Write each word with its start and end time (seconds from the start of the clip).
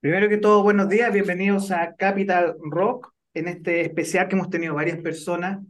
Primero 0.00 0.30
que 0.30 0.38
todo, 0.38 0.62
buenos 0.62 0.88
días, 0.88 1.12
bienvenidos 1.12 1.70
a 1.70 1.94
Capital 1.94 2.56
Rock, 2.62 3.12
en 3.34 3.48
este 3.48 3.82
especial 3.82 4.28
que 4.28 4.34
hemos 4.34 4.48
tenido 4.48 4.74
varias 4.74 4.96
personas 4.98 5.62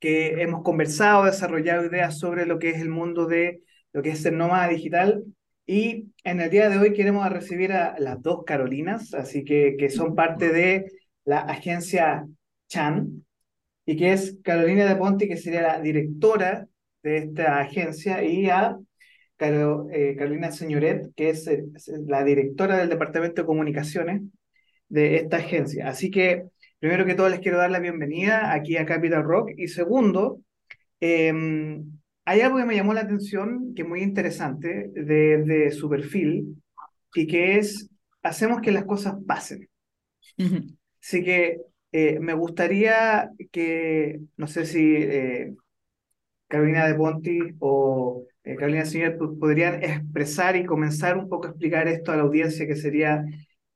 que 0.00 0.40
hemos 0.40 0.62
conversado, 0.62 1.26
desarrollado 1.26 1.84
ideas 1.84 2.18
sobre 2.18 2.46
lo 2.46 2.58
que 2.58 2.70
es 2.70 2.80
el 2.80 2.88
mundo 2.88 3.26
de 3.26 3.60
lo 3.92 4.00
que 4.00 4.12
es 4.12 4.24
el 4.24 4.38
nómada 4.38 4.68
digital. 4.68 5.22
Y 5.66 6.06
en 6.24 6.40
el 6.40 6.48
día 6.48 6.70
de 6.70 6.78
hoy 6.78 6.94
queremos 6.94 7.28
recibir 7.28 7.72
a 7.72 7.98
las 7.98 8.22
dos 8.22 8.44
Carolinas, 8.46 9.12
así 9.12 9.44
que, 9.44 9.76
que 9.78 9.90
son 9.90 10.14
parte 10.14 10.48
de 10.50 10.90
la 11.26 11.40
agencia 11.40 12.26
Chan, 12.68 13.26
y 13.84 13.96
que 13.98 14.14
es 14.14 14.38
Carolina 14.42 14.86
de 14.86 14.96
Ponti, 14.96 15.28
que 15.28 15.36
sería 15.36 15.60
la 15.60 15.80
directora 15.80 16.66
de 17.02 17.18
esta 17.18 17.60
agencia, 17.60 18.24
y 18.24 18.48
a 18.48 18.78
eh, 19.38 20.14
Carolina 20.16 20.50
Señoret, 20.52 21.12
que 21.14 21.30
es, 21.30 21.48
la 22.06 22.24
directora 22.24 22.78
del 22.78 22.88
Departamento 22.88 23.42
de 23.42 23.46
Comunicaciones 23.46 24.22
de 24.88 25.16
esta 25.16 25.38
agencia. 25.38 25.88
Así 25.88 26.10
que, 26.10 26.44
primero 26.78 27.04
que 27.04 27.14
todo, 27.14 27.28
les 27.28 27.40
quiero 27.40 27.58
dar 27.58 27.70
la 27.70 27.80
bienvenida 27.80 28.52
aquí 28.52 28.76
a 28.76 28.86
Capital 28.86 29.24
Rock. 29.24 29.50
Y 29.56 29.68
segundo, 29.68 30.40
em, 31.00 31.98
hay 32.24 32.40
algo 32.40 32.58
que 32.58 32.64
me 32.64 32.76
llamó 32.76 32.94
la 32.94 33.02
atención, 33.02 33.74
que 33.74 33.82
es 33.82 33.88
muy 33.88 34.02
interesante, 34.02 34.90
de, 34.94 35.70
su 35.72 35.88
perfil, 35.88 36.62
y 37.14 37.26
que 37.26 37.58
es, 37.58 37.90
hacemos 38.22 38.60
que 38.60 38.72
las 38.72 38.84
cosas 38.84 39.16
pasen. 39.26 39.68
Así 41.02 41.22
que 41.22 41.60
eh, 41.92 42.18
me 42.20 42.34
gustaría 42.34 43.30
que, 43.52 44.20
no 44.36 44.46
sé 44.46 44.64
si 44.66 44.96
eh, 44.96 45.54
Carolina 46.48 46.86
de 46.86 46.94
Ponti 46.94 47.38
o 47.58 48.26
eh, 48.44 48.56
Carolina 48.56 48.84
Señor, 48.84 49.18
podrían 49.38 49.82
expresar 49.82 50.56
y 50.56 50.66
comenzar 50.66 51.16
un 51.16 51.28
poco 51.28 51.46
a 51.46 51.50
explicar 51.50 51.88
esto 51.88 52.12
a 52.12 52.16
la 52.16 52.22
audiencia, 52.22 52.66
que 52.66 52.76
sería 52.76 53.24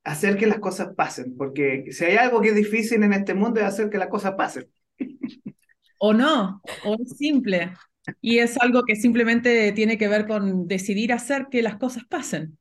hacer 0.04 0.36
que 0.36 0.46
las 0.46 0.58
cosas 0.58 0.94
pasen, 0.94 1.36
porque 1.36 1.86
si 1.90 2.04
hay 2.04 2.16
algo 2.16 2.40
que 2.40 2.48
es 2.50 2.54
difícil 2.54 3.02
en 3.02 3.12
este 3.12 3.34
mundo 3.34 3.60
es 3.60 3.66
hacer 3.66 3.90
que 3.90 3.98
las 3.98 4.08
cosas 4.08 4.34
pasen. 4.34 4.66
O 6.00 6.12
no, 6.12 6.62
o 6.84 6.94
es 6.94 7.16
simple. 7.18 7.72
Y 8.20 8.38
es 8.38 8.56
algo 8.60 8.84
que 8.84 8.94
simplemente 8.94 9.72
tiene 9.72 9.98
que 9.98 10.06
ver 10.06 10.28
con 10.28 10.68
decidir 10.68 11.12
hacer 11.12 11.48
que 11.50 11.60
las 11.60 11.74
cosas 11.74 12.04
pasen. 12.08 12.56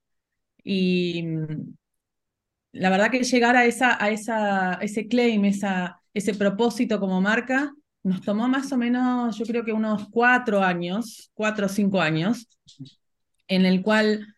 Y 0.63 1.21
mm, 1.21 1.75
la 2.71 2.89
verdad 2.89 3.11
que 3.11 3.23
llegar 3.23 3.55
a, 3.55 3.65
esa, 3.65 4.03
a 4.03 4.09
esa, 4.09 4.73
ese 4.81 5.07
claim, 5.07 5.45
esa, 5.45 6.01
ese 6.15 6.33
propósito 6.33 6.99
como 6.99 7.21
marca, 7.21 7.73
nos 8.07 8.21
tomó 8.21 8.47
más 8.47 8.71
o 8.71 8.77
menos, 8.77 9.37
yo 9.37 9.45
creo 9.45 9.65
que 9.65 9.73
unos 9.73 10.07
cuatro 10.09 10.63
años, 10.63 11.29
cuatro 11.33 11.65
o 11.65 11.69
cinco 11.69 11.99
años, 11.99 12.47
en 13.47 13.65
el 13.65 13.81
cual 13.81 14.33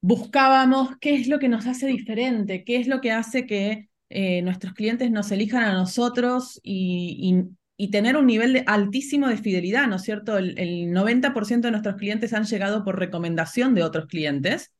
buscábamos 0.00 0.90
qué 1.00 1.16
es 1.16 1.26
lo 1.26 1.40
que 1.40 1.48
nos 1.48 1.66
hace 1.66 1.88
diferente, 1.88 2.62
qué 2.64 2.76
es 2.76 2.86
lo 2.86 3.00
que 3.00 3.10
hace 3.10 3.44
que 3.44 3.88
eh, 4.08 4.40
nuestros 4.42 4.72
clientes 4.74 5.10
nos 5.10 5.32
elijan 5.32 5.64
a 5.64 5.72
nosotros 5.72 6.60
y, 6.62 7.34
y, 7.76 7.90
tener 7.90 8.16
un 8.16 8.26
nivel 8.26 8.62
altísimo 8.66 9.28
de 9.28 9.36
fidelidad, 9.36 9.88
¿no 9.88 9.96
es 9.96 10.02
cierto? 10.02 10.38
El, 10.38 10.92
90% 10.92 11.66
de 11.66 11.72
nuestros 11.72 11.96
clientes 11.96 12.32
han 12.32 12.44
llegado 12.44 12.84
por 12.84 12.98
recomendación 13.00 13.74
de 13.74 13.82
otros 13.82 14.06
clientes 14.06 14.72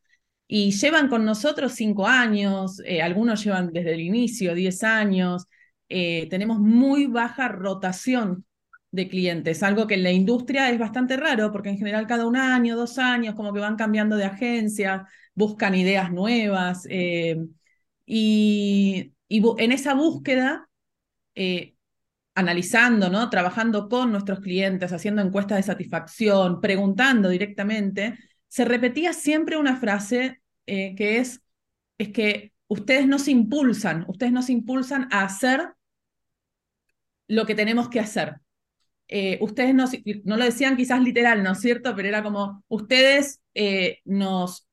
y 0.46 0.70
llevan 0.70 1.08
con 1.08 1.24
nosotros 1.24 1.72
cinco 1.72 2.06
años, 2.06 2.80
eh, 2.84 3.02
algunos 3.02 3.42
llevan 3.42 3.72
desde 3.72 3.94
el 3.94 4.00
inicio 4.00 4.54
diez 4.54 4.84
años, 4.84 5.46
eh, 5.88 6.28
tenemos 6.30 6.58
muy 6.58 7.06
baja 7.06 7.48
rotación 7.48 8.44
de 8.90 9.08
clientes, 9.08 9.62
algo 9.62 9.86
que 9.86 9.94
en 9.94 10.02
la 10.02 10.12
industria 10.12 10.70
es 10.70 10.78
bastante 10.78 11.16
raro, 11.16 11.52
porque 11.52 11.68
en 11.70 11.78
general 11.78 12.06
cada 12.06 12.26
un 12.26 12.36
año, 12.36 12.76
dos 12.76 12.98
años, 12.98 13.34
como 13.34 13.52
que 13.52 13.60
van 13.60 13.76
cambiando 13.76 14.16
de 14.16 14.24
agencia, 14.24 15.06
buscan 15.34 15.74
ideas 15.74 16.10
nuevas, 16.10 16.86
eh, 16.90 17.36
y, 18.06 19.12
en 19.28 19.72
esa 19.72 19.94
búsqueda, 19.94 20.68
eh, 21.34 21.74
analizando, 22.34 23.10
¿no? 23.10 23.28
trabajando 23.30 23.88
con 23.88 24.12
nuestros 24.12 24.40
clientes, 24.40 24.92
haciendo 24.92 25.22
encuestas 25.22 25.58
de 25.58 25.62
satisfacción, 25.64 26.60
preguntando 26.60 27.28
directamente, 27.28 28.18
se 28.48 28.64
repetía 28.64 29.12
siempre 29.12 29.56
una 29.56 29.76
frase 29.76 30.40
que 30.64 31.18
es, 31.18 31.42
es 31.98 32.08
que 32.08 32.52
ustedes 32.68 33.06
no 33.06 33.18
se 33.18 33.30
impulsan, 33.30 34.04
ustedes 34.08 34.32
no 34.32 34.42
se 34.42 34.52
impulsan 34.52 35.08
a 35.12 35.24
hacer 35.24 35.75
lo 37.28 37.46
que 37.46 37.54
tenemos 37.54 37.88
que 37.88 38.00
hacer. 38.00 38.36
Eh, 39.08 39.38
ustedes 39.40 39.74
no, 39.74 39.84
no, 40.24 40.36
lo 40.36 40.44
decían 40.44 40.76
quizás 40.76 41.00
literal, 41.00 41.42
¿no 41.42 41.52
es 41.52 41.60
cierto? 41.60 41.94
Pero 41.94 42.08
era 42.08 42.22
como, 42.22 42.64
ustedes 42.68 43.40
eh, 43.54 44.00
nos 44.04 44.66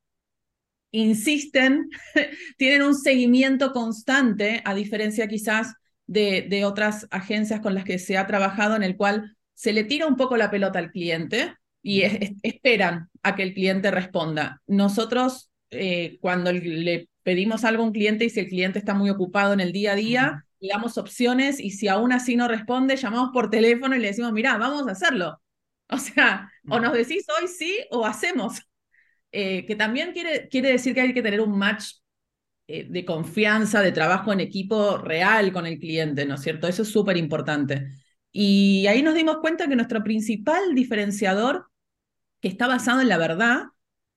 insisten, 0.90 1.90
tienen 2.56 2.82
un 2.82 2.94
seguimiento 2.94 3.72
constante, 3.72 4.62
a 4.64 4.74
diferencia 4.74 5.28
quizás 5.28 5.74
de, 6.06 6.46
de, 6.48 6.64
otras 6.64 7.06
agencias 7.10 7.60
con 7.60 7.74
las 7.74 7.84
que 7.84 7.98
se 7.98 8.16
ha 8.16 8.26
trabajado, 8.26 8.76
en 8.76 8.82
el 8.82 8.96
cual 8.96 9.36
se 9.54 9.72
le 9.72 9.84
tira 9.84 10.06
un 10.06 10.16
poco 10.16 10.36
la 10.36 10.50
pelota 10.50 10.78
al 10.78 10.90
cliente 10.90 11.54
y 11.82 12.02
esperan 12.42 13.10
a 13.22 13.36
que 13.36 13.42
el 13.42 13.54
cliente 13.54 13.90
responda. 13.90 14.62
Nosotros, 14.66 15.50
eh, 15.70 16.18
cuando 16.20 16.52
le 16.52 17.08
pedimos 17.22 17.64
algo 17.64 17.82
a 17.82 17.86
un 17.86 17.92
cliente 17.92 18.24
y 18.24 18.30
si 18.30 18.40
el 18.40 18.48
cliente 18.48 18.78
está 18.78 18.94
muy 18.94 19.10
ocupado 19.10 19.52
en 19.52 19.60
el 19.60 19.72
día 19.72 19.92
a 19.92 19.96
día, 19.96 20.46
le 20.64 20.72
damos 20.72 20.96
opciones 20.96 21.60
y 21.60 21.70
si 21.70 21.88
aún 21.88 22.12
así 22.12 22.36
no 22.36 22.48
responde, 22.48 22.96
llamamos 22.96 23.30
por 23.32 23.50
teléfono 23.50 23.94
y 23.94 23.98
le 23.98 24.08
decimos, 24.08 24.32
mira, 24.32 24.56
vamos 24.56 24.88
a 24.88 24.92
hacerlo. 24.92 25.40
O 25.90 25.98
sea, 25.98 26.50
o 26.70 26.80
nos 26.80 26.94
decís 26.94 27.26
hoy 27.38 27.46
sí 27.46 27.78
o 27.90 28.06
hacemos. 28.06 28.62
Eh, 29.30 29.66
que 29.66 29.76
también 29.76 30.12
quiere, 30.12 30.48
quiere 30.48 30.70
decir 30.70 30.94
que 30.94 31.02
hay 31.02 31.12
que 31.12 31.22
tener 31.22 31.40
un 31.42 31.58
match 31.58 31.96
eh, 32.66 32.86
de 32.88 33.04
confianza, 33.04 33.82
de 33.82 33.92
trabajo 33.92 34.32
en 34.32 34.40
equipo 34.40 34.96
real 34.96 35.52
con 35.52 35.66
el 35.66 35.78
cliente, 35.78 36.24
¿no 36.24 36.36
es 36.36 36.40
cierto? 36.40 36.68
Eso 36.68 36.82
es 36.82 36.88
súper 36.88 37.18
importante. 37.18 37.88
Y 38.32 38.86
ahí 38.86 39.02
nos 39.02 39.14
dimos 39.14 39.38
cuenta 39.42 39.68
que 39.68 39.76
nuestro 39.76 40.02
principal 40.02 40.74
diferenciador, 40.74 41.66
que 42.40 42.48
está 42.48 42.66
basado 42.66 43.02
en 43.02 43.08
la 43.08 43.18
verdad, 43.18 43.64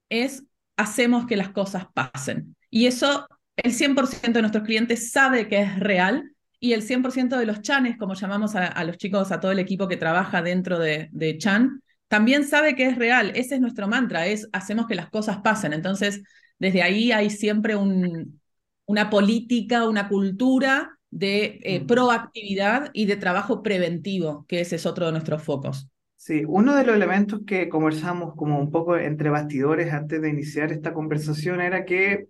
es 0.09 0.45
hacemos 0.77 1.25
que 1.27 1.35
las 1.35 1.49
cosas 1.49 1.87
pasen. 1.93 2.55
Y 2.69 2.85
eso 2.85 3.27
el 3.57 3.73
100% 3.73 4.33
de 4.33 4.41
nuestros 4.41 4.63
clientes 4.63 5.11
sabe 5.11 5.49
que 5.49 5.59
es 5.59 5.79
real 5.79 6.31
y 6.59 6.73
el 6.73 6.81
100% 6.81 7.37
de 7.37 7.45
los 7.45 7.61
chanes, 7.61 7.97
como 7.97 8.15
llamamos 8.15 8.55
a, 8.55 8.83
los 8.83 8.97
chicos, 8.97 9.31
a 9.31 9.39
todo 9.39 9.51
el 9.51 9.59
equipo 9.59 9.87
que 9.87 9.97
trabaja 9.97 10.41
dentro 10.41 10.79
de, 10.79 11.35
Chan, 11.37 11.81
también 12.07 12.45
sabe 12.47 12.75
que 12.75 12.85
es 12.87 12.97
real. 12.97 13.31
Ese 13.35 13.55
es 13.55 13.61
nuestro 13.61 13.87
mantra, 13.87 14.27
es 14.27 14.49
hacemos 14.53 14.87
que 14.87 14.95
las 14.95 15.09
cosas 15.09 15.37
pasen. 15.43 15.73
Entonces, 15.73 16.23
desde 16.57 16.81
ahí 16.81 17.11
hay 17.11 17.29
siempre 17.29 17.75
un, 17.75 18.39
una 18.85 19.09
política, 19.09 19.87
una 19.87 20.07
cultura 20.07 20.97
de 21.11 21.59
eh, 21.63 21.79
mm. 21.81 21.87
proactividad 21.87 22.89
y 22.93 23.05
de 23.05 23.17
trabajo 23.17 23.61
preventivo, 23.61 24.45
que 24.47 24.61
ese 24.61 24.77
es 24.77 24.85
otro 24.85 25.05
de 25.05 25.11
nuestros 25.11 25.43
focos. 25.43 25.89
Sí, 26.15 26.43
uno 26.47 26.75
de 26.75 26.83
los 26.83 26.95
elementos 26.95 27.41
que 27.45 27.69
conversamos 27.69 28.33
como 28.35 28.59
un 28.59 28.71
poco 28.71 28.97
entre 28.97 29.29
bastidores 29.29 29.93
antes 29.93 30.21
de 30.21 30.29
iniciar 30.29 30.71
esta 30.71 30.93
conversación 30.93 31.61
era 31.61 31.85
que 31.85 32.27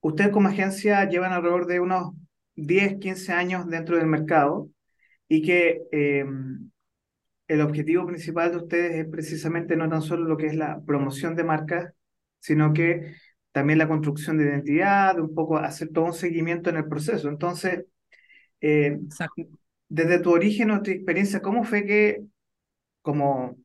ustedes 0.00 0.30
como 0.30 0.48
agencia 0.48 1.08
llevan 1.08 1.32
alrededor 1.32 1.66
de 1.66 1.80
unos 1.80 2.14
10, 2.56 2.98
15 2.98 3.32
años 3.32 3.68
dentro 3.68 3.96
del 3.96 4.06
mercado 4.06 4.70
y 5.28 5.42
que 5.42 5.82
em, 5.92 6.70
el 7.48 7.60
objetivo 7.60 8.06
principal 8.06 8.50
de 8.52 8.58
ustedes 8.58 8.94
es 8.96 9.06
precisamente 9.08 9.76
no 9.76 9.88
tan 9.88 10.02
solo 10.02 10.24
lo 10.24 10.36
que 10.36 10.46
es 10.46 10.56
la 10.56 10.80
promoción 10.84 11.36
de 11.36 11.44
marcas, 11.44 11.92
sino 12.40 12.72
que 12.72 13.14
también 13.52 13.78
la 13.78 13.88
construcción 13.88 14.38
de 14.38 14.44
identidad, 14.44 15.18
un 15.20 15.34
poco 15.34 15.58
hacer 15.58 15.88
todo 15.92 16.06
un 16.06 16.12
seguimiento 16.14 16.70
en 16.70 16.76
el 16.76 16.88
proceso. 16.88 17.28
Entonces, 17.28 17.84
eh, 18.60 18.98
desde 19.88 20.18
tu 20.20 20.32
origen 20.32 20.70
o 20.70 20.82
tu 20.82 20.90
experiencia, 20.90 21.40
¿cómo 21.40 21.64
fue 21.64 21.84
que 21.86 22.22
como 23.02 23.56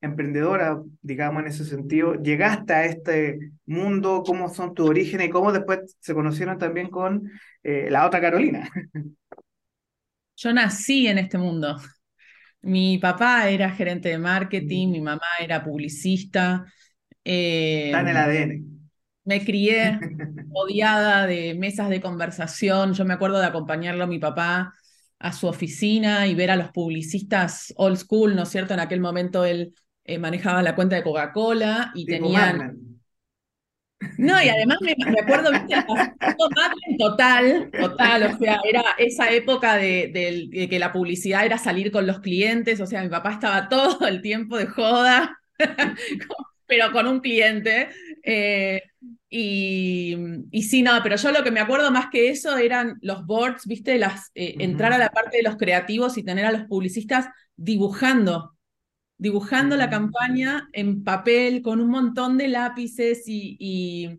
emprendedora, 0.00 0.80
digamos 1.02 1.42
en 1.42 1.48
ese 1.48 1.64
sentido, 1.64 2.14
llegaste 2.14 2.72
a 2.72 2.84
este 2.84 3.52
mundo, 3.66 4.22
cómo 4.24 4.48
son 4.48 4.74
tus 4.74 4.88
orígenes 4.88 5.28
y 5.28 5.30
cómo 5.30 5.52
después 5.52 5.96
se 6.00 6.14
conocieron 6.14 6.58
también 6.58 6.88
con 6.88 7.30
eh, 7.62 7.88
la 7.90 8.06
otra 8.06 8.20
Carolina. 8.20 8.68
Yo 10.36 10.52
nací 10.52 11.06
en 11.06 11.18
este 11.18 11.36
mundo. 11.36 11.76
Mi 12.62 12.98
papá 12.98 13.48
era 13.50 13.70
gerente 13.70 14.08
de 14.08 14.18
marketing, 14.18 14.88
mm. 14.88 14.92
mi 14.92 15.00
mamá 15.00 15.26
era 15.38 15.62
publicista. 15.62 16.64
Está 17.22 18.00
en 18.00 18.08
el 18.08 18.16
eh, 18.16 18.18
ADN. 18.18 18.80
Me 19.24 19.44
crié 19.44 19.98
odiada 20.52 21.26
de 21.26 21.54
mesas 21.54 21.90
de 21.90 22.00
conversación. 22.00 22.94
Yo 22.94 23.04
me 23.04 23.14
acuerdo 23.14 23.38
de 23.38 23.46
acompañarlo 23.46 24.04
a 24.04 24.06
mi 24.06 24.18
papá 24.18 24.74
a 25.18 25.32
su 25.32 25.46
oficina 25.46 26.26
y 26.26 26.34
ver 26.34 26.50
a 26.50 26.56
los 26.56 26.70
publicistas 26.70 27.74
old 27.76 27.98
school, 27.98 28.34
¿no 28.34 28.44
es 28.44 28.48
cierto? 28.48 28.72
En 28.72 28.80
aquel 28.80 29.00
momento 29.00 29.44
él 29.44 29.74
eh, 30.10 30.18
manejaba 30.18 30.62
la 30.62 30.74
cuenta 30.74 30.96
de 30.96 31.02
Coca-Cola 31.02 31.92
y 31.94 32.06
tenían... 32.06 32.78
No, 34.16 34.42
y 34.42 34.48
además 34.48 34.78
me, 34.80 34.92
acuerdo, 35.20 35.50
viste, 35.52 35.76
total, 36.96 37.70
total, 37.78 38.22
o 38.34 38.38
sea, 38.38 38.58
era 38.64 38.82
esa 38.96 39.30
época 39.30 39.76
de, 39.76 40.68
que 40.70 40.78
la 40.78 40.90
publicidad 40.90 41.44
era 41.44 41.58
salir 41.58 41.92
con 41.92 42.06
los 42.06 42.20
clientes, 42.20 42.80
o 42.80 42.86
sea, 42.86 43.02
mi 43.02 43.10
papá 43.10 43.32
estaba 43.32 43.68
todo 43.68 44.06
el 44.08 44.22
tiempo 44.22 44.56
de 44.56 44.66
joda, 44.66 45.38
pero 46.66 46.92
con 46.92 47.06
un 47.06 47.20
cliente, 47.20 47.88
Eh, 48.22 48.82
y, 49.28 50.16
y, 50.50 50.62
sí, 50.64 50.82
no, 50.82 50.92
pero 51.02 51.16
yo 51.16 51.30
lo 51.30 51.44
que 51.44 51.52
me 51.52 51.60
acuerdo 51.60 51.90
más 51.92 52.08
que 52.10 52.30
eso 52.30 52.58
eran 52.58 52.98
los 53.00 53.24
boards, 53.24 53.64
¿viste? 53.64 53.96
Las, 53.96 54.30
eh, 54.34 54.56
Entrar 54.58 54.92
a 54.92 54.98
la 54.98 55.10
parte 55.10 55.36
de 55.36 55.44
los 55.44 55.56
creativos 55.56 56.18
y 56.18 56.24
tener 56.24 56.44
a 56.44 56.52
los 56.52 56.64
publicistas 56.64 57.28
dibujando, 57.56 58.56
dibujando 59.20 59.76
la 59.76 59.90
campaña 59.90 60.70
en 60.72 61.04
papel 61.04 61.60
con 61.60 61.78
un 61.78 61.90
montón 61.90 62.38
de 62.38 62.48
lápices 62.48 63.24
y, 63.26 64.18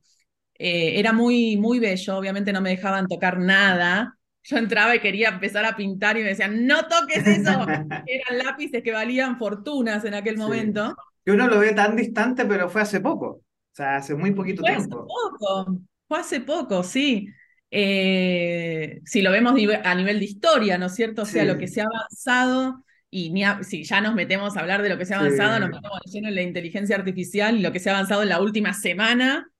eh, 0.59 0.99
era 0.99 1.11
muy, 1.11 1.57
muy 1.57 1.79
bello. 1.79 2.17
Obviamente 2.17 2.53
no 2.53 2.61
me 2.61 2.69
dejaban 2.69 3.07
tocar 3.07 3.39
nada. 3.39 4.15
Yo 4.43 4.57
entraba 4.57 4.95
y 4.95 4.99
quería 4.99 5.29
empezar 5.29 5.65
a 5.65 5.75
pintar 5.75 6.17
y 6.17 6.21
me 6.21 6.29
decían, 6.29 6.67
no 6.67 6.87
toques 6.87 7.25
eso. 7.25 7.49
Eran 8.05 8.37
lápices 8.45 8.83
que 8.83 8.91
valían 8.91 9.39
fortunas 9.39 10.05
en 10.05 10.13
aquel 10.13 10.37
momento. 10.37 10.95
Que 11.25 11.31
uno 11.31 11.47
lo 11.47 11.59
ve 11.59 11.73
tan 11.73 11.95
distante, 11.95 12.45
pero 12.45 12.69
fue 12.69 12.81
hace 12.81 12.99
poco. 12.99 13.27
O 13.27 13.73
sea, 13.73 13.95
hace 13.95 14.13
muy 14.13 14.31
poquito 14.31 14.61
fue 14.61 14.75
tiempo. 14.75 14.99
Hace 14.99 15.07
poco, 15.07 15.79
fue 16.07 16.19
hace 16.19 16.41
poco, 16.41 16.83
sí. 16.83 17.27
Eh, 17.71 19.01
si 19.03 19.23
lo 19.23 19.31
vemos 19.31 19.53
a 19.83 19.95
nivel 19.95 20.19
de 20.19 20.25
historia, 20.25 20.77
¿no 20.77 20.85
es 20.87 20.93
cierto? 20.93 21.23
O 21.23 21.25
sea, 21.25 21.43
lo 21.43 21.57
que 21.57 21.67
se 21.67 21.81
ha 21.81 21.85
avanzado, 21.85 22.83
y 23.11 23.33
si 23.63 23.83
ya 23.83 23.99
nos 23.99 24.15
metemos 24.15 24.55
a 24.55 24.61
hablar 24.61 24.81
de 24.81 24.89
lo 24.89 24.97
que 24.97 25.05
se 25.05 25.13
ha 25.13 25.19
avanzado, 25.19 25.59
nos 25.59 25.69
metemos 25.69 25.99
lleno 26.05 26.29
en 26.29 26.35
la 26.35 26.41
inteligencia 26.41 26.95
artificial 26.95 27.57
y 27.57 27.61
lo 27.61 27.71
que 27.73 27.79
se 27.79 27.89
ha 27.89 27.93
avanzado 27.93 28.23
en 28.23 28.29
la 28.29 28.41
última 28.41 28.73
semana, 28.73 29.51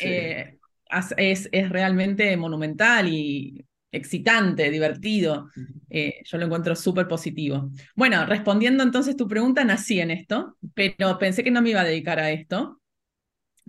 eh, 0.00 0.58
es, 1.16 1.48
es 1.52 1.68
realmente 1.70 2.36
monumental 2.36 3.08
y 3.08 3.64
excitante, 3.92 4.70
divertido. 4.70 5.48
Eh, 5.88 6.20
yo 6.24 6.38
lo 6.38 6.46
encuentro 6.46 6.74
súper 6.76 7.08
positivo. 7.08 7.70
Bueno, 7.94 8.26
respondiendo 8.26 8.82
entonces 8.82 9.16
tu 9.16 9.28
pregunta, 9.28 9.64
nací 9.64 10.00
en 10.00 10.10
esto, 10.10 10.56
pero 10.74 11.18
pensé 11.18 11.44
que 11.44 11.50
no 11.50 11.62
me 11.62 11.70
iba 11.70 11.80
a 11.80 11.84
dedicar 11.84 12.18
a 12.18 12.30
esto. 12.30 12.80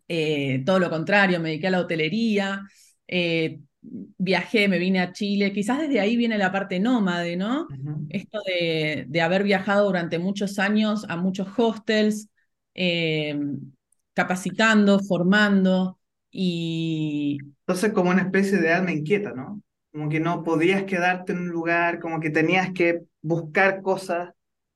Eh, 0.07 0.63
todo 0.65 0.79
lo 0.79 0.89
contrario, 0.89 1.39
me 1.39 1.49
dediqué 1.49 1.67
a 1.67 1.71
la 1.71 1.81
hotelería, 1.81 2.63
eh, 3.07 3.59
viajé, 3.81 4.67
me 4.67 4.79
vine 4.79 4.99
a 4.99 5.11
Chile, 5.11 5.53
quizás 5.53 5.79
desde 5.79 5.99
ahí 5.99 6.17
viene 6.17 6.37
la 6.37 6.51
parte 6.51 6.79
nómade, 6.79 7.35
¿no? 7.35 7.67
Esto 8.09 8.39
de, 8.45 9.05
de, 9.07 9.21
haber 9.21 9.43
viajado 9.43 9.85
durante 9.85 10.19
muchos 10.19 10.59
años 10.59 11.05
a 11.09 11.17
muchos 11.17 11.47
hostels, 11.57 12.29
capacitando, 14.13 14.99
formando 14.99 15.99
y... 16.31 17.37
Entonces 17.61 17.91
como 17.93 18.11
una 18.11 18.23
especie 18.23 18.57
de 18.57 18.73
alma 18.73 18.91
inquieta, 18.91 19.33
¿no? 19.33 19.61
como 19.97 20.09
que 20.09 20.19
no 20.19 20.43
podías 20.43 20.83
quedarte 20.83 21.33
en 21.33 21.39
un 21.39 21.47
lugar, 21.47 21.99
como 21.99 22.19
que 22.19 22.29
tenías 22.29 22.71
que 22.71 23.01
buscar 23.23 23.81
cosas, 23.81 24.29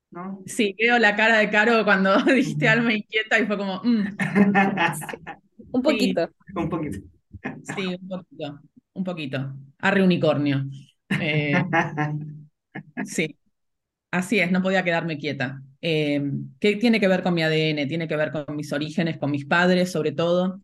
¿no? 0.09 0.41
Sí, 0.47 0.75
veo 0.79 0.97
la 0.97 1.15
cara 1.15 1.37
de 1.37 1.49
Caro 1.51 1.83
cuando 1.83 2.15
dijiste 2.33 2.67
alma 2.67 2.91
inquieta 2.91 3.37
y 3.37 3.45
fue 3.45 3.55
como... 3.55 3.81
Mm". 3.83 4.17
un 5.71 5.81
poquito. 5.83 6.27
un 6.55 6.69
poquito. 6.69 6.97
Sí, 7.75 7.95
un 8.01 8.07
poquito, 8.07 8.61
un 8.93 9.03
poquito. 9.03 9.53
Arre 9.79 10.03
unicornio. 10.03 10.65
Eh, 11.19 11.53
sí, 13.05 13.37
así 14.11 14.39
es, 14.39 14.51
no 14.51 14.61
podía 14.61 14.83
quedarme 14.83 15.17
quieta. 15.17 15.61
Eh, 15.81 16.21
¿Qué 16.59 16.75
tiene 16.75 16.99
que 16.99 17.07
ver 17.07 17.23
con 17.23 17.33
mi 17.33 17.43
ADN? 17.43 17.87
Tiene 17.87 18.07
que 18.07 18.15
ver 18.15 18.31
con 18.31 18.55
mis 18.55 18.71
orígenes, 18.73 19.17
con 19.17 19.31
mis 19.31 19.45
padres 19.45 19.91
sobre 19.91 20.11
todo, 20.11 20.61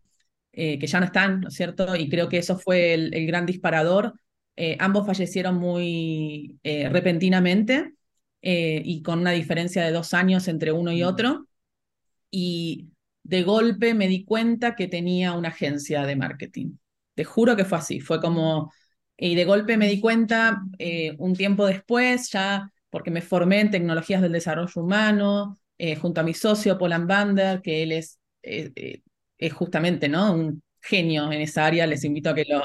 eh, 0.51 0.79
que 0.79 0.87
ya 0.87 0.99
no 0.99 1.05
están, 1.05 1.41
¿no 1.41 1.47
es 1.49 1.55
cierto? 1.55 1.95
Y 1.95 2.09
creo 2.09 2.29
que 2.29 2.37
eso 2.37 2.57
fue 2.57 2.93
el 2.93 3.27
gran 3.27 3.45
disparador 3.45 4.13
eh, 4.59 4.75
ambos 4.79 5.05
fallecieron 5.05 5.55
muy 5.55 6.59
eh, 6.63 6.89
repentinamente 6.89 7.93
y 8.41 9.01
con 9.01 9.19
una 9.19 9.31
diferencia 9.31 9.83
de 9.83 9.91
dos 9.91 10.13
años 10.13 10.47
entre 10.47 10.71
uno 10.71 10.93
y 10.93 11.03
otro. 11.03 11.47
Y 12.31 12.89
de 13.23 13.43
golpe 13.43 13.93
me 13.93 14.07
di 14.07 14.23
cuenta 14.25 14.75
que 14.75 14.87
tenía 14.87 15.33
una 15.33 15.49
agencia 15.49 16.05
de 16.05 16.15
marketing. 16.15 16.77
Te 17.17 17.23
juro 17.25 17.55
que 17.55 17.65
fue 17.65 17.79
así. 17.79 17.99
Fue 17.99 18.21
como, 18.21 18.71
y 19.17 19.33
de 19.33 19.45
golpe 19.45 19.75
me 19.77 19.89
di 19.89 19.99
cuenta 19.99 20.61
un 21.17 21.35
tiempo 21.35 21.65
después, 21.65 22.29
ya 22.31 22.71
porque 22.91 23.11
me 23.11 23.21
formé 23.21 23.61
en 23.61 23.71
tecnologías 23.71 24.21
del 24.21 24.31
desarrollo 24.31 24.81
humano, 24.81 25.57
junto 25.99 26.21
a 26.21 26.23
mi 26.23 26.33
socio 26.35 26.77
Paul 26.77 26.93
Bander, 27.05 27.61
que 27.61 27.83
él 27.83 27.91
es, 27.91 28.19
es 28.43 29.53
justamente 29.53 30.09
¿no? 30.09 30.33
un 30.33 30.63
genio 30.81 31.31
en 31.31 31.41
esa 31.41 31.65
área. 31.65 31.87
Les 31.87 32.03
invito 32.03 32.29
a 32.29 32.35
que 32.35 32.45
lo, 32.47 32.63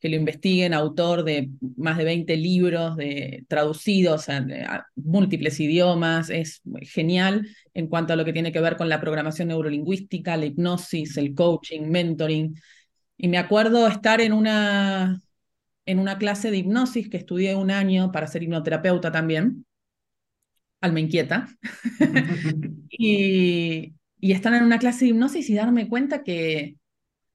que 0.00 0.08
lo 0.08 0.16
investiguen, 0.16 0.74
autor 0.74 1.24
de 1.24 1.50
más 1.76 1.98
de 1.98 2.04
20 2.04 2.36
libros 2.36 2.96
de, 2.96 3.44
traducidos 3.48 4.28
a, 4.28 4.46
múltiples 4.94 5.58
idiomas, 5.60 6.30
es 6.30 6.62
genial 6.82 7.46
en 7.74 7.88
cuanto 7.88 8.12
a 8.12 8.16
lo 8.16 8.24
que 8.24 8.32
tiene 8.32 8.52
que 8.52 8.60
ver 8.60 8.76
con 8.76 8.88
la 8.88 9.00
programación 9.00 9.48
neurolingüística, 9.48 10.36
la 10.36 10.46
hipnosis, 10.46 11.16
el 11.16 11.34
coaching, 11.34 11.82
mentoring. 11.82 12.54
Y 13.18 13.28
me 13.28 13.38
acuerdo 13.38 13.86
estar 13.88 14.20
en 14.20 14.32
una, 14.32 15.20
en 15.84 15.98
una 15.98 16.18
clase 16.18 16.52
de 16.52 16.58
hipnosis 16.58 17.10
que 17.10 17.16
estudié 17.16 17.56
un 17.56 17.72
año 17.72 18.12
para 18.12 18.28
ser 18.28 18.44
hipnoterapeuta 18.44 19.10
también, 19.10 19.66
alma 20.80 21.00
inquieta, 21.00 21.48
y, 22.88 23.92
y 24.20 24.32
estar 24.32 24.54
en 24.54 24.62
una 24.62 24.78
clase 24.78 25.04
de 25.04 25.10
hipnosis 25.10 25.50
y 25.50 25.54
darme 25.54 25.88
cuenta 25.88 26.22
que, 26.22 26.76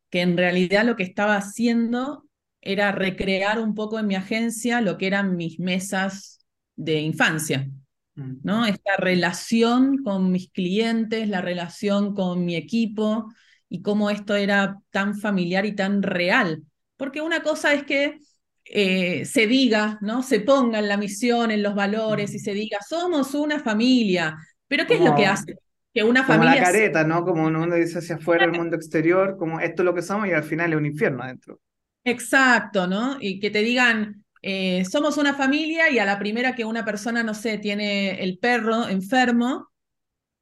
que 0.09 0.21
en 0.21 0.37
realidad 0.37 0.85
lo 0.85 0.95
que 0.95 1.03
estaba 1.03 1.35
haciendo 1.35 2.25
era 2.61 2.93
recrear 2.93 3.59
un 3.59 3.75
poco 3.75 3.99
en 3.99 4.07
mi 4.07 4.15
agencia 4.15 4.79
lo 4.79 4.97
que 4.97 5.07
eran 5.07 5.35
mis 5.35 5.59
mesas 5.59 6.39
de 6.77 7.01
infancia, 7.01 7.69
mm. 8.15 8.35
¿no? 8.41 8.65
Esta 8.65 8.95
relación 8.95 10.01
con 10.01 10.31
mis 10.31 10.49
clientes, 10.49 11.27
la 11.27 11.41
relación 11.41 12.13
con 12.15 12.45
mi 12.45 12.55
equipo 12.55 13.27
y 13.73 13.81
cómo 13.81 14.11
esto 14.11 14.35
era 14.35 14.77
tan 14.91 15.17
familiar 15.17 15.65
y 15.65 15.73
tan 15.73 16.03
real. 16.03 16.61
Porque 16.95 17.21
una 17.21 17.41
cosa 17.41 17.73
es 17.73 17.83
que 17.83 18.19
eh, 18.65 19.25
se 19.25 19.47
diga, 19.47 19.97
¿no? 19.99 20.21
Se 20.21 20.41
ponga 20.41 20.77
en 20.77 20.87
la 20.87 20.95
misión, 20.95 21.49
en 21.49 21.63
los 21.63 21.73
valores 21.73 22.35
y 22.35 22.39
se 22.39 22.53
diga, 22.53 22.77
somos 22.87 23.33
una 23.33 23.59
familia. 23.59 24.37
Pero 24.67 24.85
¿qué 24.85 24.93
es 24.93 25.01
lo 25.01 25.15
que 25.15 25.25
hace? 25.25 25.55
Que 25.91 26.03
una 26.03 26.23
como 26.23 26.37
familia... 26.37 26.61
la 26.61 26.67
careta, 26.67 27.03
¿no? 27.03 27.25
Como 27.25 27.47
uno 27.47 27.65
dice 27.73 27.97
hacia 27.97 28.17
afuera, 28.17 28.45
el 28.45 28.51
mundo 28.51 28.75
exterior, 28.75 29.37
como 29.39 29.59
esto 29.59 29.81
es 29.81 29.85
lo 29.85 29.95
que 29.95 30.03
somos 30.03 30.27
y 30.27 30.33
al 30.33 30.43
final 30.43 30.73
es 30.73 30.77
un 30.77 30.85
infierno 30.85 31.23
adentro. 31.23 31.59
Exacto, 32.03 32.85
¿no? 32.85 33.17
Y 33.19 33.39
que 33.39 33.49
te 33.49 33.63
digan, 33.63 34.23
eh, 34.43 34.85
somos 34.85 35.17
una 35.17 35.33
familia 35.33 35.89
y 35.89 35.97
a 35.97 36.05
la 36.05 36.19
primera 36.19 36.53
que 36.53 36.63
una 36.63 36.85
persona, 36.85 37.23
no 37.23 37.33
sé, 37.33 37.57
tiene 37.57 38.21
el 38.21 38.37
perro 38.37 38.87
enfermo, 38.87 39.71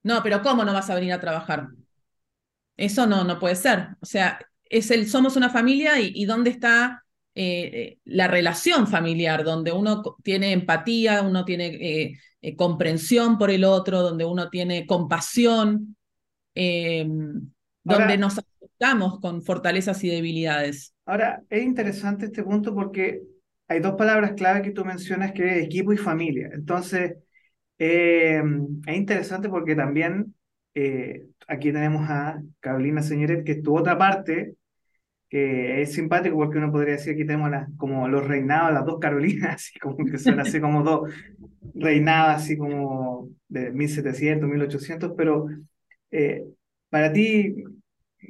no, 0.03 0.21
pero 0.21 0.41
¿cómo 0.41 0.65
no 0.65 0.73
vas 0.73 0.89
a 0.89 0.95
venir 0.95 1.13
a 1.13 1.21
trabajar? 1.21 1.69
Eso 2.81 3.07
no, 3.07 3.23
no 3.23 3.39
puede 3.39 3.55
ser. 3.55 3.89
O 4.01 4.05
sea, 4.05 4.39
es 4.65 4.91
el 4.91 5.07
somos 5.07 5.35
una 5.35 5.49
familia 5.49 5.99
y, 5.99 6.25
dónde 6.25 6.49
está 6.49 7.03
eh, 7.35 7.69
eh, 7.73 7.97
la 8.05 8.27
relación 8.27 8.87
familiar, 8.87 9.43
donde 9.43 9.71
uno 9.71 10.01
tiene 10.23 10.51
empatía, 10.51 11.21
uno 11.21 11.45
tiene 11.45 12.17
comprensión 12.55 13.37
por 13.37 13.51
el 13.51 13.63
otro, 13.63 14.01
donde 14.01 14.25
uno 14.25 14.49
tiene 14.49 14.85
compasión, 14.87 15.95
donde 16.55 18.17
nos 18.17 18.37
aceptamos 18.39 19.19
con 19.19 19.43
fortalezas 19.43 20.03
y 20.03 20.09
debilidades. 20.09 20.93
Ahora, 21.05 21.43
es 21.49 21.63
interesante 21.63 22.25
este 22.25 22.43
punto 22.43 22.73
porque 22.73 23.21
hay 23.71 23.79
dos 23.79 23.93
palabras 23.93 24.33
clave 24.33 24.61
que 24.61 24.71
tú 24.71 24.83
mencionas 24.83 25.31
que 25.31 25.59
es 25.59 25.65
equipo 25.65 25.93
y 25.93 25.97
familia. 25.97 26.49
Entonces, 26.53 27.15
eh, 27.79 28.43
es 28.85 28.95
interesante 28.97 29.47
porque 29.47 29.75
también 29.75 30.35
eh, 30.73 31.25
aquí 31.47 31.71
tenemos 31.71 32.09
a 32.09 32.41
Carolina 32.59 33.01
Señoret, 33.01 33.43
que 33.43 33.53
es 33.53 33.63
tu 33.63 33.77
otra 33.77 33.97
parte, 33.97 34.55
que 35.29 35.81
es 35.81 35.93
simpático 35.93 36.35
porque 36.35 36.57
uno 36.57 36.71
podría 36.71 36.95
decir 36.95 37.15
que 37.15 37.25
tenemos 37.25 37.51
como 37.77 38.07
los 38.07 38.27
reinados, 38.27 38.73
las 38.73 38.85
dos 38.85 38.99
Carolinas, 38.99 39.71
como 39.81 40.05
que 40.05 40.17
son 40.17 40.39
así 40.39 40.59
como 40.59 40.83
dos 40.83 41.13
reinadas, 41.73 42.43
así 42.43 42.57
como 42.57 43.29
de 43.47 43.71
1700, 43.71 44.49
1800, 44.49 45.13
pero 45.15 45.47
eh, 46.11 46.43
para 46.89 47.13
ti, 47.13 47.55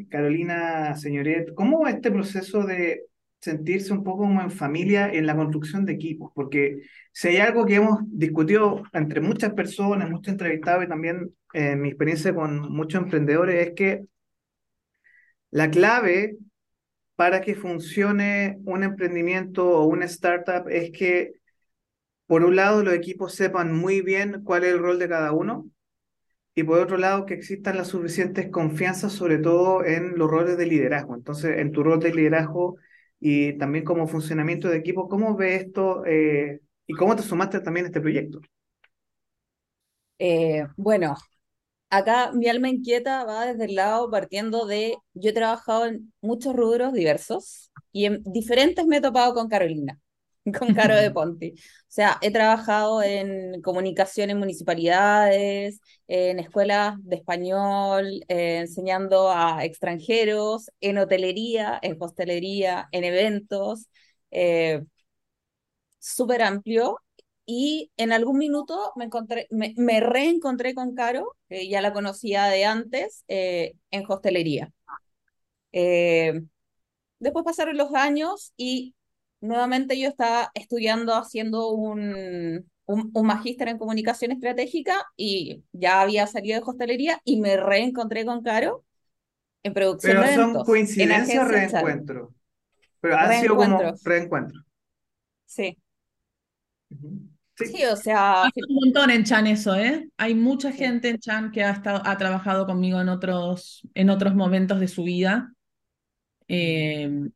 Carolina 0.10 0.96
Señoret, 0.96 1.54
¿cómo 1.54 1.88
este 1.88 2.12
proceso 2.12 2.64
de 2.64 3.06
sentirse 3.42 3.92
un 3.92 4.04
poco 4.04 4.20
como 4.20 4.42
en 4.42 4.52
familia 4.52 5.12
en 5.12 5.26
la 5.26 5.36
construcción 5.36 5.86
de 5.86 5.94
equipos? 5.94 6.32
Porque 6.34 6.84
si 7.12 7.30
hay 7.30 7.38
algo 7.38 7.66
que 7.66 7.76
hemos 7.76 8.00
discutido 8.06 8.84
entre 8.94 9.20
muchas 9.22 9.54
personas, 9.54 10.10
muchos 10.10 10.32
entrevistados 10.32 10.86
y 10.86 10.88
también 10.88 11.36
en 11.54 11.82
mi 11.82 11.90
experiencia 11.90 12.34
con 12.34 12.72
muchos 12.72 13.04
emprendedores, 13.04 13.68
es 13.68 13.74
que 13.76 14.06
la 15.50 15.70
clave 15.70 16.38
para 17.16 17.42
que 17.42 17.56
funcione 17.56 18.58
un 18.66 18.84
emprendimiento 18.84 19.68
o 19.68 19.86
una 19.86 20.06
startup 20.06 20.68
es 20.70 20.92
que, 20.92 21.34
por 22.26 22.44
un 22.44 22.56
lado, 22.56 22.84
los 22.84 22.94
equipos 22.94 23.36
sepan 23.36 23.76
muy 23.76 24.02
bien 24.02 24.42
cuál 24.44 24.64
es 24.64 24.74
el 24.74 24.80
rol 24.80 24.98
de 25.00 25.10
cada 25.10 25.32
uno 25.32 25.68
y 26.56 26.64
por 26.64 26.80
otro 26.80 26.98
lado 26.98 27.26
que 27.26 27.34
existan 27.34 27.78
las 27.78 27.90
suficientes 27.90 28.50
confianzas, 28.50 29.14
sobre 29.14 29.38
todo 29.38 29.86
en 29.86 30.18
los 30.18 30.30
roles 30.30 30.58
de 30.58 30.66
liderazgo. 30.66 31.16
Entonces, 31.16 31.60
en 31.60 31.72
tu 31.72 31.84
rol 31.84 32.00
de 32.00 32.14
liderazgo 32.14 32.78
y 33.22 33.58
también 33.60 33.86
como 33.86 34.08
funcionamiento 34.08 34.70
de 34.70 34.80
equipo, 34.80 35.10
¿cómo 35.10 35.38
ves 35.38 35.64
esto 35.68 36.06
eh, 36.08 36.62
y 36.88 36.96
cómo 36.96 37.16
te 37.16 37.24
sumaste 37.24 37.62
también 37.62 37.86
a 37.86 37.90
este 37.90 38.02
proyecto? 38.02 38.42
Eh, 40.20 40.68
bueno, 40.78 41.16
acá 41.90 42.32
mi 42.34 42.48
alma 42.50 42.70
inquieta 42.70 43.26
va 43.26 43.48
desde 43.48 43.66
el 43.66 43.76
lado 43.76 44.12
partiendo 44.12 44.66
de, 44.68 44.98
yo 45.14 45.32
he 45.32 45.34
trabajado 45.34 45.88
en 45.88 46.14
muchos 46.22 46.56
rubros 46.56 46.94
diversos 46.94 47.72
y 47.92 48.06
en 48.06 48.24
diferentes 48.26 48.86
me 48.88 48.98
he 48.98 49.02
topado 49.02 49.34
con 49.36 49.50
Carolina, 49.50 50.00
con 50.60 50.74
Caro 50.74 50.96
de 50.96 51.12
Ponti. 51.12 51.52
O 51.52 51.58
sea, 51.88 52.18
he 52.22 52.32
trabajado 52.32 53.04
en 53.04 53.62
comunicación 53.62 54.30
en 54.30 54.40
municipalidades, 54.40 55.80
en 56.08 56.40
escuelas 56.40 56.96
de 57.04 57.18
español, 57.18 58.24
eh, 58.28 58.60
enseñando 58.60 59.32
a 59.32 59.64
extranjeros, 59.66 60.70
en 60.82 60.98
hotelería, 60.98 61.80
en 61.82 61.98
hostelería, 62.00 62.88
en 62.92 63.04
eventos. 63.04 63.88
Eh, 64.32 64.82
súper 66.00 66.42
amplio 66.42 66.98
y 67.46 67.92
en 67.98 68.12
algún 68.12 68.38
minuto 68.38 68.92
me, 68.96 69.06
encontré, 69.06 69.48
me, 69.52 70.00
reencontré 70.00 70.74
con 70.74 70.96
Caro, 70.96 71.36
que 71.50 71.68
ya 71.70 71.82
la 71.82 71.94
conocía 71.94 72.46
de 72.46 72.66
antes, 72.66 73.24
eh, 73.28 73.76
en 73.92 74.06
hostelería. 74.10 74.72
Eh, 75.72 76.42
después 77.20 77.46
pasaron 77.46 77.78
los 77.78 77.94
años 77.94 78.54
y 78.58 78.96
nuevamente 79.42 80.00
yo 80.00 80.08
estaba 80.08 80.52
estudiando, 80.54 81.16
haciendo 81.16 81.70
un, 81.70 82.66
un, 82.86 83.26
magíster 83.26 83.68
en 83.68 83.78
comunicación 83.78 84.32
estratégica 84.32 84.96
y 85.18 85.64
ya 85.72 86.02
había 86.02 86.28
salido 86.28 86.60
de 86.60 86.66
hostelería 86.66 87.22
y 87.26 87.40
me 87.40 87.58
reencontré 87.58 88.26
con 88.26 88.44
Caro 88.44 88.86
en 89.64 89.74
producción 89.74 90.18
Pero 90.18 90.28
de 90.28 90.36
son 90.36 90.64
coincidencias 90.64 91.46
o 91.46 91.48
reencuentro. 91.48 92.34
Pero 93.00 93.18
ha 93.18 93.34
sido 93.34 93.56
como 93.56 93.94
reencuentro. 94.04 94.62
Sí. 95.46 95.78
Sí, 97.56 97.86
o 97.86 97.96
sea. 97.96 98.44
Hay 98.44 98.52
un 98.70 98.76
montón 98.76 99.12
en 99.12 99.24
Chan 99.24 99.48
eso, 99.48 99.76
¿eh? 99.76 100.10
Hay 100.18 100.36
mucha 100.36 100.72
gente 100.72 101.10
en 101.10 101.20
Chan 101.20 101.52
que 101.52 101.64
ha, 101.64 101.72
estado, 101.72 102.02
ha 102.06 102.18
trabajado 102.18 102.66
conmigo 102.66 103.00
en 103.02 103.10
otros, 103.10 103.88
en 103.94 104.10
otros 104.10 104.36
momentos 104.36 104.80
de 104.80 104.88
su 104.88 105.04
vida 105.04 105.54
eh, 106.48 107.30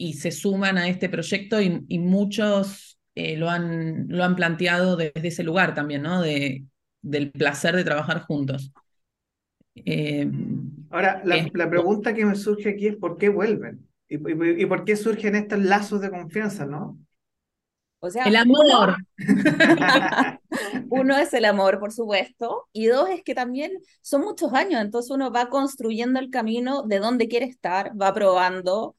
y 0.00 0.14
se 0.14 0.30
suman 0.30 0.78
a 0.78 0.88
este 0.88 1.10
proyecto 1.10 1.60
y, 1.60 1.84
y 1.86 1.98
muchos 1.98 2.98
eh, 3.14 3.36
lo, 3.36 3.50
han, 3.50 4.06
lo 4.08 4.24
han 4.24 4.34
planteado 4.34 4.96
desde 4.96 5.28
ese 5.28 5.42
lugar 5.42 5.74
también, 5.74 6.00
¿no? 6.00 6.22
De, 6.22 6.64
del 7.02 7.30
placer 7.30 7.76
de 7.76 7.84
trabajar 7.84 8.22
juntos. 8.22 8.72
Eh, 9.74 10.26
Ahora, 10.88 11.20
la, 11.26 11.46
la, 11.52 11.68
pregunta 11.68 12.14
que 12.14 12.24
me 12.24 12.34
surge 12.34 12.70
aquí 12.70 12.86
es 12.86 12.96
¿por 12.96 13.18
qué 13.18 13.28
vuelven? 13.28 13.86
¿Y, 14.08 14.16
y, 14.16 14.62
y 14.62 14.66
por 14.66 14.86
qué 14.86 14.96
surgen 14.96 15.34
estos 15.34 15.58
lazos 15.58 16.00
de 16.00 16.08
confianza, 16.08 16.64
no? 16.64 16.98
O 17.98 18.08
sea, 18.08 18.24
el 18.24 18.36
amor. 18.36 18.96
Uno, 20.88 21.18
es 21.18 21.34
el 21.34 21.44
amor, 21.44 21.78
por 21.78 21.92
supuesto, 21.92 22.68
y 22.72 22.86
dos 22.86 23.10
es 23.10 23.22
que 23.22 23.34
también 23.34 23.72
son 24.00 24.22
muchos 24.22 24.54
años, 24.54 24.80
entonces 24.80 25.10
uno 25.10 25.30
va 25.30 25.50
construyendo 25.50 26.18
el 26.18 26.30
camino 26.30 26.84
de 26.84 26.98
dónde 26.98 27.28
quiere 27.28 27.44
estar, 27.44 27.92
va 28.00 28.14
probando, 28.14 28.96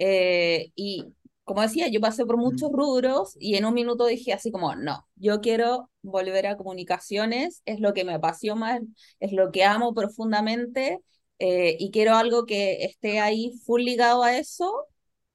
eh, 0.00 0.72
y 0.74 1.14
como 1.44 1.62
decía, 1.62 1.88
yo 1.88 2.00
pasé 2.00 2.26
por 2.26 2.36
muchos 2.38 2.70
rubros 2.72 3.36
y 3.40 3.56
en 3.56 3.64
un 3.66 3.74
minuto 3.74 4.06
dije 4.06 4.32
así 4.32 4.52
como, 4.52 4.76
no, 4.76 5.06
yo 5.16 5.40
quiero 5.40 5.90
volver 6.02 6.46
a 6.46 6.56
comunicaciones, 6.56 7.62
es 7.66 7.80
lo 7.80 7.94
que 7.94 8.04
me 8.04 8.14
apasiona, 8.14 8.80
es 9.20 9.32
lo 9.32 9.52
que 9.52 9.64
amo 9.64 9.94
profundamente, 9.94 11.00
eh, 11.38 11.76
y 11.78 11.90
quiero 11.90 12.14
algo 12.16 12.46
que 12.46 12.84
esté 12.84 13.20
ahí 13.20 13.52
full 13.64 13.82
ligado 13.82 14.22
a 14.22 14.36
eso, 14.38 14.86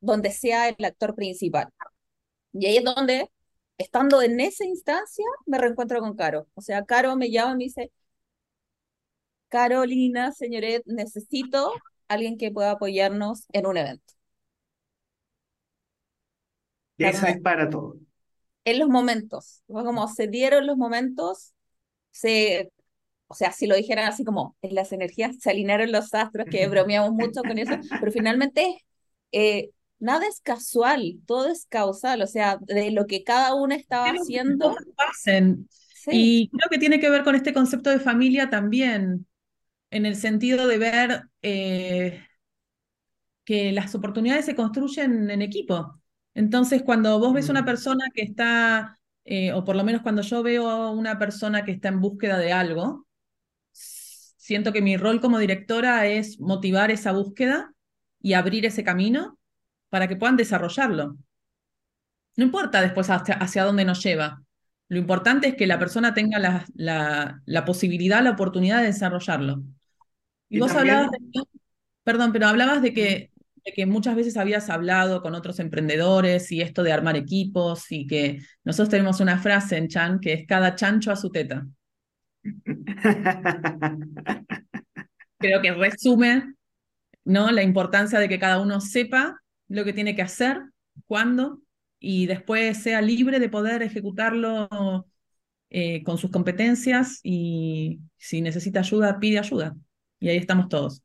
donde 0.01 0.31
sea 0.31 0.69
el 0.69 0.85
actor 0.85 1.15
principal. 1.15 1.69
Y 2.53 2.65
ahí 2.67 2.77
es 2.77 2.83
donde, 2.83 3.29
estando 3.77 4.21
en 4.21 4.39
esa 4.39 4.65
instancia, 4.65 5.25
me 5.45 5.57
reencuentro 5.59 5.99
con 6.01 6.15
Caro. 6.15 6.47
O 6.55 6.61
sea, 6.61 6.85
Caro 6.85 7.15
me 7.17 7.31
llama 7.31 7.53
y 7.53 7.57
me 7.57 7.63
dice, 7.65 7.91
Carolina, 9.49 10.31
señoret, 10.31 10.83
necesito 10.85 11.71
alguien 12.07 12.37
que 12.37 12.51
pueda 12.51 12.71
apoyarnos 12.71 13.45
en 13.53 13.65
un 13.67 13.77
evento. 13.77 14.14
Y 16.97 17.03
ahí 17.03 17.13
se 17.13 17.27
dispara 17.27 17.69
todo. 17.69 17.97
En 18.63 18.79
los 18.79 18.89
momentos, 18.89 19.61
como 19.67 20.07
se 20.07 20.27
dieron 20.27 20.65
los 20.65 20.77
momentos, 20.77 21.53
se, 22.11 22.71
o 23.27 23.35
sea, 23.35 23.51
si 23.51 23.67
lo 23.67 23.75
dijeran 23.75 24.07
así 24.07 24.23
como 24.23 24.55
en 24.61 24.75
las 24.75 24.91
energías 24.91 25.37
se 25.39 25.51
alinearon 25.51 25.91
los 25.91 26.13
astros, 26.13 26.47
que 26.49 26.67
bromeamos 26.69 27.11
mucho 27.11 27.41
con 27.41 27.57
eso, 27.57 27.75
pero 27.99 28.11
finalmente 28.11 28.85
eh, 29.31 29.69
nada 29.99 30.25
es 30.27 30.41
casual, 30.41 31.19
todo 31.25 31.49
es 31.49 31.65
causal, 31.67 32.21
o 32.21 32.27
sea, 32.27 32.57
de 32.61 32.91
lo 32.91 33.05
que 33.05 33.23
cada 33.23 33.53
uno 33.53 33.75
estaba 33.75 34.07
haciendo. 34.09 34.75
Pasen. 34.95 35.67
Y 36.07 36.49
creo 36.49 36.69
que 36.69 36.77
tiene 36.77 36.99
que 36.99 37.09
ver 37.09 37.23
con 37.23 37.35
este 37.35 37.53
concepto 37.53 37.89
de 37.89 37.99
familia 37.99 38.49
también, 38.49 39.25
en 39.89 40.05
el 40.05 40.15
sentido 40.15 40.67
de 40.67 40.77
ver 40.77 41.23
eh, 41.41 42.21
que 43.43 43.71
las 43.71 43.95
oportunidades 43.95 44.45
se 44.45 44.55
construyen 44.55 45.29
en 45.29 45.41
equipo. 45.41 45.99
Entonces, 46.35 46.83
cuando 46.83 47.17
vos 47.17 47.33
ves 47.33 47.49
una 47.49 47.63
mm. 47.63 47.65
persona 47.65 48.05
que 48.13 48.21
está, 48.21 48.99
eh, 49.23 49.53
o 49.53 49.63
por 49.63 49.75
lo 49.75 49.83
menos 49.83 50.01
cuando 50.03 50.21
yo 50.21 50.43
veo 50.43 50.91
una 50.91 51.17
persona 51.17 51.63
que 51.63 51.71
está 51.71 51.87
en 51.87 52.01
búsqueda 52.01 52.37
de 52.37 52.51
algo, 52.51 53.07
siento 53.71 54.71
que 54.71 54.81
mi 54.81 54.97
rol 54.97 55.21
como 55.21 55.39
directora 55.39 56.05
es 56.05 56.39
motivar 56.39 56.91
esa 56.91 57.13
búsqueda 57.13 57.73
y 58.21 58.33
abrir 58.33 58.65
ese 58.65 58.83
camino 58.83 59.39
para 59.89 60.07
que 60.07 60.17
puedan 60.17 60.35
desarrollarlo. 60.35 61.17
No 62.35 62.43
importa 62.43 62.81
después 62.81 63.09
hacia, 63.09 63.63
dónde 63.63 63.85
nos 63.85 64.03
lleva. 64.03 64.43
Lo 64.89 64.97
importante 64.97 65.47
es 65.47 65.55
que 65.55 65.65
la 65.65 65.79
persona 65.79 66.13
tenga 66.13 66.37
la, 66.37 66.65
la, 66.75 67.41
la 67.45 67.65
posibilidad, 67.65 68.21
la 68.21 68.31
oportunidad 68.31 68.81
de 68.81 68.87
desarrollarlo. 68.87 69.63
Y, 70.49 70.59
vos 70.59 70.73
hablabas 70.73 71.11
de, 71.11 71.43
perdón, 72.03 72.33
pero 72.33 72.47
hablabas 72.47 72.81
de 72.81 72.93
que, 72.93 73.31
de 73.65 73.73
que 73.73 73.85
muchas 73.85 74.15
veces 74.15 74.37
habías 74.37 74.69
hablado 74.69 75.21
con 75.21 75.33
otros 75.33 75.59
emprendedores 75.59 76.51
y 76.51 76.61
esto 76.61 76.83
de 76.83 76.93
armar 76.93 77.17
equipos 77.17 77.91
y 77.91 78.05
que 78.05 78.39
nosotros 78.63 78.89
tenemos 78.89 79.19
una 79.19 79.39
frase 79.39 79.77
en 79.77 79.87
Chan 79.87 80.19
que 80.19 80.33
es 80.33 80.47
cada 80.47 80.75
chancho 80.75 81.11
a 81.11 81.15
su 81.15 81.31
teta. 81.31 81.65
Creo 85.39 85.61
que 85.61 85.73
resume 85.73 86.53
¿no? 87.23 87.51
la 87.51 87.63
importancia 87.63 88.19
de 88.19 88.29
que 88.29 88.39
cada 88.39 88.59
uno 88.59 88.79
sepa 88.81 89.41
lo 89.67 89.83
que 89.83 89.93
tiene 89.93 90.15
que 90.15 90.21
hacer, 90.21 90.61
cuándo, 91.07 91.61
y 91.99 92.27
después 92.27 92.83
sea 92.83 93.01
libre 93.01 93.39
de 93.39 93.49
poder 93.49 93.81
ejecutarlo 93.81 94.69
eh, 95.71 96.03
con 96.03 96.19
sus 96.19 96.29
competencias 96.29 97.19
y 97.23 97.99
si 98.17 98.41
necesita 98.41 98.81
ayuda, 98.81 99.19
pide 99.19 99.39
ayuda. 99.39 99.75
Y 100.19 100.29
ahí 100.29 100.37
estamos 100.37 100.69
todos. 100.69 101.04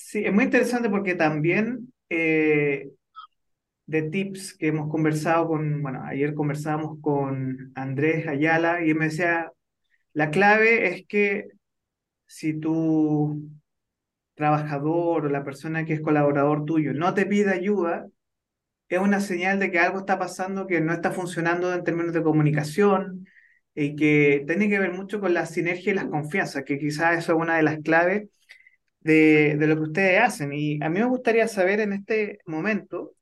Sí, 0.00 0.24
es 0.24 0.32
muy 0.32 0.44
interesante 0.44 0.88
porque 0.88 1.14
también 1.16 1.92
eh, 2.08 2.90
de 3.86 4.02
tips 4.02 4.54
que 4.54 4.68
hemos 4.68 4.90
conversado 4.90 5.48
con, 5.48 5.82
bueno, 5.82 6.02
ayer 6.04 6.34
conversábamos 6.34 6.98
con 7.00 7.72
Andrés 7.74 8.26
Ayala 8.28 8.84
y 8.84 8.94
me 8.94 9.06
decía, 9.06 9.50
la 10.14 10.30
clave 10.30 10.88
es 10.88 11.06
que 11.08 11.48
si 12.26 12.54
tú 12.60 13.42
trabajador 14.34 15.26
o 15.26 15.30
la 15.30 15.44
persona 15.44 15.84
que 15.86 15.94
es 15.94 16.00
colaborador 16.02 16.64
tuyo 16.66 16.94
no 16.94 17.14
te 17.14 17.26
pide 17.26 17.52
ayuda, 17.52 18.06
es 18.88 18.98
una 19.00 19.20
señal 19.20 19.58
de 19.60 19.70
que 19.70 19.78
algo 19.80 20.00
está 20.00 20.18
pasando 20.18 20.66
que 20.66 20.80
no 20.80 20.92
está 20.92 21.12
funcionando 21.12 21.74
en 21.74 21.84
términos 21.84 22.12
de 22.14 22.22
comunicación 22.22 23.26
y 23.74 23.96
que 23.96 24.44
tiene 24.46 24.68
que 24.68 24.78
ver 24.78 24.92
mucho 24.92 25.20
con 25.20 25.34
la 25.34 25.46
sinergia 25.46 25.92
y 25.92 25.96
las 25.96 26.06
confianzas, 26.06 26.64
que 26.64 26.78
quizás 26.78 27.18
eso 27.18 27.32
es 27.34 27.38
una 27.40 27.56
de 27.56 27.62
las 27.62 27.78
claves 27.80 28.28
de, 29.00 29.56
de 29.58 29.66
lo 29.66 29.76
que 29.76 29.82
ustedes 29.82 30.20
hacen. 30.20 30.52
Y 30.52 30.82
a 30.82 30.88
mí 30.88 31.00
me 31.00 31.06
gustaría 31.06 31.48
saber 31.48 31.80
en 31.80 31.92
este 31.92 32.38
momento, 32.46 33.14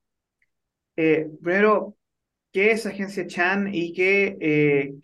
eh, 0.96 1.28
primero, 1.42 1.96
qué 2.52 2.72
es 2.72 2.86
Agencia 2.86 3.26
Chan 3.26 3.70
y 3.74 3.92
qué, 3.94 4.38
eh, 4.40 4.94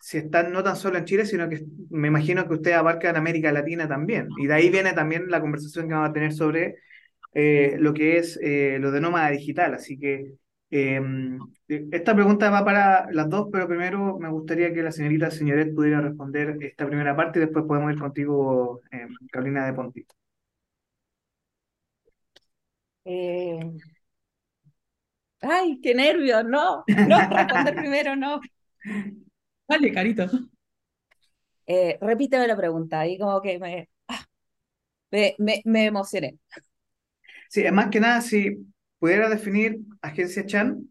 si 0.00 0.18
están 0.18 0.52
no 0.52 0.62
tan 0.64 0.76
solo 0.76 0.98
en 0.98 1.06
Chile, 1.06 1.26
sino 1.26 1.48
que 1.48 1.64
me 1.90 2.08
imagino 2.08 2.46
que 2.48 2.54
usted 2.54 2.72
abarca 2.72 3.10
en 3.10 3.16
América 3.16 3.52
Latina 3.52 3.88
también. 3.88 4.28
Y 4.38 4.46
de 4.46 4.54
ahí 4.54 4.70
viene 4.70 4.92
también 4.94 5.30
la 5.30 5.40
conversación 5.40 5.88
que 5.88 5.94
vamos 5.94 6.10
a 6.10 6.14
tener 6.14 6.32
sobre 6.34 6.76
eh, 7.34 7.76
lo 7.80 7.94
que 7.94 8.18
es 8.18 8.38
eh, 8.42 8.78
lo 8.80 8.92
de 8.92 9.00
nómada 9.00 9.30
digital. 9.30 9.74
Así 9.74 9.98
que 9.98 10.34
em, 10.70 11.38
esta 11.68 12.14
pregunta 12.14 12.50
va 12.50 12.64
para 12.64 13.08
las 13.12 13.28
dos, 13.30 13.48
pero 13.52 13.68
primero 13.68 14.18
me 14.18 14.30
gustaría 14.30 14.72
que 14.74 14.82
la 14.82 14.92
señorita 14.92 15.30
Señoret 15.30 15.74
pudiera 15.74 16.00
responder 16.02 16.58
esta 16.62 16.86
primera 16.86 17.16
parte 17.16 17.38
y 17.40 17.42
después 17.42 17.64
podemos 17.66 17.92
ir 17.92 17.98
contigo, 18.00 18.82
em, 18.92 19.10
Carolina 19.32 19.66
de 19.66 19.74
Ponti. 19.74 20.06
Eh, 23.04 23.60
ay, 25.42 25.80
qué 25.82 25.94
nervios, 25.94 26.44
no, 26.44 26.84
no, 26.86 27.28
responder 27.28 27.74
primero, 27.74 28.16
no. 28.16 28.40
Vale, 29.68 29.92
carito. 29.92 30.28
Eh, 31.66 31.98
repíteme 32.00 32.46
la 32.48 32.56
pregunta, 32.56 33.00
ahí 33.00 33.16
como 33.16 33.40
que 33.40 33.58
me, 33.58 33.88
ah, 34.08 34.24
me, 35.10 35.36
me, 35.64 35.86
emocioné. 35.86 36.38
Sí, 37.48 37.64
más 37.70 37.88
que 37.90 38.00
nada, 38.00 38.20
si 38.20 38.66
pudiera 38.98 39.28
definir 39.28 39.78
Agencia 40.02 40.44
Chan, 40.44 40.90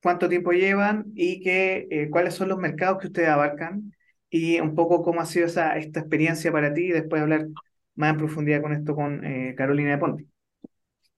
cuánto 0.00 0.28
tiempo 0.28 0.52
llevan 0.52 1.06
y 1.14 1.40
qué, 1.40 1.88
eh, 1.90 2.08
cuáles 2.10 2.34
son 2.34 2.48
los 2.48 2.58
mercados 2.58 2.98
que 3.00 3.08
ustedes 3.08 3.28
abarcan 3.28 3.92
y 4.30 4.60
un 4.60 4.74
poco 4.74 5.02
cómo 5.02 5.20
ha 5.20 5.26
sido 5.26 5.46
esa, 5.46 5.76
esta 5.76 6.00
experiencia 6.00 6.52
para 6.52 6.72
ti 6.74 6.86
y 6.86 6.92
después 6.92 7.22
hablar 7.22 7.48
más 7.94 8.10
en 8.12 8.18
profundidad 8.18 8.62
con 8.62 8.72
esto 8.72 8.94
con 8.94 9.24
eh, 9.24 9.54
Carolina 9.56 9.90
de 9.92 9.98
Ponte. 9.98 10.26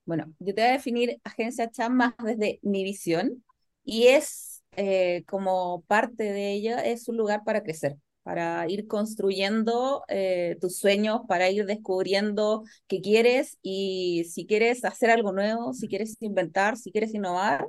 Bueno, 0.07 0.33
yo 0.39 0.55
te 0.55 0.61
voy 0.63 0.69
a 0.71 0.73
definir 0.73 1.21
Agencia 1.25 1.71
Chan 1.71 1.95
más 1.95 2.13
desde 2.23 2.59
mi 2.63 2.83
visión 2.85 3.43
y 3.85 4.07
es 4.07 4.63
eh, 4.77 5.25
como 5.27 5.83
parte 5.87 6.23
de 6.23 6.53
ella, 6.53 6.79
es 6.85 7.09
un 7.09 7.17
lugar 7.17 7.43
para 7.45 7.63
crecer, 7.63 7.97
para 8.23 8.69
ir 8.69 8.87
construyendo 8.87 10.03
eh, 10.09 10.57
tus 10.61 10.77
sueños, 10.79 11.21
para 11.29 11.49
ir 11.51 11.67
descubriendo 11.67 12.63
qué 12.87 13.01
quieres 13.01 13.57
y 13.61 14.25
si 14.31 14.45
quieres 14.47 14.85
hacer 14.85 15.11
algo 15.11 15.33
nuevo, 15.33 15.73
si 15.73 15.87
quieres 15.89 16.15
inventar, 16.21 16.77
si 16.77 16.91
quieres 16.93 17.13
innovar, 17.13 17.67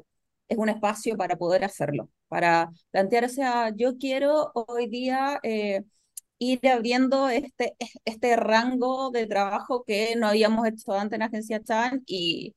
es 0.48 0.58
un 0.58 0.68
espacio 0.70 1.16
para 1.16 1.36
poder 1.36 1.64
hacerlo, 1.64 2.10
para 2.28 2.70
plantear, 2.92 3.24
o 3.26 3.28
sea, 3.30 3.70
yo 3.76 3.98
quiero 3.98 4.52
hoy 4.54 4.88
día 4.88 5.40
eh, 5.42 5.82
ir 6.38 6.66
abriendo 6.68 7.28
este, 7.28 7.76
este 8.04 8.36
rango 8.36 9.10
de 9.10 9.26
trabajo 9.26 9.84
que 9.84 10.14
no 10.16 10.28
habíamos 10.28 10.66
hecho 10.66 10.92
antes 10.92 11.16
en 11.16 11.22
Agencia 11.22 11.62
Chan 11.62 12.02
y, 12.06 12.54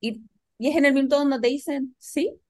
y, 0.00 0.22
y 0.58 0.68
es 0.68 0.76
en 0.76 0.84
el 0.84 0.94
minuto 0.94 1.18
donde 1.18 1.40
te 1.40 1.48
dicen, 1.48 1.94
sí, 1.98 2.40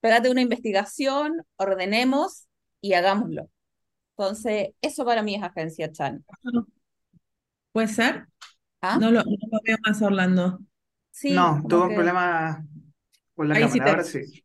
pégate 0.00 0.30
una 0.30 0.42
investigación, 0.42 1.44
ordenemos 1.56 2.46
y 2.80 2.94
hagámoslo. 2.94 3.50
Entonces, 4.16 4.70
eso 4.80 5.04
para 5.04 5.22
mí 5.22 5.34
es 5.34 5.42
Agencia 5.42 5.90
Chan. 5.90 6.24
¿Puede 7.72 7.88
ser? 7.88 8.26
¿Ah? 8.80 8.98
No, 9.00 9.10
lo, 9.10 9.22
veo 9.64 9.76
más 9.84 10.00
Orlando. 10.00 10.60
Sí, 11.10 11.32
no, 11.32 11.62
tuvo 11.68 11.86
un 11.86 11.94
problema 11.94 12.64
con 13.34 13.48
la 13.48 13.58
cámara, 13.58 13.90
ahora 13.90 14.04
sí. 14.04 14.44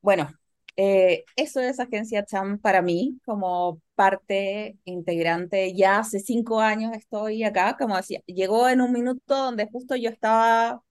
Bueno, 0.00 0.28
eh, 0.76 1.24
eso 1.36 1.60
es 1.60 1.78
Agencia 1.80 2.24
Chan 2.24 2.58
para 2.58 2.82
mí 2.82 3.18
como 3.24 3.80
parte 3.94 4.76
integrante. 4.84 5.74
Ya 5.74 5.98
hace 5.98 6.20
cinco 6.20 6.60
años 6.60 6.92
estoy 6.96 7.44
acá, 7.44 7.76
como 7.78 7.96
decía, 7.96 8.20
llegó 8.26 8.68
en 8.68 8.80
un 8.80 8.92
minuto 8.92 9.36
donde 9.36 9.68
justo 9.70 9.96
yo 9.96 10.10
estaba 10.10 10.82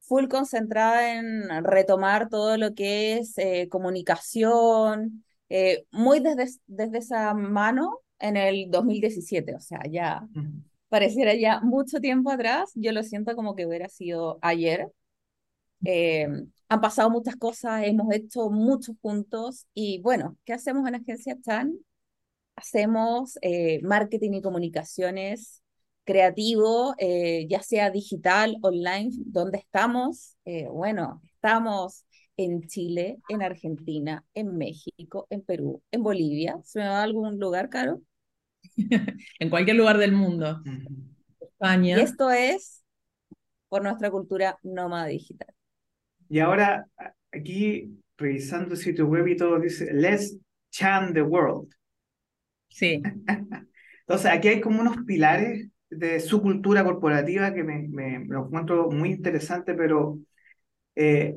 full 0.00 0.28
concentrada 0.28 1.16
en 1.18 1.64
retomar 1.64 2.28
todo 2.28 2.56
lo 2.58 2.74
que 2.74 3.18
es 3.18 3.38
eh, 3.38 3.68
comunicación, 3.70 5.24
eh, 5.48 5.86
muy 5.90 6.20
desde, 6.20 6.58
desde 6.66 6.98
esa 6.98 7.34
mano 7.34 8.00
en 8.18 8.36
el 8.36 8.70
2017, 8.70 9.54
o 9.54 9.60
sea, 9.60 9.80
ya 9.90 10.26
pareciera 10.88 11.34
ya 11.34 11.60
mucho 11.60 12.00
tiempo 12.00 12.30
atrás, 12.30 12.70
yo 12.74 12.92
lo 12.92 13.02
siento 13.02 13.34
como 13.34 13.54
que 13.56 13.66
hubiera 13.66 13.88
sido 13.88 14.38
ayer. 14.42 14.88
Eh, 15.84 16.28
han 16.72 16.80
pasado 16.80 17.10
muchas 17.10 17.36
cosas, 17.36 17.84
hemos 17.84 18.12
hecho 18.14 18.50
muchos 18.50 18.96
juntos 19.00 19.66
y 19.74 20.00
bueno, 20.02 20.36
¿qué 20.44 20.52
hacemos 20.52 20.88
en 20.88 20.96
Agencia 20.96 21.36
Chan? 21.40 21.74
Hacemos 22.56 23.38
marketing 23.82 24.32
y 24.34 24.42
comunicaciones 24.42 25.62
creativo, 26.04 26.94
eh, 26.98 27.46
ya 27.48 27.62
sea 27.62 27.90
digital, 27.90 28.56
online, 28.62 29.10
¿dónde 29.26 29.58
estamos? 29.58 30.36
Eh, 30.44 30.66
bueno, 30.68 31.20
estamos 31.24 32.04
en 32.36 32.66
Chile, 32.66 33.18
en 33.28 33.42
Argentina, 33.42 34.24
en 34.34 34.56
México, 34.56 35.26
en 35.30 35.42
Perú, 35.42 35.82
en 35.90 36.02
Bolivia. 36.02 36.58
¿Se 36.64 36.80
me 36.80 36.88
va 36.88 37.00
a 37.00 37.02
algún 37.02 37.38
lugar, 37.38 37.68
Caro? 37.68 38.00
en 39.38 39.50
cualquier 39.50 39.76
lugar 39.76 39.98
del 39.98 40.12
mundo. 40.12 40.60
España. 41.40 41.98
Y 41.98 42.00
esto 42.00 42.30
es 42.30 42.82
por 43.68 43.82
nuestra 43.82 44.10
cultura 44.10 44.58
nómada 44.62 45.06
digital. 45.06 45.54
Y 46.32 46.38
ahora, 46.38 46.86
aquí, 47.30 47.94
revisando 48.16 48.72
el 48.72 48.80
sitio 48.80 49.06
web 49.06 49.26
y 49.28 49.36
todo, 49.36 49.60
dice, 49.60 49.92
let's 49.92 50.34
chan 50.70 51.12
the 51.12 51.20
world. 51.20 51.68
Sí. 52.68 53.02
Entonces, 54.00 54.30
aquí 54.32 54.48
hay 54.48 54.62
como 54.62 54.80
unos 54.80 54.96
pilares 55.04 55.68
de 55.90 56.20
su 56.20 56.40
cultura 56.40 56.84
corporativa 56.84 57.52
que 57.52 57.62
me, 57.62 57.86
me, 57.86 58.24
lo 58.24 58.46
encuentro 58.46 58.90
muy 58.90 59.10
interesante, 59.10 59.74
pero 59.74 60.20
eh, 60.96 61.36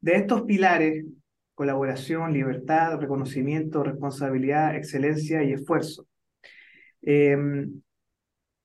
de 0.00 0.14
estos 0.14 0.42
pilares, 0.42 1.04
colaboración, 1.56 2.32
libertad, 2.32 3.00
reconocimiento, 3.00 3.82
responsabilidad, 3.82 4.76
excelencia 4.76 5.42
y 5.42 5.54
esfuerzo. 5.54 6.06
Em, 7.02 7.82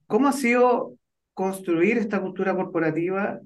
¿Cómo 0.05 0.27
ha 0.27 0.31
sido 0.31 0.95
construir 1.33 1.97
esta 1.97 2.21
cultura 2.21 2.55
corporativa 2.55 3.41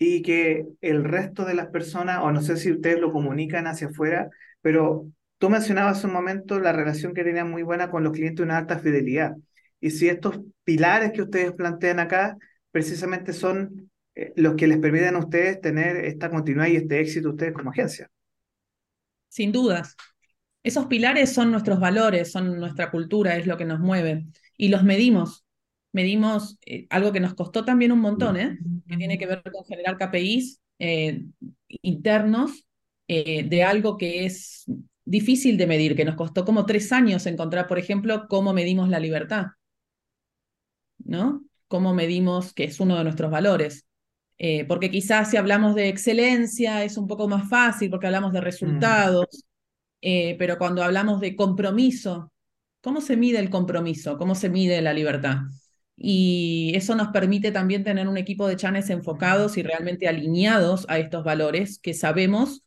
y 0.00 0.22
que 0.22 0.66
el 0.80 1.04
resto 1.04 1.44
de 1.44 1.54
las 1.54 1.68
personas, 1.68 2.20
o 2.22 2.32
no 2.32 2.40
sé 2.40 2.56
si 2.56 2.72
ustedes 2.72 2.98
lo 2.98 3.12
comunican 3.12 3.66
hacia 3.66 3.88
afuera, 3.88 4.30
pero 4.62 5.06
tú 5.36 5.50
mencionabas 5.50 5.98
hace 5.98 6.06
un 6.06 6.14
momento 6.14 6.58
la 6.58 6.72
relación 6.72 7.12
que 7.12 7.22
tenían 7.22 7.50
muy 7.50 7.62
buena 7.62 7.90
con 7.90 8.02
los 8.02 8.14
clientes 8.14 8.42
una 8.42 8.56
alta 8.56 8.78
fidelidad 8.78 9.36
y 9.78 9.90
si 9.90 10.08
estos 10.08 10.40
pilares 10.64 11.12
que 11.12 11.22
ustedes 11.22 11.52
plantean 11.52 12.00
acá 12.00 12.38
precisamente 12.70 13.34
son 13.34 13.90
eh, 14.14 14.32
los 14.36 14.54
que 14.54 14.66
les 14.66 14.78
permiten 14.78 15.16
a 15.16 15.18
ustedes 15.18 15.60
tener 15.60 15.96
esta 16.04 16.30
continuidad 16.30 16.68
y 16.68 16.76
este 16.76 17.00
éxito 17.00 17.30
ustedes 17.30 17.52
como 17.52 17.70
agencia. 17.70 18.08
Sin 19.28 19.52
dudas. 19.52 19.96
Esos 20.62 20.86
pilares 20.86 21.32
son 21.32 21.50
nuestros 21.50 21.78
valores, 21.78 22.32
son 22.32 22.58
nuestra 22.58 22.90
cultura, 22.90 23.36
es 23.36 23.46
lo 23.46 23.56
que 23.56 23.64
nos 23.66 23.80
mueve. 23.80 24.26
Y 24.56 24.68
los 24.68 24.82
medimos. 24.82 25.39
Medimos 25.92 26.58
eh, 26.64 26.86
algo 26.90 27.12
que 27.12 27.20
nos 27.20 27.34
costó 27.34 27.64
también 27.64 27.92
un 27.92 28.00
montón, 28.00 28.36
¿eh? 28.36 28.58
que 28.86 28.96
tiene 28.96 29.18
que 29.18 29.26
ver 29.26 29.42
con 29.42 29.64
generar 29.64 29.96
KPIs 29.96 30.60
eh, 30.78 31.24
internos 31.82 32.64
de 33.08 33.64
algo 33.64 33.98
que 33.98 34.24
es 34.24 34.66
difícil 35.04 35.56
de 35.56 35.66
medir, 35.66 35.96
que 35.96 36.04
nos 36.04 36.14
costó 36.14 36.44
como 36.44 36.64
tres 36.64 36.92
años 36.92 37.26
encontrar, 37.26 37.66
por 37.66 37.76
ejemplo, 37.76 38.26
cómo 38.28 38.52
medimos 38.52 38.88
la 38.88 39.00
libertad. 39.00 39.46
¿no? 40.98 41.42
Cómo 41.66 41.92
medimos, 41.92 42.54
que 42.54 42.62
es 42.62 42.78
uno 42.78 42.96
de 42.96 43.02
nuestros 43.02 43.32
valores. 43.32 43.84
Porque 44.68 44.92
quizás 44.92 45.28
si 45.28 45.38
hablamos 45.38 45.74
de 45.74 45.88
excelencia 45.88 46.84
es 46.84 46.96
un 46.96 47.08
poco 47.08 47.26
más 47.26 47.48
fácil 47.48 47.90
porque 47.90 48.06
hablamos 48.06 48.32
de 48.32 48.40
resultados, 48.40 49.44
eh, 50.02 50.36
pero 50.38 50.58
cuando 50.58 50.82
hablamos 50.82 51.20
de 51.20 51.36
compromiso, 51.36 52.32
¿cómo 52.80 53.00
se 53.00 53.16
mide 53.16 53.38
el 53.38 53.50
compromiso? 53.50 54.16
¿Cómo 54.16 54.34
se 54.34 54.48
mide 54.48 54.80
la 54.80 54.94
libertad? 54.94 55.38
Y 56.02 56.72
eso 56.74 56.94
nos 56.94 57.08
permite 57.08 57.52
también 57.52 57.84
tener 57.84 58.08
un 58.08 58.16
equipo 58.16 58.48
de 58.48 58.56
chanes 58.56 58.88
enfocados 58.88 59.58
y 59.58 59.62
realmente 59.62 60.08
alineados 60.08 60.86
a 60.88 60.98
estos 60.98 61.24
valores 61.24 61.78
que 61.78 61.92
sabemos 61.92 62.64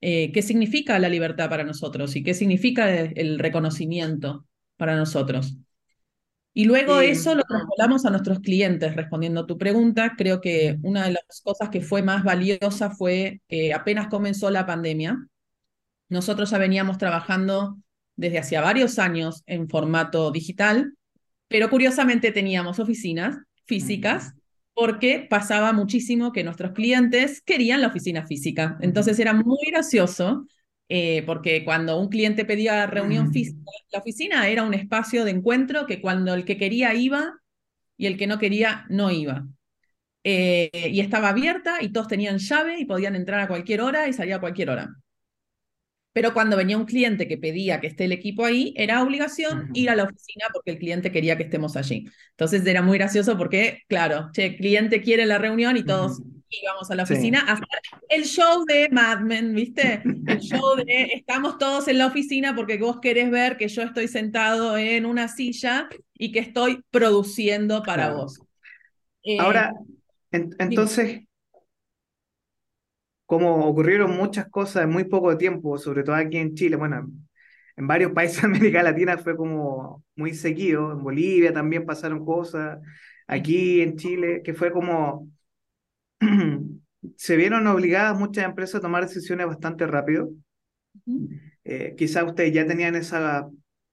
eh, 0.00 0.30
qué 0.32 0.40
significa 0.40 0.98
la 1.00 1.08
libertad 1.08 1.50
para 1.50 1.64
nosotros 1.64 2.14
y 2.14 2.22
qué 2.22 2.32
significa 2.32 2.88
el 2.94 3.40
reconocimiento 3.40 4.46
para 4.76 4.94
nosotros. 4.94 5.56
Y 6.54 6.64
luego 6.64 7.00
eso 7.00 7.34
lo 7.34 7.42
trasladamos 7.42 8.06
a 8.06 8.10
nuestros 8.10 8.38
clientes, 8.38 8.94
respondiendo 8.94 9.40
a 9.40 9.46
tu 9.46 9.58
pregunta. 9.58 10.14
Creo 10.16 10.40
que 10.40 10.78
una 10.82 11.04
de 11.04 11.12
las 11.12 11.42
cosas 11.42 11.70
que 11.70 11.80
fue 11.80 12.02
más 12.02 12.22
valiosa 12.24 12.90
fue 12.90 13.42
que 13.48 13.74
apenas 13.74 14.06
comenzó 14.06 14.48
la 14.50 14.64
pandemia, 14.64 15.18
nosotros 16.08 16.50
ya 16.50 16.58
veníamos 16.58 16.98
trabajando 16.98 17.76
desde 18.14 18.38
hacía 18.38 18.60
varios 18.60 18.98
años 18.98 19.42
en 19.46 19.68
formato 19.68 20.30
digital, 20.30 20.94
pero 21.48 21.70
curiosamente 21.70 22.32
teníamos 22.32 22.78
oficinas 22.78 23.38
físicas 23.64 24.34
porque 24.74 25.26
pasaba 25.28 25.72
muchísimo 25.72 26.32
que 26.32 26.44
nuestros 26.44 26.72
clientes 26.72 27.40
querían 27.40 27.80
la 27.80 27.88
oficina 27.88 28.26
física. 28.26 28.76
Entonces 28.80 29.18
era 29.18 29.32
muy 29.32 29.58
gracioso 29.70 30.46
eh, 30.88 31.22
porque 31.24 31.64
cuando 31.64 31.98
un 31.98 32.08
cliente 32.08 32.44
pedía 32.44 32.86
reunión 32.86 33.32
física, 33.32 33.58
la 33.90 34.00
oficina 34.00 34.48
era 34.48 34.62
un 34.62 34.74
espacio 34.74 35.24
de 35.24 35.30
encuentro 35.30 35.86
que 35.86 36.00
cuando 36.00 36.34
el 36.34 36.44
que 36.44 36.58
quería 36.58 36.94
iba 36.94 37.40
y 37.96 38.06
el 38.06 38.16
que 38.18 38.26
no 38.26 38.38
quería 38.38 38.84
no 38.90 39.10
iba. 39.10 39.46
Eh, 40.24 40.90
y 40.92 41.00
estaba 41.00 41.28
abierta 41.30 41.78
y 41.80 41.90
todos 41.90 42.08
tenían 42.08 42.38
llave 42.38 42.78
y 42.78 42.84
podían 42.84 43.16
entrar 43.16 43.40
a 43.40 43.48
cualquier 43.48 43.80
hora 43.80 44.08
y 44.08 44.12
salir 44.12 44.34
a 44.34 44.40
cualquier 44.40 44.70
hora. 44.70 44.94
Pero 46.16 46.32
cuando 46.32 46.56
venía 46.56 46.78
un 46.78 46.86
cliente 46.86 47.28
que 47.28 47.36
pedía 47.36 47.78
que 47.78 47.88
esté 47.88 48.06
el 48.06 48.12
equipo 48.12 48.46
ahí, 48.46 48.72
era 48.74 49.02
obligación 49.02 49.68
ir 49.74 49.90
a 49.90 49.94
la 49.94 50.04
oficina 50.04 50.46
porque 50.50 50.70
el 50.70 50.78
cliente 50.78 51.12
quería 51.12 51.36
que 51.36 51.42
estemos 51.42 51.76
allí. 51.76 52.08
Entonces 52.30 52.64
era 52.64 52.80
muy 52.80 52.96
gracioso 52.96 53.36
porque, 53.36 53.82
claro, 53.86 54.30
el 54.34 54.56
cliente 54.56 55.02
quiere 55.02 55.26
la 55.26 55.36
reunión 55.36 55.76
y 55.76 55.84
todos 55.84 56.22
íbamos 56.48 56.90
a 56.90 56.94
la 56.94 57.02
oficina 57.02 57.40
a 57.40 57.52
hacer 57.52 57.66
el 58.08 58.24
show 58.24 58.64
de 58.64 58.88
Mad 58.90 59.20
Men, 59.20 59.54
¿viste? 59.54 60.00
El 60.26 60.40
show 60.40 60.76
de 60.76 61.02
estamos 61.12 61.58
todos 61.58 61.86
en 61.86 61.98
la 61.98 62.06
oficina 62.06 62.56
porque 62.56 62.78
vos 62.78 62.98
querés 63.02 63.30
ver 63.30 63.58
que 63.58 63.68
yo 63.68 63.82
estoy 63.82 64.08
sentado 64.08 64.78
en 64.78 65.04
una 65.04 65.28
silla 65.28 65.86
y 66.14 66.32
que 66.32 66.38
estoy 66.38 66.82
produciendo 66.90 67.82
para 67.82 68.14
vos. 68.14 68.40
Eh, 69.22 69.38
Ahora, 69.38 69.74
entonces, 70.30 71.25
como 73.26 73.66
ocurrieron 73.66 74.16
muchas 74.16 74.48
cosas 74.48 74.84
en 74.84 74.90
muy 74.90 75.04
poco 75.04 75.36
tiempo, 75.36 75.78
sobre 75.78 76.04
todo 76.04 76.14
aquí 76.16 76.38
en 76.38 76.54
Chile, 76.54 76.76
bueno, 76.76 77.10
en 77.76 77.86
varios 77.86 78.12
países 78.14 78.42
de 78.42 78.48
América 78.48 78.82
Latina 78.82 79.18
fue 79.18 79.36
como 79.36 80.04
muy 80.16 80.34
seguido, 80.34 80.92
en 80.92 81.02
Bolivia 81.02 81.52
también 81.52 81.84
pasaron 81.86 82.24
cosas, 82.24 82.78
aquí 83.26 83.80
en 83.82 83.96
Chile, 83.96 84.42
que 84.44 84.54
fue 84.54 84.72
como 84.72 85.28
se 87.16 87.36
vieron 87.36 87.66
obligadas 87.66 88.18
muchas 88.18 88.44
empresas 88.44 88.76
a 88.76 88.80
tomar 88.82 89.04
decisiones 89.06 89.46
bastante 89.46 89.86
rápido. 89.86 90.30
eh, 91.64 91.94
quizás 91.96 92.24
ustedes 92.24 92.52
ya 92.52 92.66
tenían 92.66 92.94
esa, 92.94 93.48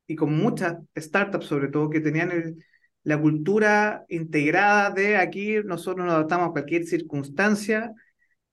y 0.08 0.15
con 0.15 0.36
muchas 0.36 0.78
startups 0.98 1.46
sobre 1.46 1.67
todo, 1.69 1.89
que 1.89 2.00
tenían 2.00 2.56
la 3.04 3.19
cultura 3.19 4.06
integrada 4.08 4.91
de 4.91 5.17
aquí 5.17 5.58
nosotros 5.65 6.06
nos 6.06 6.15
adaptamos 6.15 6.50
a 6.50 6.52
cualquier 6.52 6.86
circunstancia 6.86 7.93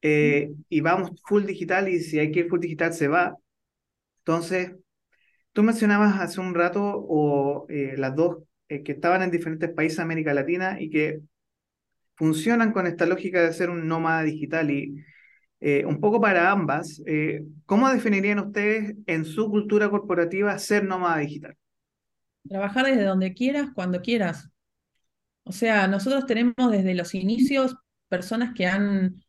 eh, 0.03 0.53
y 0.69 0.81
vamos 0.81 1.13
full 1.27 1.45
digital 1.45 1.89
y 1.89 2.01
si 2.01 2.19
hay 2.19 2.31
que 2.33 2.41
ir 2.41 2.49
full 2.49 2.61
digital 2.61 2.93
se 2.93 3.09
va. 3.09 3.37
Entonces, 4.19 4.73
tú 5.53 5.63
mencionabas 5.63 6.21
hace 6.21 6.41
un 6.41 6.55
rato 6.55 6.83
o 6.85 7.67
eh, 7.69 7.95
las 7.97 8.15
dos 8.15 8.39
que 8.69 8.93
estaban 8.93 9.23
en 9.23 9.33
diferentes 9.33 9.69
países 9.71 9.97
de 9.97 10.05
América 10.05 10.33
Latina 10.33 10.81
y 10.81 10.91
que 10.91 11.23
funcionan 12.15 12.73
con 12.73 12.87
esta 12.87 13.07
lógica 13.07 13.43
de 13.43 13.53
ser 13.53 13.69
un 13.71 13.89
nómada 13.89 14.23
digital 14.23 14.71
y 14.71 14.95
eh, 15.63 15.85
un 15.85 16.01
poco 16.01 16.21
para 16.21 16.51
ambas, 16.51 17.03
eh, 17.07 17.45
¿cómo 17.67 17.91
definirían 17.91 18.39
ustedes 18.39 18.95
en 19.07 19.27
su 19.27 19.51
cultura 19.51 19.91
corporativa 19.91 20.59
ser 20.59 20.85
nómada 20.85 21.19
digital? 21.19 21.55
Trabajar 22.49 22.87
desde 22.87 23.05
donde 23.05 23.35
quieras, 23.35 23.69
cuando 23.75 24.01
quieras. 24.01 24.49
O 25.45 25.53
sea, 25.53 25.87
nosotros 25.87 26.25
tenemos 26.25 26.55
desde 26.71 26.95
los 26.95 27.15
inicios 27.15 27.77
personas 28.09 28.55
que 28.55 28.67
han... 28.67 29.23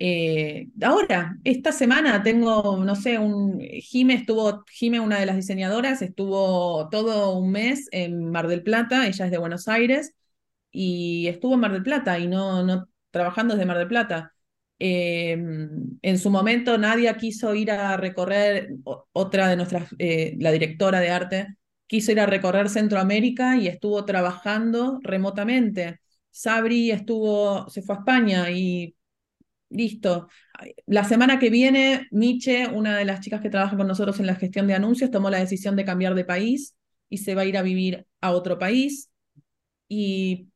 Eh, 0.00 0.68
ahora, 0.82 1.36
esta 1.44 1.72
semana 1.72 2.22
tengo, 2.22 2.84
no 2.84 2.96
sé, 2.96 3.18
un 3.18 3.60
Jime 3.60 4.14
estuvo, 4.14 4.64
Jime, 4.70 5.00
una 5.00 5.18
de 5.20 5.26
las 5.26 5.36
diseñadoras, 5.36 6.02
estuvo 6.02 6.88
todo 6.90 7.36
un 7.38 7.52
mes 7.52 7.88
en 7.92 8.30
Mar 8.30 8.48
del 8.48 8.62
Plata, 8.62 9.06
ella 9.06 9.24
es 9.26 9.30
de 9.30 9.38
Buenos 9.38 9.68
Aires, 9.68 10.14
y 10.70 11.28
estuvo 11.28 11.54
en 11.54 11.60
Mar 11.60 11.72
del 11.72 11.82
Plata 11.84 12.18
y 12.18 12.26
no, 12.28 12.62
no 12.64 12.88
trabajando 13.10 13.54
desde 13.54 13.66
Mar 13.66 13.78
del 13.78 13.88
Plata. 13.88 14.34
Em, 14.78 15.98
en 16.02 16.18
su 16.18 16.30
momento 16.30 16.76
Nadia 16.78 17.16
quiso 17.16 17.54
ir 17.54 17.70
a 17.70 17.96
recorrer, 17.96 18.70
otra 19.12 19.48
de 19.48 19.56
nuestras, 19.56 19.88
eh, 19.98 20.36
la 20.40 20.50
directora 20.52 21.00
de 21.00 21.10
arte, 21.10 21.56
quiso 21.86 22.12
ir 22.12 22.20
a 22.20 22.26
recorrer 22.26 22.68
Centroamérica 22.68 23.56
y 23.56 23.68
estuvo 23.68 24.04
trabajando 24.04 24.98
remotamente. 25.02 26.00
Sabri 26.30 26.90
estuvo, 26.90 27.68
se 27.70 27.82
fue 27.82 27.94
a 27.96 27.98
España 27.98 28.50
y 28.50 28.96
listo. 29.74 30.28
La 30.86 31.04
semana 31.04 31.38
que 31.38 31.50
viene, 31.50 32.06
Miche, 32.10 32.68
una 32.68 32.96
de 32.96 33.04
las 33.04 33.20
chicas 33.20 33.40
que 33.40 33.50
trabaja 33.50 33.76
con 33.76 33.86
nosotros 33.86 34.20
en 34.20 34.26
la 34.26 34.36
gestión 34.36 34.66
de 34.66 34.74
anuncios, 34.74 35.10
tomó 35.10 35.30
la 35.30 35.40
decisión 35.40 35.76
de 35.76 35.84
cambiar 35.84 36.14
de 36.14 36.24
país 36.24 36.76
y 37.08 37.18
se 37.18 37.34
va 37.34 37.42
a 37.42 37.44
ir 37.44 37.58
a 37.58 37.62
vivir 37.62 38.06
a 38.20 38.30
otro 38.30 38.58
país. 38.58 39.10
Y 39.88 40.48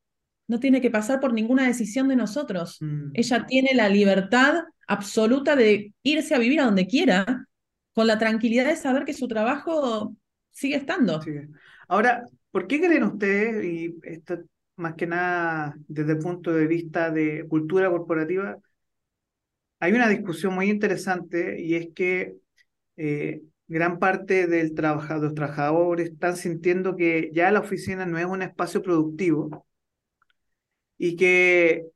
no 0.47 0.61
tiene 0.61 0.81
que 0.81 0.91
pasar 0.91 1.21
por 1.21 1.33
ninguna 1.33 1.67
decisión 1.67 2.09
de 2.09 2.17
nosotros. 2.17 2.79
Mm. 2.81 3.11
Ella 3.15 3.45
tiene 3.47 3.75
la 3.75 3.89
libertad 3.89 4.63
absoluta 4.87 5.55
de 5.57 5.93
irse 6.03 6.35
a 6.35 6.39
vivir 6.39 6.61
a 6.61 6.65
donde 6.65 6.87
quiera, 6.87 7.47
con 7.93 8.07
la 8.07 8.19
tranquilidad 8.19 8.67
de 8.67 8.77
saber 8.77 9.05
que 9.05 9.13
su 9.13 9.29
trabajo 9.29 10.15
sigue 10.51 10.77
estando. 10.77 11.21
Ahora, 11.89 12.25
¿por 12.51 12.67
qué 12.67 12.81
creen 12.81 13.03
ustedes, 13.03 13.65
y 13.65 13.95
esto 14.05 14.39
más 14.77 14.95
que 14.95 15.07
nada 15.07 15.77
desde 15.89 16.13
el 16.13 16.19
punto 16.19 16.53
de 16.53 16.67
vista 16.67 17.11
de 17.11 17.45
cultura 17.49 17.91
corporativa, 17.91 18.57
hay 19.81 19.93
una 19.93 20.09
discusión 20.09 20.55
muy 20.55 20.71
interesante 20.71 21.61
y 21.61 21.75
es 21.75 21.89
que 21.95 22.35
eh, 22.97 23.43
gran 23.67 23.99
parte 23.99 24.47
del 24.47 24.75
trabajador, 24.75 25.25
los 25.25 25.35
trabajadores 25.35 26.11
están 26.11 26.37
sintiendo 26.37 26.97
que 26.97 27.31
ya 27.33 27.51
la 27.51 27.61
oficina 27.61 28.07
no 28.07 28.19
es 28.19 28.27
un 28.27 28.43
espacio 28.43 28.83
productivo, 28.83 29.67
y 30.99 31.17
que 31.17 31.87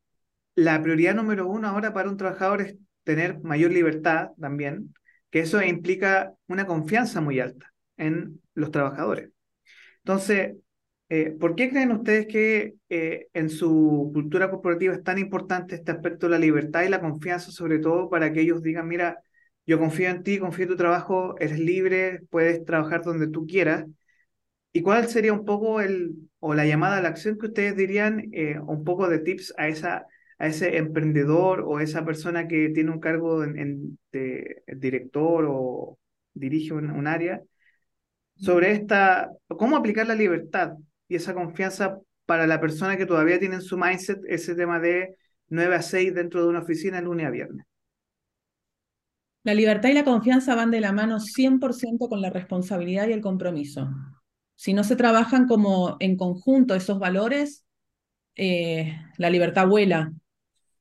la 0.55 0.81
prioridad 0.81 1.13
número 1.13 1.47
uno 1.47 1.67
ahora 1.67 1.93
para 1.93 2.09
un 2.09 2.17
trabajador 2.17 2.61
es 2.61 2.77
tener 3.03 3.39
mayor 3.41 3.71
libertad 3.71 4.29
también, 4.39 4.93
que 5.29 5.41
eso 5.41 5.61
implica 5.61 6.33
una 6.47 6.65
confianza 6.65 7.21
muy 7.21 7.39
alta 7.39 7.73
en 7.97 8.41
los 8.55 8.71
trabajadores. 8.71 9.29
Entonces, 9.97 10.55
eh, 11.15 11.29
¿por 11.39 11.53
qué 11.53 11.69
creen 11.69 11.91
ustedes 11.91 12.25
que 12.25 12.73
eh, 12.89 13.27
en 13.33 13.51
su 13.51 14.09
cultura 14.15 14.49
corporativa 14.49 14.95
es 14.95 15.03
tan 15.03 15.19
importante 15.19 15.75
este 15.75 15.91
aspecto 15.91 16.25
de 16.25 16.31
la 16.31 16.39
libertad 16.39 16.81
y 16.81 16.89
la 16.89 17.01
confianza, 17.01 17.51
sobre 17.51 17.77
todo 17.77 18.09
para 18.09 18.33
que 18.33 18.41
ellos 18.41 18.63
digan, 18.63 18.87
mira, 18.87 19.21
yo 19.67 19.77
confío 19.77 20.09
en 20.09 20.23
ti, 20.23 20.39
confío 20.39 20.63
en 20.63 20.71
tu 20.71 20.75
trabajo, 20.75 21.35
eres 21.39 21.59
libre, 21.59 22.21
puedes 22.31 22.65
trabajar 22.65 23.03
donde 23.03 23.27
tú 23.27 23.45
quieras? 23.45 23.85
¿Y 24.71 24.81
cuál 24.81 25.07
sería 25.07 25.33
un 25.33 25.45
poco 25.45 25.81
el, 25.81 26.15
o 26.39 26.55
la 26.55 26.65
llamada 26.65 26.97
a 26.97 27.01
la 27.01 27.09
acción 27.09 27.37
que 27.37 27.45
ustedes 27.45 27.75
dirían, 27.77 28.29
eh, 28.33 28.57
un 28.59 28.83
poco 28.83 29.07
de 29.07 29.19
tips 29.19 29.53
a, 29.57 29.67
esa, 29.67 30.07
a 30.39 30.47
ese 30.47 30.77
emprendedor 30.77 31.61
o 31.67 31.79
esa 31.79 32.03
persona 32.05 32.47
que 32.47 32.69
tiene 32.69 32.89
un 32.89 32.99
cargo 32.99 33.43
en, 33.43 33.99
de 34.11 34.63
director 34.65 35.45
o 35.47 35.99
dirige 36.33 36.73
un, 36.73 37.05
área, 37.05 37.43
sobre 38.35 38.71
esta, 38.71 39.29
cómo 39.47 39.77
aplicar 39.77 40.07
la 40.07 40.15
libertad 40.15 40.73
y 41.07 41.15
esa 41.15 41.33
confianza 41.33 41.99
para 42.25 42.47
la 42.47 42.59
persona 42.59 42.97
que 42.97 43.05
todavía 43.05 43.39
tiene 43.39 43.55
en 43.55 43.61
su 43.61 43.77
mindset 43.77 44.19
ese 44.27 44.55
tema 44.55 44.79
de 44.79 45.17
9 45.49 45.75
a 45.75 45.81
6 45.81 46.13
dentro 46.13 46.41
de 46.41 46.49
una 46.49 46.59
oficina 46.59 47.01
lunes 47.01 47.27
a 47.27 47.29
viernes. 47.29 47.65
La 49.43 49.53
libertad 49.53 49.89
y 49.89 49.93
la 49.93 50.05
confianza 50.05 50.55
van 50.55 50.71
de 50.71 50.79
la 50.79 50.93
mano 50.93 51.19
100% 51.19 52.07
con 52.07 52.21
la 52.21 52.29
responsabilidad 52.29 53.09
y 53.09 53.11
el 53.13 53.21
compromiso. 53.21 53.89
Si 54.55 54.73
no 54.73 54.85
se 54.85 54.95
trabajan 54.95 55.47
como 55.47 55.97
en 55.99 56.15
conjunto 56.15 56.75
esos 56.75 56.97
valores, 56.97 57.65
eh, 58.35 58.97
la 59.17 59.29
libertad 59.29 59.67
vuela 59.67 60.13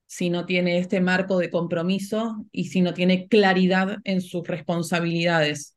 si 0.07 0.29
no 0.29 0.45
tiene 0.45 0.79
este 0.79 1.01
marco 1.01 1.39
de 1.39 1.51
compromiso 1.51 2.45
y 2.53 2.67
si 2.67 2.83
no 2.83 2.93
tiene 2.93 3.29
claridad 3.29 3.97
en 4.05 4.21
sus 4.21 4.47
responsabilidades, 4.47 5.77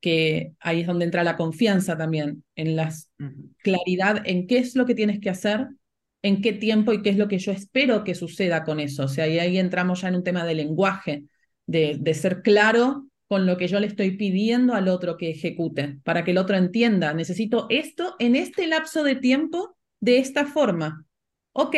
que 0.00 0.54
ahí 0.60 0.80
es 0.80 0.86
donde 0.86 1.04
entra 1.04 1.24
la 1.24 1.36
confianza 1.36 1.96
también, 1.96 2.44
en 2.56 2.76
la 2.76 2.92
claridad 3.62 4.22
en 4.24 4.46
qué 4.46 4.58
es 4.58 4.74
lo 4.76 4.86
que 4.86 4.94
tienes 4.94 5.20
que 5.20 5.30
hacer, 5.30 5.68
en 6.22 6.42
qué 6.42 6.52
tiempo 6.52 6.92
y 6.92 7.02
qué 7.02 7.10
es 7.10 7.16
lo 7.16 7.28
que 7.28 7.38
yo 7.38 7.52
espero 7.52 8.04
que 8.04 8.14
suceda 8.14 8.64
con 8.64 8.80
eso. 8.80 9.04
O 9.04 9.08
sea, 9.08 9.28
y 9.28 9.38
ahí 9.38 9.58
entramos 9.58 10.02
ya 10.02 10.08
en 10.08 10.16
un 10.16 10.24
tema 10.24 10.44
de 10.44 10.54
lenguaje, 10.54 11.24
de, 11.66 11.96
de 12.00 12.14
ser 12.14 12.42
claro 12.42 13.06
con 13.28 13.46
lo 13.46 13.56
que 13.56 13.68
yo 13.68 13.78
le 13.78 13.86
estoy 13.86 14.16
pidiendo 14.16 14.74
al 14.74 14.88
otro 14.88 15.16
que 15.16 15.30
ejecute, 15.30 15.98
para 16.02 16.24
que 16.24 16.32
el 16.32 16.38
otro 16.38 16.56
entienda, 16.56 17.14
necesito 17.14 17.66
esto 17.70 18.16
en 18.18 18.34
este 18.34 18.66
lapso 18.66 19.04
de 19.04 19.14
tiempo 19.14 19.76
de 20.00 20.18
esta 20.18 20.46
forma. 20.46 21.06
Ok, 21.52 21.76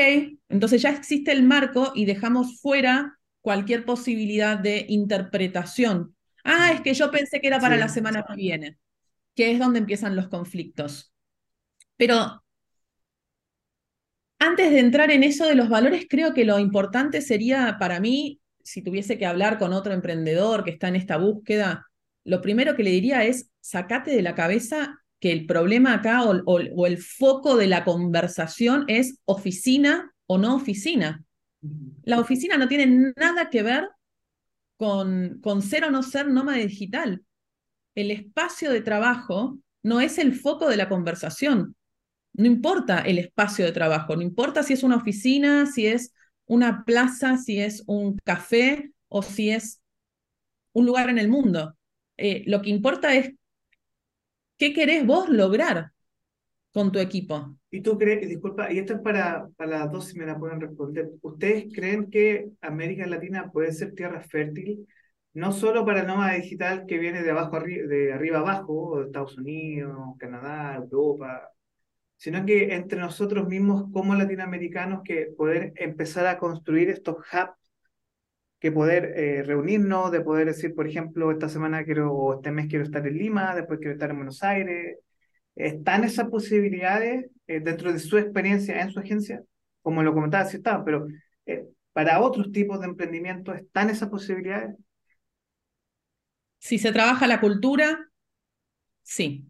entonces 0.48 0.80
ya 0.80 0.90
existe 0.90 1.30
el 1.32 1.42
marco 1.42 1.92
y 1.94 2.04
dejamos 2.04 2.60
fuera 2.60 3.18
cualquier 3.42 3.84
posibilidad 3.84 4.58
de 4.58 4.86
interpretación. 4.88 6.16
Ah, 6.44 6.72
es 6.72 6.80
que 6.80 6.94
yo 6.94 7.10
pensé 7.10 7.40
que 7.40 7.46
era 7.46 7.60
para 7.60 7.76
la 7.76 7.88
semana 7.88 8.24
que 8.26 8.34
viene, 8.34 8.78
que 9.34 9.52
es 9.52 9.58
donde 9.58 9.78
empiezan 9.78 10.16
los 10.16 10.28
conflictos. 10.28 11.12
Pero 11.96 12.42
antes 14.38 14.70
de 14.70 14.80
entrar 14.80 15.10
en 15.10 15.22
eso 15.22 15.46
de 15.46 15.54
los 15.54 15.68
valores, 15.68 16.06
creo 16.08 16.34
que 16.34 16.44
lo 16.44 16.58
importante 16.58 17.20
sería 17.20 17.76
para 17.78 18.00
mí 18.00 18.40
si 18.64 18.82
tuviese 18.82 19.18
que 19.18 19.26
hablar 19.26 19.58
con 19.58 19.72
otro 19.72 19.92
emprendedor 19.92 20.64
que 20.64 20.70
está 20.70 20.88
en 20.88 20.96
esta 20.96 21.16
búsqueda, 21.16 21.86
lo 22.24 22.40
primero 22.40 22.76
que 22.76 22.82
le 22.82 22.90
diría 22.90 23.24
es, 23.24 23.50
sacate 23.60 24.12
de 24.12 24.22
la 24.22 24.34
cabeza 24.34 24.98
que 25.20 25.32
el 25.32 25.46
problema 25.46 25.94
acá 25.94 26.24
o, 26.24 26.86
el 26.86 26.98
foco 26.98 27.56
de 27.56 27.68
la 27.68 27.84
conversación 27.84 28.84
es 28.88 29.18
oficina 29.24 30.12
o 30.26 30.38
no 30.38 30.56
oficina. 30.56 31.24
La 32.02 32.18
oficina 32.18 32.56
no 32.56 32.66
tiene 32.66 33.12
nada 33.16 33.48
que 33.50 33.62
ver 33.62 33.88
con, 34.82 35.38
con 35.40 35.62
ser 35.62 35.84
o 35.84 35.92
no 35.92 36.02
ser 36.02 36.26
nómada 36.26 36.58
digital. 36.58 37.22
El 37.94 38.10
espacio 38.10 38.72
de 38.72 38.80
trabajo 38.80 39.56
no 39.84 40.00
es 40.00 40.18
el 40.18 40.34
foco 40.34 40.68
de 40.68 40.76
la 40.76 40.88
conversación. 40.88 41.76
No 42.32 42.46
importa 42.46 42.98
el 42.98 43.18
espacio 43.18 43.64
de 43.64 43.70
trabajo, 43.70 44.16
no 44.16 44.22
importa 44.22 44.64
si 44.64 44.72
es 44.72 44.82
una 44.82 44.96
oficina, 44.96 45.66
si 45.66 45.86
es 45.86 46.12
una 46.46 46.84
plaza, 46.84 47.38
si 47.38 47.60
es 47.60 47.84
un 47.86 48.18
café 48.24 48.90
o 49.06 49.22
si 49.22 49.50
es 49.50 49.80
un 50.72 50.84
lugar 50.84 51.10
en 51.10 51.18
el 51.18 51.28
mundo. 51.28 51.76
Eh, 52.16 52.42
lo 52.48 52.60
que 52.60 52.70
importa 52.70 53.14
es 53.14 53.34
qué 54.58 54.74
querés 54.74 55.06
vos 55.06 55.28
lograr 55.28 55.92
con 56.72 56.90
tu 56.90 56.98
equipo. 56.98 57.56
Y 57.74 57.80
tú 57.80 57.96
crees, 57.96 58.28
disculpa, 58.28 58.70
y 58.70 58.78
esto 58.78 58.92
es 58.94 59.00
para, 59.00 59.48
para 59.56 59.78
las 59.78 59.90
dos, 59.90 60.06
si 60.08 60.18
me 60.18 60.26
la 60.26 60.38
pueden 60.38 60.60
responder. 60.60 61.08
¿Ustedes 61.22 61.72
creen 61.74 62.10
que 62.10 62.50
América 62.60 63.06
Latina 63.06 63.50
puede 63.50 63.72
ser 63.72 63.94
tierra 63.94 64.20
fértil? 64.20 64.86
No 65.32 65.52
solo 65.52 65.86
para 65.86 66.02
nómada 66.02 66.34
digital 66.34 66.84
que 66.86 66.98
viene 66.98 67.22
de 67.22 67.30
abajo 67.30 67.58
de 67.60 68.12
arriba 68.12 68.40
abajo, 68.40 68.98
de 68.98 69.06
Estados 69.06 69.38
Unidos, 69.38 69.96
Canadá, 70.18 70.76
Europa, 70.76 71.48
sino 72.16 72.44
que 72.44 72.74
entre 72.74 73.00
nosotros 73.00 73.48
mismos 73.48 73.90
como 73.92 74.14
latinoamericanos 74.14 75.00
que 75.02 75.32
poder 75.36 75.72
empezar 75.76 76.26
a 76.26 76.38
construir 76.38 76.90
estos 76.90 77.16
hubs, 77.32 77.56
que 78.60 78.70
poder 78.70 79.14
eh, 79.16 79.42
reunirnos, 79.44 80.12
de 80.12 80.20
poder 80.20 80.46
decir, 80.48 80.74
por 80.74 80.86
ejemplo, 80.86 81.30
esta 81.32 81.48
semana 81.48 81.84
quiero, 81.84 82.12
o 82.12 82.34
este 82.34 82.50
mes 82.52 82.68
quiero 82.68 82.84
estar 82.84 83.06
en 83.06 83.16
Lima, 83.16 83.54
después 83.54 83.78
quiero 83.80 83.94
estar 83.94 84.10
en 84.10 84.16
Buenos 84.16 84.42
Aires. 84.42 84.98
¿Están 85.54 86.04
esas 86.04 86.28
posibilidades 86.28 87.26
eh, 87.46 87.60
dentro 87.60 87.92
de 87.92 87.98
su 87.98 88.16
experiencia 88.18 88.80
en 88.80 88.90
su 88.90 89.00
agencia? 89.00 89.42
Como 89.82 90.02
lo 90.02 90.14
comentaba, 90.14 90.44
sí 90.44 90.56
estaban, 90.56 90.84
pero 90.84 91.06
eh, 91.46 91.64
para 91.92 92.20
otros 92.20 92.50
tipos 92.52 92.80
de 92.80 92.86
emprendimientos, 92.86 93.56
¿están 93.56 93.90
esas 93.90 94.08
posibilidades? 94.08 94.76
Si 96.58 96.78
se 96.78 96.92
trabaja 96.92 97.26
la 97.26 97.40
cultura, 97.40 98.08
sí. 99.02 99.46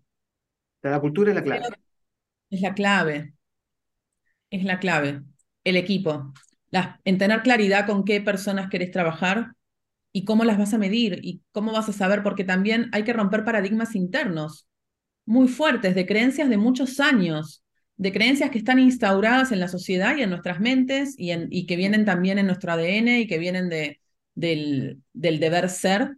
La 0.80 0.98
cultura 0.98 1.30
es 1.30 1.36
la 1.36 1.44
clave. 1.44 1.66
Es 2.50 2.60
la 2.60 2.74
clave. 2.74 3.34
Es 4.50 4.64
la 4.64 4.80
clave. 4.80 5.22
El 5.64 5.76
equipo. 5.76 6.32
en 7.04 7.18
tener 7.18 7.42
claridad 7.42 7.86
con 7.86 8.04
qué 8.04 8.20
personas 8.20 8.70
querés 8.70 8.90
trabajar 8.90 9.52
y 10.10 10.24
cómo 10.24 10.44
las 10.44 10.58
vas 10.58 10.74
a 10.74 10.78
medir 10.78 11.20
y 11.22 11.42
cómo 11.52 11.72
vas 11.72 11.88
a 11.88 11.92
saber, 11.92 12.22
porque 12.22 12.44
también 12.44 12.88
hay 12.92 13.04
que 13.04 13.12
romper 13.12 13.44
paradigmas 13.44 13.94
internos 13.94 14.66
muy 15.26 15.48
fuertes 15.48 15.94
de 15.94 16.06
creencias 16.06 16.48
de 16.48 16.56
muchos 16.56 17.00
años, 17.00 17.64
de 17.96 18.12
creencias 18.12 18.50
que 18.50 18.58
están 18.58 18.78
instauradas 18.78 19.52
en 19.52 19.60
la 19.60 19.68
sociedad 19.68 20.16
y 20.16 20.22
en 20.22 20.30
nuestras 20.30 20.60
mentes 20.60 21.14
y, 21.18 21.30
en, 21.30 21.48
y 21.50 21.66
que 21.66 21.76
vienen 21.76 22.04
también 22.04 22.38
en 22.38 22.46
nuestro 22.46 22.72
ADN 22.72 23.20
y 23.20 23.26
que 23.26 23.38
vienen 23.38 23.68
de, 23.68 24.00
del, 24.34 25.00
del 25.12 25.40
deber 25.40 25.68
ser, 25.70 26.16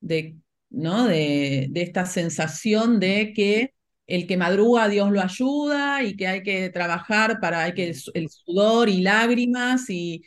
de, 0.00 0.36
¿no? 0.70 1.06
de, 1.06 1.68
de 1.70 1.82
esta 1.82 2.06
sensación 2.06 3.00
de 3.00 3.32
que 3.34 3.74
el 4.06 4.26
que 4.26 4.36
madruga 4.36 4.88
Dios 4.88 5.10
lo 5.10 5.20
ayuda 5.20 6.02
y 6.02 6.16
que 6.16 6.26
hay 6.26 6.42
que 6.42 6.70
trabajar 6.70 7.40
para 7.40 7.62
hay 7.64 7.74
que 7.74 7.94
el, 8.14 8.28
sudor 8.28 8.88
y 8.88 9.00
lágrimas 9.00 9.88
y 9.88 10.22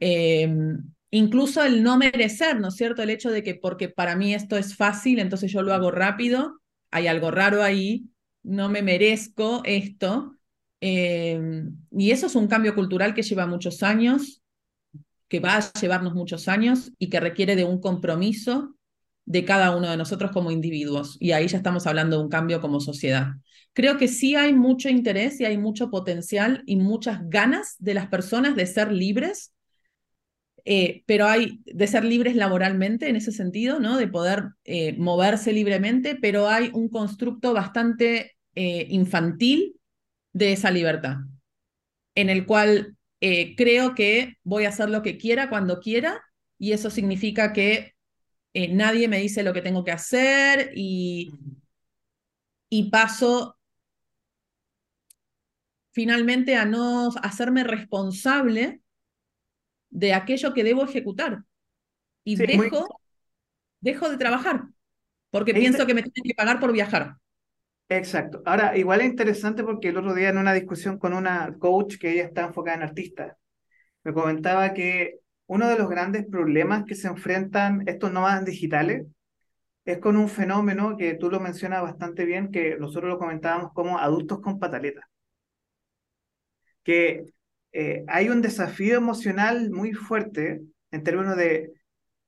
em, 0.00 0.78
incluso 1.10 1.62
el 1.64 1.82
no 1.82 1.96
merecer, 1.98 2.60
¿no 2.60 2.68
es 2.68 2.76
cierto? 2.76 3.02
El 3.02 3.10
hecho 3.10 3.30
de 3.30 3.42
que 3.42 3.54
porque 3.54 3.88
para 3.88 4.16
mí 4.16 4.34
esto 4.34 4.56
es 4.56 4.76
fácil, 4.76 5.18
entonces 5.18 5.52
yo 5.52 5.62
lo 5.62 5.74
hago 5.74 5.90
rápido, 5.90 6.57
hay 6.90 7.06
algo 7.06 7.30
raro 7.30 7.62
ahí, 7.62 8.06
no 8.42 8.68
me 8.68 8.82
merezco 8.82 9.62
esto. 9.64 10.34
Em, 10.80 11.76
y 11.90 12.10
eso 12.10 12.26
es 12.26 12.34
un 12.34 12.46
cambio 12.46 12.74
cultural 12.74 13.14
que 13.14 13.22
lleva 13.22 13.46
muchos 13.46 13.82
años, 13.82 14.42
que 15.28 15.40
va 15.40 15.56
a 15.56 15.72
llevarnos 15.80 16.14
muchos 16.14 16.48
años 16.48 16.92
y 16.98 17.08
que 17.10 17.20
requiere 17.20 17.56
de 17.56 17.64
un 17.64 17.80
compromiso 17.80 18.74
de 19.26 19.44
cada 19.44 19.76
uno 19.76 19.90
de 19.90 19.96
nosotros 19.96 20.30
como 20.30 20.50
individuos. 20.50 21.18
Y 21.20 21.32
ahí 21.32 21.48
ya 21.48 21.58
estamos 21.58 21.86
hablando 21.86 22.16
de 22.16 22.22
un 22.22 22.30
cambio 22.30 22.60
como 22.60 22.80
sociedad. 22.80 23.32
Creo 23.74 23.98
que 23.98 24.08
sí 24.08 24.34
hay 24.34 24.54
mucho 24.54 24.88
interés 24.88 25.38
y 25.40 25.44
hay 25.44 25.58
mucho 25.58 25.90
potencial 25.90 26.62
y 26.64 26.76
muchas 26.76 27.20
ganas 27.28 27.76
de 27.78 27.94
las 27.94 28.08
personas 28.08 28.56
de 28.56 28.66
ser 28.66 28.90
libres, 28.90 29.52
eh, 30.70 31.02
pero 31.06 31.26
hay 31.26 31.62
de 31.64 31.86
ser 31.86 32.04
libres 32.04 32.36
laboralmente 32.36 33.08
en 33.08 33.16
ese 33.16 33.32
sentido, 33.32 33.80
¿no? 33.80 33.96
De 33.96 34.06
poder 34.06 34.50
eh, 34.64 34.92
moverse 34.98 35.50
libremente, 35.54 36.14
pero 36.14 36.46
hay 36.46 36.70
un 36.74 36.90
constructo 36.90 37.54
bastante 37.54 38.36
eh, 38.54 38.86
infantil 38.90 39.80
de 40.34 40.52
esa 40.52 40.70
libertad, 40.70 41.16
en 42.14 42.28
el 42.28 42.44
cual 42.44 42.96
creo 43.18 43.94
que 43.96 44.36
voy 44.44 44.66
a 44.66 44.68
hacer 44.68 44.90
lo 44.90 45.02
que 45.02 45.16
quiera 45.16 45.48
cuando 45.48 45.80
quiera 45.80 46.22
y 46.58 46.72
eso 46.72 46.88
significa 46.88 47.52
que 47.52 47.94
nadie 48.54 49.08
me 49.08 49.18
dice 49.18 49.42
lo 49.42 49.52
que 49.52 49.62
tengo 49.62 49.82
que 49.82 49.90
hacer 49.90 50.70
y, 50.76 51.32
y 52.68 52.90
paso 52.90 53.58
finalmente 55.90 56.54
a 56.54 56.64
no 56.64 57.08
hacerme 57.22 57.64
responsable 57.64 58.82
de 59.90 60.14
aquello 60.14 60.52
que 60.54 60.64
debo 60.64 60.84
ejecutar. 60.84 61.44
Y 62.24 62.36
dejo, 62.36 63.00
dejo 63.80 64.08
de 64.10 64.18
trabajar, 64.18 64.64
porque 65.30 65.54
pienso 65.54 65.86
que 65.86 65.94
me 65.94 66.02
tienen 66.02 66.28
que 66.28 66.34
pagar 66.34 66.60
por 66.60 66.72
viajar. 66.72 67.16
Exacto. 67.88 68.42
Ahora, 68.44 68.76
igual 68.76 69.00
es 69.00 69.06
interesante 69.06 69.64
porque 69.64 69.88
el 69.88 69.96
otro 69.96 70.14
día 70.14 70.28
en 70.28 70.38
una 70.38 70.52
discusión 70.52 70.98
con 70.98 71.14
una 71.14 71.56
coach 71.58 71.96
que 71.98 72.12
ella 72.12 72.24
está 72.24 72.44
enfocada 72.44 72.76
en 72.76 72.82
artistas, 72.82 73.36
me 74.04 74.12
comentaba 74.12 74.74
que 74.74 75.20
uno 75.46 75.68
de 75.68 75.78
los 75.78 75.88
grandes 75.88 76.26
problemas 76.26 76.84
que 76.84 76.94
se 76.94 77.08
enfrentan 77.08 77.84
estos 77.86 78.12
nómadas 78.12 78.44
digitales 78.44 79.06
es 79.86 79.98
con 79.98 80.18
un 80.18 80.28
fenómeno 80.28 80.96
que 80.98 81.14
tú 81.14 81.30
lo 81.30 81.40
mencionas 81.40 81.82
bastante 81.82 82.26
bien, 82.26 82.50
que 82.50 82.76
nosotros 82.78 83.08
lo 83.08 83.18
comentábamos 83.18 83.72
como 83.72 83.98
adultos 83.98 84.40
con 84.40 84.58
pataletas. 84.58 85.04
Que 86.82 87.24
eh, 87.72 88.04
hay 88.08 88.28
un 88.28 88.42
desafío 88.42 88.96
emocional 88.96 89.70
muy 89.70 89.92
fuerte 89.92 90.62
en 90.90 91.02
términos 91.02 91.36
de 91.36 91.72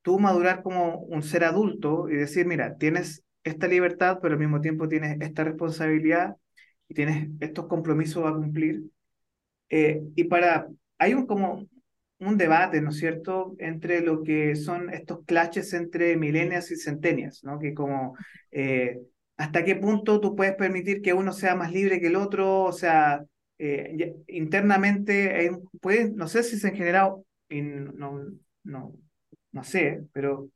tú 0.02 0.18
madurar 0.18 0.62
como 0.62 0.98
un 0.98 1.22
ser 1.22 1.44
adulto 1.44 2.08
y 2.08 2.14
decir, 2.16 2.46
mira, 2.46 2.76
tienes 2.76 3.24
esta 3.44 3.66
libertad, 3.68 4.18
pero 4.20 4.34
al 4.34 4.40
mismo 4.40 4.60
tiempo 4.60 4.88
tienes 4.88 5.20
esta 5.20 5.44
responsabilidad 5.44 6.36
y 6.88 6.94
tienes 6.94 7.28
estos 7.40 7.66
compromisos 7.68 8.24
a 8.26 8.34
cumplir. 8.34 8.82
Eh, 9.68 10.02
y 10.14 10.24
para, 10.24 10.68
hay 10.98 11.14
un 11.14 11.26
como 11.26 11.66
un 12.18 12.36
debate, 12.36 12.80
¿no 12.82 12.90
es 12.90 12.98
cierto?, 12.98 13.54
entre 13.58 14.00
lo 14.02 14.22
que 14.22 14.54
son 14.56 14.90
estos 14.92 15.24
clashes 15.24 15.72
entre 15.72 16.16
milenias 16.16 16.70
y 16.70 16.76
centenias, 16.76 17.42
¿no? 17.44 17.58
Que 17.58 17.72
como, 17.72 18.14
eh, 18.50 19.00
¿hasta 19.38 19.64
qué 19.64 19.76
punto 19.76 20.20
tú 20.20 20.36
puedes 20.36 20.54
permitir 20.54 21.00
que 21.00 21.14
uno 21.14 21.32
sea 21.32 21.54
más 21.54 21.72
libre 21.72 21.98
que 22.00 22.08
el 22.08 22.16
otro? 22.16 22.64
O 22.64 22.72
sea, 22.72 23.24
eh, 23.62 24.16
internamente, 24.28 25.50
puede, 25.82 26.10
no 26.12 26.28
sé 26.28 26.42
si 26.42 26.58
se 26.58 26.68
han 26.68 26.76
generado, 26.76 27.26
no, 27.50 28.18
no, 28.62 28.94
no 29.52 29.64
sé, 29.64 30.02
pero 30.12 30.48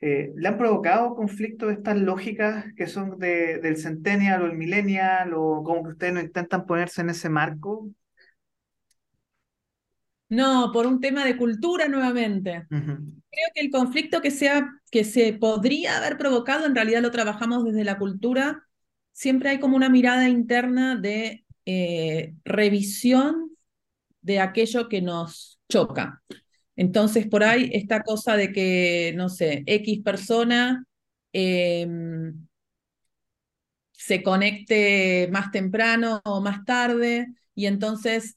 eh, 0.00 0.32
¿le 0.34 0.48
han 0.48 0.56
provocado 0.58 1.14
conflictos 1.14 1.72
estas 1.72 1.98
lógicas 1.98 2.64
que 2.76 2.86
son 2.86 3.18
de, 3.18 3.58
del 3.58 3.76
centennial 3.76 4.42
o 4.42 4.46
el 4.46 4.56
millennial 4.56 5.32
o 5.34 5.62
como 5.62 5.84
que 5.84 5.90
ustedes 5.90 6.14
no 6.14 6.20
intentan 6.20 6.64
ponerse 6.64 7.02
en 7.02 7.10
ese 7.10 7.28
marco? 7.28 7.88
No, 10.30 10.70
por 10.72 10.86
un 10.86 11.00
tema 11.00 11.26
de 11.26 11.36
cultura 11.36 11.88
nuevamente. 11.88 12.66
Creo 12.68 13.48
que 13.54 13.60
el 13.60 13.70
conflicto 13.70 14.22
que, 14.22 14.30
sea, 14.30 14.66
que 14.90 15.04
se 15.04 15.34
podría 15.34 15.98
haber 15.98 16.16
provocado, 16.16 16.64
en 16.64 16.74
realidad 16.74 17.02
lo 17.02 17.10
trabajamos 17.10 17.64
desde 17.64 17.84
la 17.84 17.98
cultura. 17.98 18.66
Siempre 19.12 19.50
hay 19.50 19.60
como 19.60 19.76
una 19.76 19.90
mirada 19.90 20.28
interna 20.28 20.96
de 20.96 21.41
eh, 21.66 22.34
revisión 22.44 23.50
de 24.20 24.40
aquello 24.40 24.88
que 24.88 25.02
nos 25.02 25.60
choca. 25.68 26.22
Entonces, 26.76 27.26
por 27.28 27.44
ahí, 27.44 27.70
esta 27.74 28.02
cosa 28.02 28.36
de 28.36 28.52
que, 28.52 29.12
no 29.16 29.28
sé, 29.28 29.62
X 29.66 30.00
persona 30.02 30.84
em, 31.32 32.46
se 33.92 34.22
conecte 34.22 35.28
más 35.32 35.50
temprano 35.50 36.20
o 36.24 36.40
más 36.40 36.64
tarde, 36.64 37.28
y 37.54 37.66
entonces 37.66 38.36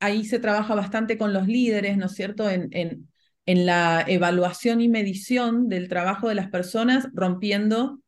ahí 0.00 0.24
se 0.24 0.38
trabaja 0.38 0.74
bastante 0.74 1.18
con 1.18 1.32
los 1.32 1.46
líderes, 1.48 1.96
¿no 1.96 2.06
es 2.06 2.14
cierto?, 2.14 2.48
en, 2.50 2.68
en, 2.72 3.08
en 3.46 3.66
la 3.66 4.04
evaluación 4.06 4.80
y 4.80 4.88
medición 4.88 5.68
del 5.68 5.88
trabajo 5.88 6.28
de 6.28 6.34
las 6.36 6.50
personas, 6.50 7.08
rompiendo 7.12 8.00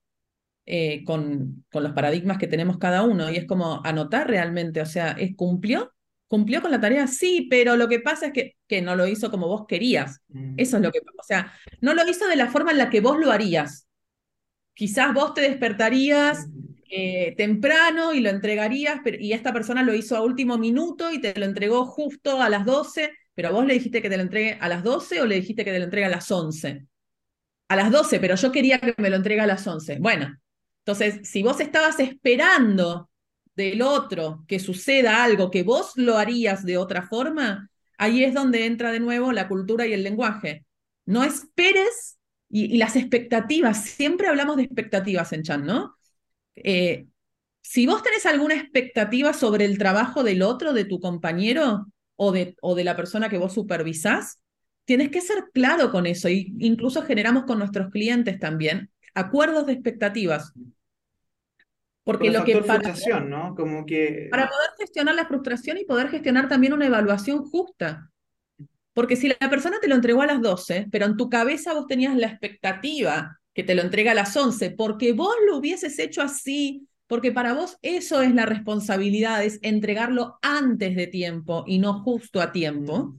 eh, 0.66 1.04
con, 1.04 1.64
con 1.70 1.82
los 1.82 1.92
paradigmas 1.92 2.38
que 2.38 2.46
tenemos 2.46 2.78
cada 2.78 3.02
uno. 3.02 3.30
Y 3.30 3.36
es 3.36 3.46
como 3.46 3.80
anotar 3.84 4.28
realmente, 4.28 4.80
o 4.80 4.86
sea, 4.86 5.12
¿es, 5.12 5.34
¿cumplió? 5.36 5.92
¿Cumplió 6.28 6.62
con 6.62 6.70
la 6.70 6.80
tarea? 6.80 7.06
Sí, 7.06 7.48
pero 7.50 7.76
lo 7.76 7.88
que 7.88 8.00
pasa 8.00 8.26
es 8.26 8.32
que, 8.32 8.56
que 8.68 8.82
no 8.82 8.94
lo 8.94 9.06
hizo 9.06 9.30
como 9.30 9.48
vos 9.48 9.66
querías. 9.66 10.20
Mm. 10.28 10.54
Eso 10.56 10.76
es 10.76 10.82
lo 10.82 10.92
que, 10.92 11.00
o 11.00 11.22
sea, 11.24 11.52
no 11.80 11.94
lo 11.94 12.08
hizo 12.08 12.28
de 12.28 12.36
la 12.36 12.50
forma 12.50 12.70
en 12.70 12.78
la 12.78 12.90
que 12.90 13.00
vos 13.00 13.18
lo 13.18 13.32
harías. 13.32 13.88
Quizás 14.74 15.12
vos 15.12 15.34
te 15.34 15.40
despertarías 15.40 16.46
mm. 16.46 16.70
Eh, 16.92 17.34
temprano 17.36 18.12
y 18.12 18.18
lo 18.18 18.30
entregarías, 18.30 18.98
pero, 19.04 19.16
y 19.20 19.32
esta 19.32 19.52
persona 19.52 19.84
lo 19.84 19.94
hizo 19.94 20.16
a 20.16 20.22
último 20.22 20.58
minuto 20.58 21.12
y 21.12 21.20
te 21.20 21.38
lo 21.38 21.46
entregó 21.46 21.86
justo 21.86 22.42
a 22.42 22.48
las 22.48 22.66
12, 22.66 23.12
pero 23.32 23.52
vos 23.52 23.64
le 23.64 23.74
dijiste 23.74 24.02
que 24.02 24.10
te 24.10 24.16
lo 24.16 24.24
entregue 24.24 24.58
a 24.60 24.68
las 24.68 24.82
12 24.82 25.20
o 25.20 25.26
le 25.26 25.36
dijiste 25.36 25.64
que 25.64 25.70
te 25.70 25.78
lo 25.78 25.84
entregue 25.84 26.06
a 26.06 26.10
las 26.10 26.28
11. 26.28 26.84
A 27.68 27.76
las 27.76 27.92
12, 27.92 28.18
pero 28.18 28.34
yo 28.34 28.50
quería 28.50 28.80
que 28.80 28.92
me 28.98 29.08
lo 29.08 29.14
entregue 29.14 29.40
a 29.40 29.46
las 29.46 29.64
11. 29.64 29.98
Bueno, 30.00 30.36
entonces, 30.84 31.28
si 31.28 31.42
vos 31.42 31.60
estabas 31.60 32.00
esperando 32.00 33.10
del 33.54 33.82
otro 33.82 34.44
que 34.48 34.58
suceda 34.58 35.22
algo 35.22 35.50
que 35.50 35.62
vos 35.62 35.92
lo 35.96 36.16
harías 36.16 36.64
de 36.64 36.78
otra 36.78 37.02
forma, 37.02 37.70
ahí 37.98 38.24
es 38.24 38.34
donde 38.34 38.66
entra 38.66 38.90
de 38.90 39.00
nuevo 39.00 39.32
la 39.32 39.48
cultura 39.48 39.86
y 39.86 39.92
el 39.92 40.02
lenguaje. 40.02 40.64
No 41.04 41.22
esperes 41.22 42.18
y, 42.48 42.78
las 42.78 42.96
expectativas, 42.96 43.84
siempre 43.84 44.28
hablamos 44.28 44.56
de 44.56 44.64
expectativas 44.64 45.32
en 45.32 45.42
Chan, 45.42 45.64
¿no? 45.64 45.94
Eh, 46.56 47.06
si 47.60 47.86
vos 47.86 48.02
tenés 48.02 48.26
alguna 48.26 48.54
expectativa 48.54 49.32
sobre 49.32 49.66
el 49.66 49.78
trabajo 49.78 50.24
del 50.24 50.42
otro, 50.42 50.72
de 50.72 50.86
tu 50.86 50.98
compañero 50.98 51.86
o 52.16 52.32
de, 52.32 52.56
o 52.62 52.74
de 52.74 52.84
la 52.84 52.96
persona 52.96 53.28
que 53.28 53.38
vos 53.38 53.52
supervisás, 53.52 54.40
tienes 54.84 55.10
que 55.10 55.20
ser 55.20 55.44
claro 55.52 55.92
con 55.92 56.06
eso. 56.06 56.28
Y 56.28 56.54
incluso 56.58 57.02
generamos 57.02 57.44
con 57.44 57.58
nuestros 57.58 57.90
clientes 57.90 58.38
también 58.38 58.90
acuerdos 59.14 59.66
de 59.66 59.72
expectativas. 59.74 60.52
Porque 62.04 62.30
lo 62.30 62.44
que 62.44 62.56
para, 62.62 63.20
¿no? 63.20 63.54
Como 63.54 63.86
que... 63.86 64.28
para 64.30 64.48
poder 64.48 64.70
gestionar 64.78 65.14
la 65.14 65.26
frustración 65.26 65.78
y 65.78 65.84
poder 65.84 66.08
gestionar 66.08 66.48
también 66.48 66.72
una 66.72 66.86
evaluación 66.86 67.44
justa. 67.44 68.10
Porque 68.94 69.16
si 69.16 69.28
la 69.28 69.50
persona 69.50 69.78
te 69.80 69.88
lo 69.88 69.94
entregó 69.94 70.22
a 70.22 70.26
las 70.26 70.40
12, 70.40 70.88
pero 70.90 71.06
en 71.06 71.16
tu 71.16 71.28
cabeza 71.28 71.74
vos 71.74 71.86
tenías 71.86 72.16
la 72.16 72.26
expectativa 72.26 73.40
que 73.54 73.62
te 73.62 73.74
lo 73.74 73.82
entrega 73.82 74.12
a 74.12 74.14
las 74.14 74.36
11, 74.36 74.70
porque 74.72 75.12
vos 75.12 75.34
lo 75.46 75.58
hubieses 75.58 75.98
hecho 75.98 76.22
así, 76.22 76.88
porque 77.06 77.32
para 77.32 77.54
vos 77.54 77.76
eso 77.82 78.22
es 78.22 78.34
la 78.34 78.46
responsabilidad, 78.46 79.44
es 79.44 79.58
entregarlo 79.62 80.38
antes 80.42 80.96
de 80.96 81.06
tiempo 81.06 81.64
y 81.66 81.78
no 81.78 82.02
justo 82.02 82.40
a 82.40 82.52
tiempo, 82.52 83.16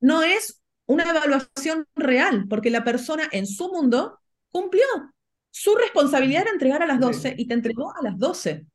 no 0.00 0.22
es 0.22 0.62
una 0.86 1.04
evaluación 1.04 1.86
real, 1.94 2.46
porque 2.48 2.70
la 2.70 2.84
persona 2.84 3.24
en 3.32 3.46
su 3.46 3.72
mundo 3.72 4.20
cumplió. 4.52 4.84
Su 5.50 5.74
responsabilidad 5.74 6.42
era 6.42 6.52
entregar 6.52 6.82
a 6.82 6.86
las 6.86 7.00
12 7.00 7.34
y 7.36 7.46
te 7.46 7.54
entregó 7.54 7.92
a 7.94 8.02
las 8.02 8.18
12. 8.18 8.66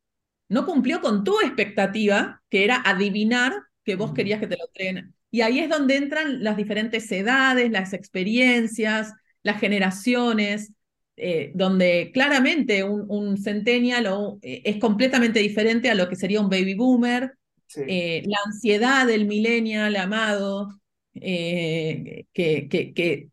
No 0.48 0.66
cumplió 0.66 1.00
con 1.00 1.24
tu 1.24 1.40
expectativa, 1.40 2.42
que 2.50 2.64
era 2.64 2.82
adivinar 2.84 3.52
que 3.84 3.96
vos 3.96 4.12
querías 4.12 4.40
que 4.40 4.46
te 4.46 4.56
lo 4.56 4.66
entreguen. 4.66 5.14
Y 5.30 5.40
ahí 5.40 5.58
es 5.58 5.68
donde 5.68 5.96
entran 5.96 6.42
las 6.42 6.56
diferentes 6.56 7.10
edades, 7.12 7.70
las 7.70 7.92
experiencias, 7.92 9.12
las 9.42 9.60
generaciones, 9.60 10.72
eh, 11.16 11.50
donde 11.54 12.10
claramente 12.14 12.84
un, 12.84 13.04
un 13.08 13.36
centennial 13.38 14.06
eh, 14.40 14.62
es 14.64 14.76
completamente 14.76 15.40
diferente 15.40 15.90
a 15.90 15.94
lo 15.94 16.08
que 16.08 16.16
sería 16.16 16.40
un 16.40 16.48
baby 16.48 16.74
boomer. 16.74 17.34
Eh, 17.76 18.22
la 18.24 18.38
ansiedad 18.46 19.06
del 19.06 19.26
millennial 19.26 19.96
amado, 19.96 20.80
que, 21.12 22.26
que, 22.32 22.68
que, 22.68 23.28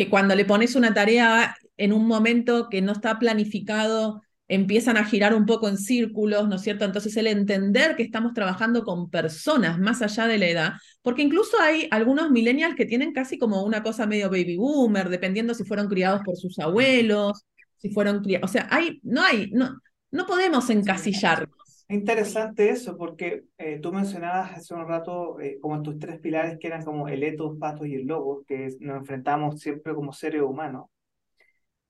que 0.00 0.08
cuando 0.08 0.34
le 0.34 0.46
pones 0.46 0.76
una 0.76 0.94
tarea 0.94 1.54
en 1.76 1.92
un 1.92 2.06
momento 2.06 2.70
que 2.70 2.80
no 2.80 2.92
está 2.92 3.18
planificado, 3.18 4.22
empiezan 4.48 4.96
a 4.96 5.04
girar 5.04 5.34
un 5.34 5.44
poco 5.44 5.68
en 5.68 5.76
círculos, 5.76 6.48
¿no 6.48 6.56
es 6.56 6.62
cierto? 6.62 6.86
Entonces 6.86 7.14
el 7.18 7.26
entender 7.26 7.96
que 7.96 8.02
estamos 8.02 8.32
trabajando 8.32 8.82
con 8.82 9.10
personas 9.10 9.78
más 9.78 10.00
allá 10.00 10.26
de 10.26 10.38
la 10.38 10.46
edad, 10.46 10.72
porque 11.02 11.20
incluso 11.20 11.60
hay 11.60 11.86
algunos 11.90 12.30
millennials 12.30 12.76
que 12.76 12.86
tienen 12.86 13.12
casi 13.12 13.36
como 13.36 13.62
una 13.62 13.82
cosa 13.82 14.06
medio 14.06 14.30
baby 14.30 14.56
boomer, 14.56 15.10
dependiendo 15.10 15.52
si 15.52 15.64
fueron 15.64 15.86
criados 15.86 16.22
por 16.24 16.34
sus 16.38 16.58
abuelos, 16.58 17.44
si 17.76 17.90
fueron 17.90 18.22
criados, 18.22 18.48
o 18.48 18.52
sea, 18.54 18.68
hay, 18.70 19.00
no 19.02 19.22
hay, 19.22 19.50
no, 19.52 19.82
no 20.12 20.26
podemos 20.26 20.70
encasillarnos. 20.70 21.59
Interesante 21.90 22.70
eso, 22.70 22.96
porque 22.96 23.44
eh, 23.58 23.80
tú 23.82 23.92
mencionabas 23.92 24.52
hace 24.56 24.74
un 24.74 24.86
rato 24.86 25.40
eh, 25.40 25.58
como 25.60 25.82
tus 25.82 25.98
tres 25.98 26.20
pilares 26.20 26.56
que 26.58 26.68
eran 26.68 26.84
como 26.84 27.08
el 27.08 27.22
etos, 27.24 27.58
patos 27.58 27.86
y 27.88 27.96
el 27.96 28.06
lobo, 28.06 28.44
que 28.46 28.76
nos 28.80 28.98
enfrentamos 28.98 29.60
siempre 29.60 29.94
como 29.94 30.12
seres 30.12 30.42
humanos. 30.42 30.86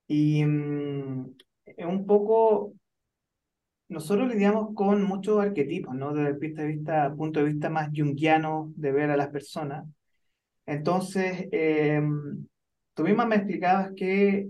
Y 0.08 0.44
mm, 0.44 1.34
un 1.86 2.06
poco, 2.06 2.74
nosotros 3.88 4.28
lidiamos 4.28 4.74
con 4.74 5.02
muchos 5.02 5.40
arquetipos, 5.40 5.94
¿no? 5.94 6.12
Desde 6.14 6.30
el 6.30 6.38
punto 6.38 6.62
de 6.62 6.68
vista, 6.68 7.14
punto 7.16 7.40
de 7.40 7.46
vista 7.52 7.70
más 7.70 7.88
junguiano 7.94 8.72
de 8.76 8.92
ver 8.92 9.10
a 9.10 9.16
las 9.16 9.28
personas. 9.28 9.86
Entonces, 10.66 11.48
eh, 11.52 12.02
tú 12.94 13.04
misma 13.04 13.26
me 13.26 13.36
explicabas 13.36 13.92
que 13.96 14.48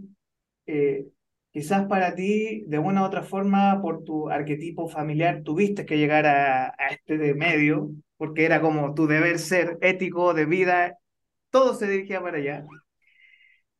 eh, 0.66 1.06
quizás 1.52 1.86
para 1.86 2.14
ti, 2.14 2.64
de 2.66 2.78
una 2.78 3.02
u 3.02 3.04
otra 3.06 3.22
forma, 3.22 3.80
por 3.82 4.04
tu 4.04 4.30
arquetipo 4.30 4.88
familiar, 4.88 5.42
tuviste 5.42 5.84
que 5.86 5.98
llegar 5.98 6.26
a, 6.26 6.68
a 6.68 6.88
este 6.90 7.18
de 7.18 7.34
medio, 7.34 7.90
porque 8.16 8.44
era 8.44 8.60
como 8.60 8.94
tu 8.94 9.06
deber 9.06 9.38
ser 9.38 9.78
ético, 9.80 10.34
de 10.34 10.46
vida, 10.46 10.98
todo 11.50 11.74
se 11.74 11.88
dirigía 11.88 12.20
para 12.22 12.38
allá. 12.38 12.64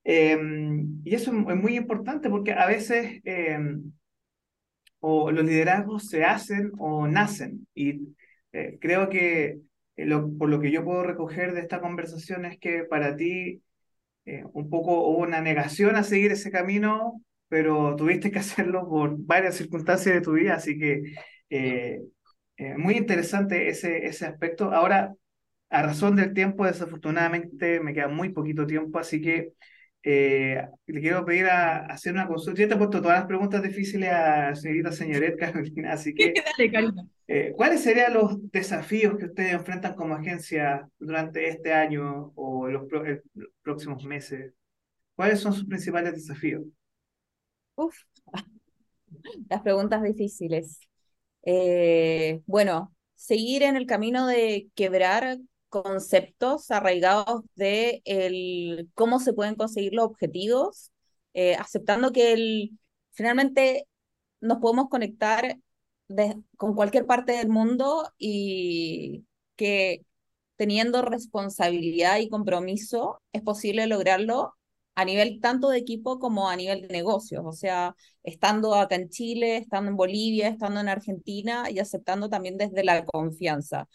Em, 0.04 1.00
y 1.04 1.14
eso 1.14 1.30
es 1.30 1.56
muy 1.56 1.76
importante 1.76 2.30
porque 2.30 2.52
a 2.52 2.66
veces 2.66 3.20
em, 3.24 3.92
o 5.00 5.30
los 5.30 5.44
liderazgos 5.44 6.08
se 6.08 6.24
hacen 6.24 6.72
o 6.78 7.06
nacen. 7.06 7.66
Y 7.74 8.14
eh, 8.52 8.78
creo 8.80 9.08
que 9.08 9.60
eh, 9.96 10.04
lo, 10.06 10.36
por 10.38 10.48
lo 10.48 10.60
que 10.60 10.70
yo 10.70 10.84
puedo 10.84 11.02
recoger 11.02 11.54
de 11.54 11.60
esta 11.60 11.80
conversación 11.80 12.44
es 12.44 12.58
que 12.58 12.84
para 12.84 13.16
ti 13.16 13.62
eh, 14.26 14.44
un 14.52 14.70
poco 14.70 15.08
hubo 15.08 15.18
una 15.20 15.40
negación 15.40 15.96
a 15.96 16.04
seguir 16.04 16.32
ese 16.32 16.50
camino, 16.50 17.22
pero 17.50 17.94
tuviste 17.96 18.30
que 18.30 18.38
hacerlo 18.38 18.88
por 18.88 19.14
varias 19.18 19.56
circunstancias 19.56 20.14
de 20.14 20.22
tu 20.22 20.32
vida, 20.32 20.54
así 20.54 20.78
que 20.78 21.02
muy 22.78 22.94
interesante 22.96 23.68
ese, 23.68 24.06
ese 24.06 24.24
aspecto. 24.24 24.72
Ahora, 24.72 25.14
a 25.70 25.82
razón 25.82 26.16
del 26.16 26.34
tiempo, 26.34 26.64
desafortunadamente 26.64 27.80
me 27.80 27.94
queda 27.94 28.08
muy 28.08 28.30
poquito 28.30 28.66
tiempo, 28.66 28.98
así 28.98 29.20
que 29.20 29.52
eh, 30.02 30.66
le 30.86 31.00
quiero 31.00 31.24
pedir 31.24 31.46
a, 31.46 31.86
hacer 31.86 32.12
una 32.12 32.26
consulta. 32.26 32.60
Yo 32.60 32.68
te 32.68 32.74
he 32.74 32.78
puesto 32.78 33.02
todas 33.02 33.18
las 33.18 33.26
preguntas 33.26 33.62
difíciles 33.62 34.10
a 34.10 34.54
señorita 34.54 34.92
señoret 34.92 35.36
Carolina, 35.38 35.92
así 35.92 36.14
que 36.14 36.34
eh, 37.28 37.52
¿cuáles 37.56 37.82
serían 37.82 38.14
los 38.14 38.50
desafíos 38.50 39.16
que 39.18 39.26
ustedes 39.26 39.52
enfrentan 39.52 39.94
como 39.94 40.14
agencia 40.14 40.88
durante 40.98 41.48
este 41.48 41.72
año 41.72 42.32
o 42.34 42.68
los, 42.68 42.88
próximos 43.62 44.04
meses? 44.04 44.52
¿Cuáles 45.14 45.40
son 45.40 45.52
sus 45.52 45.66
principales 45.66 46.14
desafíos? 46.14 46.62
Las 49.48 49.62
preguntas 49.62 50.02
difíciles. 50.02 50.80
Eh, 51.42 52.42
bueno, 52.46 52.94
seguir 53.14 53.62
en 53.62 53.76
el 53.76 53.86
camino 53.86 54.26
de 54.26 54.68
quebrar 54.74 55.38
conceptos 55.68 56.70
arraigados 56.70 57.42
de 57.54 58.02
el, 58.04 58.90
cómo 58.94 59.20
se 59.20 59.32
pueden 59.32 59.54
conseguir 59.54 59.94
los 59.94 60.06
objetivos, 60.06 60.90
eh, 61.34 61.54
aceptando 61.54 62.12
que 62.12 62.32
el, 62.32 62.78
finalmente 63.12 63.86
nos 64.40 64.58
podemos 64.58 64.88
conectar 64.88 65.58
con 66.56 66.74
cualquier 66.74 67.06
parte 67.06 67.32
del 67.32 67.48
mundo 67.48 68.12
y 68.18 69.24
que 69.56 70.04
teniendo 70.56 71.02
responsabilidad 71.02 72.18
y 72.18 72.28
compromiso 72.28 73.22
es 73.32 73.42
posible 73.42 73.86
lograrlo 73.86 74.54
a 75.00 75.04
nivel 75.04 75.40
tanto 75.40 75.70
de 75.70 75.78
equipo 75.78 76.18
como 76.18 76.48
a 76.48 76.56
nivel 76.56 76.82
de 76.82 76.88
negocios, 76.88 77.42
o 77.44 77.52
sea, 77.52 77.96
estando 78.22 78.74
acá 78.74 78.96
en 78.96 79.08
Chile, 79.10 79.56
estando 79.58 79.90
en 79.90 79.96
Bolivia, 79.96 80.48
estando 80.48 80.80
en 80.80 80.88
Argentina 80.88 81.70
y 81.70 81.78
aceptando 81.78 82.28
también 82.28 82.56
desde 82.58 82.84
la 82.84 83.04
confianza. 83.04 83.88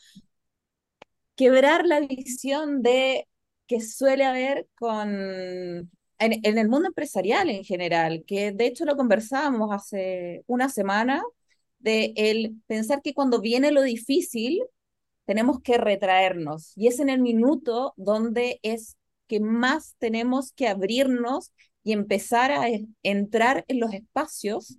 Quebrar 1.36 1.86
la 1.86 2.00
visión 2.00 2.82
de 2.82 3.28
que 3.68 3.82
suele 3.82 4.24
haber 4.26 4.68
con 4.76 5.90
en, 6.20 6.58
el 6.58 6.70
mundo 6.70 6.88
empresarial 6.88 7.50
en 7.50 7.64
general, 7.64 8.24
que 8.26 8.52
de 8.52 8.68
hecho 8.68 8.86
lo 8.86 8.96
conversábamos 8.96 9.72
hace 9.74 10.44
una 10.48 10.70
semana, 10.70 11.24
de 11.80 12.14
el 12.16 12.56
pensar 12.68 13.02
que 13.02 13.14
cuando 13.14 13.42
viene 13.42 13.72
lo 13.72 13.84
difícil 13.84 14.64
tenemos 15.26 15.62
que 15.62 15.78
retraernos 15.78 16.74
y 16.76 16.88
es 16.88 17.00
en 17.00 17.10
el 17.10 17.22
minuto 17.22 17.94
donde 17.98 18.60
es 18.64 18.98
que 19.28 19.40
más 19.40 19.96
tenemos 20.00 20.52
que 20.54 20.68
abrirnos 20.68 21.52
y 21.84 21.94
empezar 21.94 22.52
a 22.52 22.66
entrar 23.04 23.66
en 23.68 23.80
los 23.80 23.94
espacios 23.94 24.78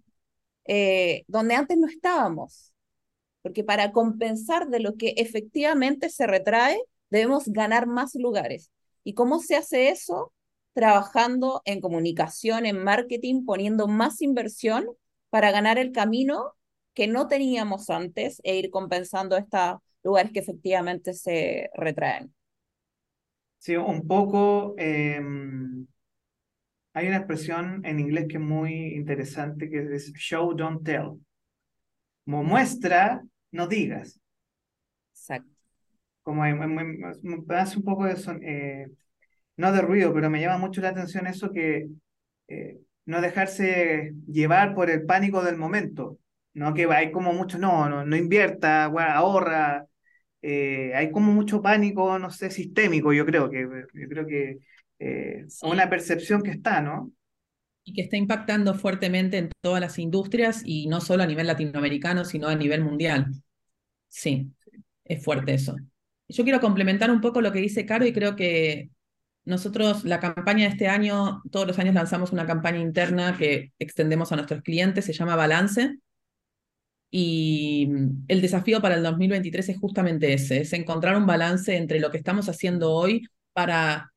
eh, 0.67 1.25
donde 1.29 1.55
antes 1.55 1.79
no 1.79 1.87
estábamos 1.87 2.73
porque 3.47 3.63
para 3.63 3.93
compensar 3.93 4.71
de 4.71 4.81
lo 4.81 4.97
que 4.97 5.15
efectivamente 5.19 6.11
se 6.11 6.27
retrae, 6.27 6.81
debemos 7.11 7.47
ganar 7.47 7.87
más 7.87 8.17
lugares. 8.17 8.73
¿Y 9.05 9.15
cómo 9.15 9.39
se 9.39 9.55
hace 9.55 9.91
eso? 9.91 10.33
Trabajando 10.73 11.63
en 11.65 11.81
comunicación, 11.81 12.67
en 12.67 12.83
marketing, 12.83 13.45
poniendo 13.45 13.87
más 13.87 14.21
inversión 14.21 14.89
para 15.31 15.53
ganar 15.53 15.79
el 15.79 15.93
camino 15.93 16.55
que 16.93 17.07
no 17.07 17.29
teníamos 17.29 17.89
antes 17.89 18.41
e 18.43 18.57
ir 18.57 18.71
compensando 18.71 19.37
estos 19.37 19.77
lugares 20.03 20.33
que 20.33 20.41
efectivamente 20.41 21.15
se 21.15 21.71
retraen. 21.75 22.36
Sí, 23.59 23.77
un 23.77 24.07
poco. 24.07 24.75
Eh, 24.79 25.21
hay 26.97 27.09
una 27.09 27.19
expresión 27.19 27.85
en 27.85 28.01
inglés 28.01 28.27
que 28.27 28.39
es 28.39 28.43
muy 28.43 28.95
interesante 28.95 29.69
que 29.69 29.95
es 29.95 30.13
show, 30.15 30.55
don't 30.55 30.83
tell. 30.83 31.21
Como 32.25 32.43
muestra, 32.43 33.23
no 33.53 33.67
digas. 33.67 34.19
Exacto. 35.13 35.51
Como 36.23 36.43
me, 36.43 37.55
hace 37.55 37.77
un 37.77 37.85
poco 37.85 38.07
de 38.07 38.17
son, 38.17 38.41
eh, 38.43 38.89
no 39.59 39.73
de 39.73 39.83
ruido, 39.83 40.15
pero 40.15 40.31
me 40.31 40.41
llama 40.41 40.57
mucho 40.57 40.81
la 40.81 40.89
atención 40.89 41.27
eso 41.27 41.53
que 41.53 41.87
eh, 42.49 42.81
no 43.05 43.21
dejarse 43.21 44.15
llevar 44.27 44.75
por 44.75 44.89
el 44.89 45.05
pánico 45.05 45.43
del 45.43 45.59
momento, 45.59 46.19
¿no? 46.55 46.73
Que 46.73 46.87
hay 46.87 47.13
como 47.13 47.33
mucho, 47.35 47.59
no, 47.59 47.91
no, 47.91 48.07
no 48.07 48.17
invierta, 48.17 48.85
ahorra, 48.87 49.87
eh, 50.49 50.95
hay 50.95 51.11
como 51.11 51.33
mucho 51.33 51.61
pánico, 51.61 52.19
no 52.19 52.31
sé, 52.31 52.51
sistémico, 52.51 53.13
yo 53.13 53.27
creo 53.27 53.51
que, 53.51 53.63
yo 53.95 54.09
creo 54.09 54.27
que 54.27 54.59
una 55.63 55.91
percepción 55.91 56.43
que 56.43 56.51
está, 56.51 56.81
¿no? 56.81 57.13
y 57.87 57.93
que 57.93 58.03
está 58.03 58.17
impactando 58.17 58.75
fuertemente 58.75 59.39
en 59.39 59.51
todas 59.63 59.81
las 59.81 59.99
industrias 59.99 60.63
y 60.65 60.89
no 60.89 61.01
solo 61.01 61.23
a 61.23 61.27
nivel 61.27 61.47
latinoamericano, 61.47 62.25
sino 62.25 62.49
a 62.49 62.57
nivel 62.57 62.83
mundial. 62.83 63.29
Sí, 64.09 64.51
es 65.05 65.23
fuerte 65.23 65.55
eso. 65.55 65.77
Yo 66.29 66.43
quiero 66.43 66.61
complementar 66.61 67.13
un 67.13 67.21
poco 67.21 67.41
lo 67.41 67.53
que 67.53 67.61
dice 67.61 67.87
Caro 67.87 68.05
y 68.05 68.13
creo 68.13 68.35
que 68.35 68.91
nosotros, 69.45 70.05
la 70.05 70.19
campaña 70.19 70.65
de 70.65 70.71
este 70.71 70.89
año, 70.89 71.43
todos 71.53 71.69
los 71.69 71.79
años 71.79 71.95
lanzamos 71.95 72.33
una 72.33 72.45
campaña 72.45 72.81
interna 72.81 73.37
que 73.39 73.73
extendemos 73.79 74.33
a 74.33 74.37
nuestros 74.37 74.63
clientes, 74.63 75.05
se 75.05 75.13
llama 75.13 75.37
Balance. 75.37 75.97
Y 77.11 77.89
el 78.29 78.41
desafío 78.43 78.83
para 78.83 78.97
el 78.97 79.03
2023 79.03 79.71
es 79.71 79.79
justamente 79.79 80.33
ese, 80.33 80.61
es 80.63 80.73
encontrar 80.73 81.17
un 81.17 81.27
balance 81.27 81.77
entre 81.77 82.01
lo 82.01 82.11
que 82.11 82.19
estamos 82.19 82.49
haciendo 82.49 82.93
hoy 82.93 83.27
para 83.53 84.13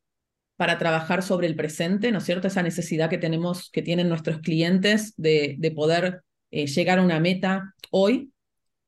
para 0.60 0.78
trabajar 0.78 1.24
sobre 1.24 1.48
el 1.48 1.56
presente, 1.56 2.12
¿no 2.12 2.18
es 2.18 2.26
cierto? 2.26 2.50
Esa 2.50 2.62
necesidad 2.62 3.10
que 3.10 3.18
tenemos, 3.18 3.72
que 3.72 3.82
tienen 3.82 4.10
nuestros 4.10 4.40
clientes 4.40 5.14
de, 5.16 5.56
de 5.58 5.72
poder 5.72 6.22
eh, 6.52 6.68
llegar 6.68 7.00
a 7.00 7.02
una 7.02 7.22
meta 7.22 7.76
hoy, 7.92 8.34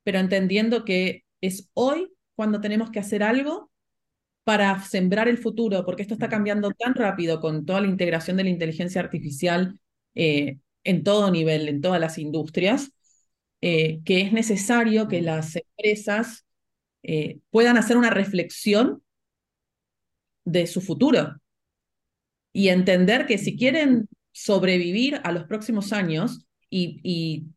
pero 0.04 0.20
entendiendo 0.20 0.84
que 0.84 1.24
es 1.40 1.70
hoy 1.74 2.12
cuando 2.36 2.60
tenemos 2.60 2.92
que 2.92 3.00
hacer 3.00 3.24
algo 3.24 3.72
para 4.44 4.82
sembrar 4.82 5.30
el 5.30 5.38
futuro, 5.38 5.86
porque 5.86 6.02
esto 6.02 6.16
está 6.16 6.28
cambiando 6.28 6.72
tan 6.72 6.94
rápido 6.94 7.40
con 7.40 7.66
toda 7.66 7.80
la 7.80 7.88
integración 7.88 8.36
de 8.36 8.44
la 8.44 8.50
inteligencia 8.50 9.00
artificial 9.00 9.80
eh, 10.14 10.58
en 10.84 11.04
todo 11.06 11.32
nivel, 11.32 11.70
en 11.70 11.80
todas 11.80 12.02
las 12.02 12.18
industrias, 12.18 12.92
eh, 13.62 14.02
que 14.04 14.22
es 14.22 14.34
necesario 14.34 15.08
que 15.08 15.22
las 15.22 15.56
empresas 15.56 16.46
eh, 17.04 17.40
puedan 17.50 17.78
hacer 17.78 17.98
una 17.98 18.10
reflexión 18.10 19.04
de 20.46 20.68
su 20.68 20.82
futuro 20.82 21.40
y 22.54 22.70
entender 22.70 23.26
que 23.28 23.38
si 23.38 23.56
quieren 23.56 24.08
sobrevivir 24.32 25.22
a 25.24 25.32
los 25.32 25.46
próximos 25.46 25.94
años 25.94 26.46
y, 26.70 27.00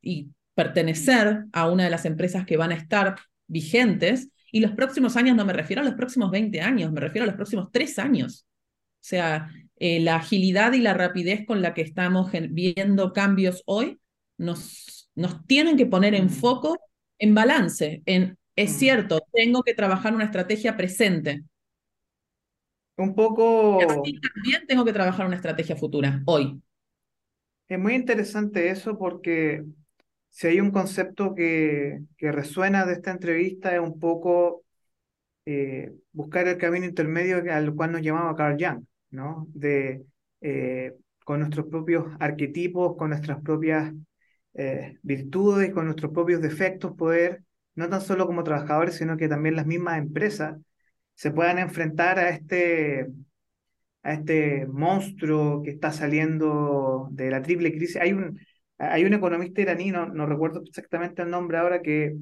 y 0.03 0.29
pertenecer 0.55 1.45
a 1.53 1.71
una 1.71 1.85
de 1.85 1.91
las 1.91 2.05
empresas 2.05 2.45
que 2.45 2.57
van 2.57 2.73
a 2.73 2.77
estar 2.77 3.17
vigentes, 3.47 4.29
y 4.55 4.61
los 4.61 4.71
próximos 4.71 5.17
años 5.17 5.35
no 5.35 5.45
me 5.45 5.53
refiero 5.53 5.83
a 5.83 5.85
los 5.85 5.95
próximos 5.95 6.31
20 6.31 6.61
años, 6.61 6.93
me 6.93 7.01
refiero 7.01 7.25
a 7.25 7.27
los 7.27 7.35
próximos 7.35 7.73
tres 7.73 7.99
años. 7.99 8.47
O 8.47 9.01
sea, 9.01 9.51
eh, 9.81 9.99
la 9.99 10.15
agilidad 10.15 10.75
y 10.75 10.79
la 10.79 10.95
rapidez 10.95 11.45
con 11.45 11.61
la 11.61 11.75
que 11.75 11.83
estamos 11.83 12.31
viendo 12.51 13.13
cambios 13.13 13.65
hoy 13.67 13.99
nos, 14.39 15.04
nos 15.15 15.47
tienen 15.47 15.77
que 15.77 15.87
poner 15.87 16.15
en 16.15 16.27
mm. 16.27 16.31
foco, 16.31 16.79
en 17.19 17.35
balance, 17.35 18.03
en, 18.07 18.39
es 18.57 18.73
mm. 18.73 18.75
cierto, 18.75 19.21
tengo 19.33 19.63
que 19.63 19.75
trabajar 19.75 20.15
una 20.15 20.25
estrategia 20.25 20.77
presente. 20.77 21.45
Un 22.97 23.15
poco... 23.15 23.81
Y 24.05 24.21
también 24.21 24.67
tengo 24.69 24.85
que 24.85 24.93
trabajar 24.93 25.27
una 25.27 25.37
estrategia 25.37 25.77
futura, 25.77 26.23
hoy. 26.27 26.61
Es 27.69 27.79
muy 27.79 27.95
interesante 27.95 28.69
eso 28.71 28.97
porque 28.99 29.65
si 30.29 30.47
hay 30.47 30.61
un 30.61 30.71
concepto 30.71 31.35
que, 31.35 32.01
que 32.17 32.31
resuena 32.31 32.85
de 32.85 32.95
esta 32.95 33.11
entrevista 33.11 33.75
es 33.75 33.81
un 33.81 33.99
poco 33.99 34.65
eh, 35.47 35.93
buscar 36.13 36.49
el 36.49 36.59
camino 36.59 36.87
intermedio 36.87 37.43
al 37.53 37.75
cual 37.75 37.93
nos 37.93 38.03
llamaba 38.03 38.35
Carl 38.35 38.57
Jung, 38.59 38.85
¿no? 39.11 39.47
De, 39.55 40.05
eh, 40.41 40.95
con 41.25 41.41
nuestros 41.41 41.67
propios 41.67 42.07
arquetipos, 42.19 42.97
con 42.97 43.11
nuestras 43.11 43.41
propias 43.43 43.93
eh, 44.55 44.99
virtudes, 45.03 45.73
con 45.73 45.87
nuestros 45.87 46.13
propios 46.13 46.41
defectos, 46.41 46.95
poder, 46.97 47.43
no 47.75 47.89
tan 47.89 48.01
solo 48.01 48.27
como 48.27 48.45
trabajadores, 48.45 48.97
sino 48.97 49.17
que 49.17 49.29
también 49.29 49.57
las 49.57 49.67
mismas 49.67 49.99
empresas, 49.99 50.57
se 51.15 51.31
puedan 51.31 51.59
enfrentar 51.59 52.19
a 52.19 52.31
este, 52.31 53.07
a 54.03 54.15
este 54.15 54.67
monstruo 54.67 55.63
que 55.63 55.71
está 55.71 55.93
saliendo 55.93 57.09
de 57.13 57.31
la 57.31 57.43
triple 57.43 57.73
crisis. 57.73 57.97
Hay 57.97 58.13
un, 58.13 58.39
hay 58.79 59.05
un 59.05 59.15
economista 59.15 59.61
iraní, 59.63 59.91
no, 59.91 60.27
recuerdo 60.27 60.63
exactamente 60.67 61.23
el 61.23 61.31
nombre 61.31 61.59
ahora, 61.59 61.83
que 61.83 62.17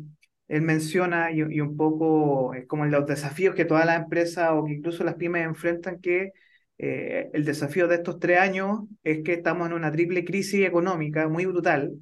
él 0.48 0.62
menciona 0.62 1.30
y, 1.32 1.42
un 1.60 1.76
poco 1.76 2.54
es 2.54 2.66
como 2.66 2.84
los 2.86 3.06
desafíos 3.06 3.54
que 3.54 3.64
todas 3.64 3.86
las 3.86 4.02
empresas 4.02 4.50
o 4.52 4.64
que 4.64 4.74
incluso 4.74 5.04
las 5.04 5.14
pymes 5.16 5.44
enfrentan, 5.46 6.00
que 6.00 6.32
eh, 6.78 7.30
el 7.32 7.44
desafío 7.44 7.88
de 7.88 7.96
estos 7.96 8.18
tres 8.18 8.38
años 8.38 8.80
es 9.02 9.22
que 9.22 9.34
estamos 9.34 9.68
en 9.68 9.74
una 9.74 9.92
triple 9.92 10.24
crisis 10.24 10.66
económica 10.66 11.28
muy 11.28 11.46
brutal 11.46 11.92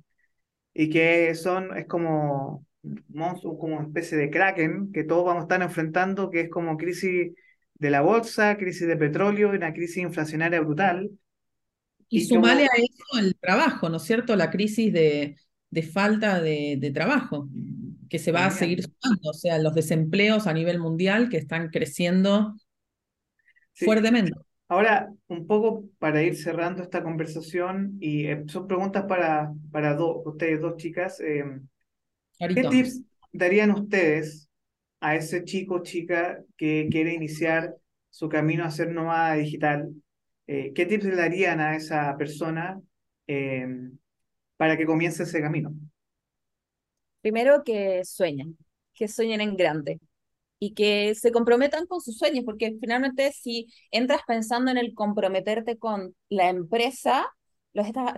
y 0.74 0.90
que 0.90 1.34
son, 1.34 1.76
es 1.76 1.86
como 1.86 2.66
monstruos, 3.08 3.58
como 3.58 3.76
una 3.76 3.86
especie 3.86 4.16
de 4.16 4.30
kraken 4.30 4.92
que 4.92 5.04
todos 5.04 5.24
vamos 5.24 5.42
a 5.42 5.44
estar 5.44 5.62
enfrentando, 5.62 6.30
que 6.30 6.42
es 6.42 6.50
como 6.50 6.76
crisis 6.76 7.32
de 7.74 7.90
la 7.90 8.00
bolsa, 8.00 8.56
crisis 8.56 8.86
de 8.86 8.96
petróleo 8.96 9.52
y 9.52 9.56
una 9.56 9.72
crisis 9.72 9.98
inflacionaria 9.98 10.60
brutal 10.60 11.10
y, 12.12 12.24
sumale 12.24 12.64
a 12.64 12.76
eso 12.76 13.20
el 13.20 13.36
trabajo, 13.36 13.88
¿no 13.88 13.98
es 13.98 14.02
cierto? 14.02 14.34
La 14.34 14.50
crisis 14.50 14.92
de, 14.92 15.36
de 15.70 15.82
falta 15.82 16.42
de, 16.42 16.90
trabajo, 16.92 17.48
que 18.08 18.18
se 18.18 18.32
va 18.32 18.46
a 18.46 18.50
seguir 18.50 18.82
sumando, 18.82 19.30
o 19.30 19.32
sea, 19.32 19.58
los 19.58 19.74
desempleos 19.74 20.48
a 20.48 20.52
nivel 20.52 20.80
mundial 20.80 21.28
que 21.28 21.36
están 21.36 21.68
creciendo 21.68 22.56
fuertemente. 23.74 24.32
Ahora, 24.70 25.12
un 25.26 25.48
poco 25.48 25.84
para 25.98 26.22
ir 26.22 26.36
cerrando 26.36 26.80
esta 26.84 27.02
conversación, 27.02 27.98
y 28.00 28.26
eh, 28.26 28.44
son 28.46 28.68
preguntas 28.68 29.04
para, 29.08 29.52
para 29.72 30.00
ustedes 30.00 30.60
dos 30.60 30.76
chicas. 30.76 31.18
Eh, 31.18 31.42
¿Qué 32.38 32.62
tips 32.62 33.02
darían 33.32 33.72
ustedes 33.72 34.48
a 35.00 35.16
ese 35.16 35.42
chico 35.42 35.74
o 35.74 35.82
chica 35.82 36.38
que 36.56 36.86
quiere 36.88 37.12
iniciar 37.12 37.74
su 38.10 38.28
camino 38.28 38.62
a 38.64 38.70
ser 38.70 38.92
nómada 38.92 39.34
digital? 39.34 39.92
Eh, 40.46 40.72
¿qué 40.72 40.86
tips 40.86 41.04
le 41.04 41.16
darían 41.16 41.58
a 41.58 41.74
esa 41.74 42.16
persona 42.16 42.80
eh, 43.26 43.66
para 44.56 44.76
que 44.76 44.86
comience 44.86 45.24
ese 45.24 45.40
camino? 45.40 45.74
Primero 47.22 47.64
que 47.64 48.04
sueñen, 48.04 48.56
que 48.94 49.08
sueñen 49.08 49.40
en 49.40 49.56
grande 49.56 49.98
y 50.60 50.74
que 50.74 51.14
se 51.16 51.32
comprometan 51.32 51.86
con 51.86 52.00
sus 52.00 52.18
sueños, 52.18 52.44
porque 52.44 52.76
finalmente 52.80 53.32
si 53.32 53.66
entras 53.90 54.20
pensando 54.26 54.70
en 54.70 54.78
el 54.78 54.94
comprometerte 54.94 55.78
con 55.78 56.14
la 56.28 56.48
empresa, 56.50 57.26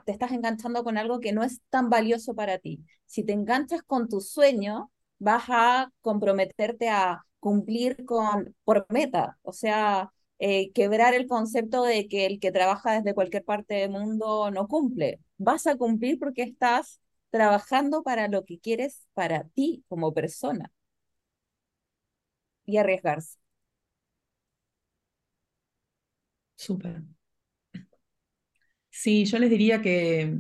te 0.05 0.13
estás 0.13 0.33
enganchando 0.33 0.83
con 0.85 0.99
algo 0.99 1.21
que 1.21 1.33
no 1.33 1.43
es 1.45 1.61
tan 1.71 1.89
valioso 1.91 2.35
para 2.35 2.59
ti. 2.59 2.81
Si 3.07 3.25
te 3.25 3.33
enganchas 3.33 3.83
con 3.83 4.09
tu 4.09 4.21
sueño, 4.21 4.91
vas 5.19 5.45
a 5.49 5.91
comprometerte 6.01 6.89
a 6.89 7.23
cumplir 7.39 8.05
con 8.05 8.55
por 8.65 8.87
meta, 8.89 9.39
o 9.43 9.53
sea, 9.53 10.13
eh, 10.39 10.73
quebrar 10.73 11.15
el 11.15 11.27
concepto 11.29 11.85
de 11.85 12.09
que 12.09 12.27
el 12.27 12.41
que 12.41 12.53
trabaja 12.53 12.95
desde 12.95 13.15
cualquier 13.15 13.45
parte 13.45 13.75
del 13.75 13.91
mundo 13.91 14.51
no 14.51 14.67
cumple. 14.69 15.21
Vas 15.39 15.67
a 15.67 15.77
cumplir 15.77 16.19
porque 16.19 16.43
estás 16.43 17.01
trabajando 17.31 18.03
para 18.03 18.29
lo 18.29 18.45
que 18.45 18.59
quieres 18.59 19.07
para 19.15 19.45
ti 19.51 19.85
como 19.89 20.13
persona. 20.13 20.73
Y 22.67 22.79
arriesgarse. 22.79 23.39
Súper. 26.57 27.03
Sí, 28.91 29.25
yo 29.25 29.39
les 29.39 29.51
diría 29.51 29.81
que, 29.83 30.39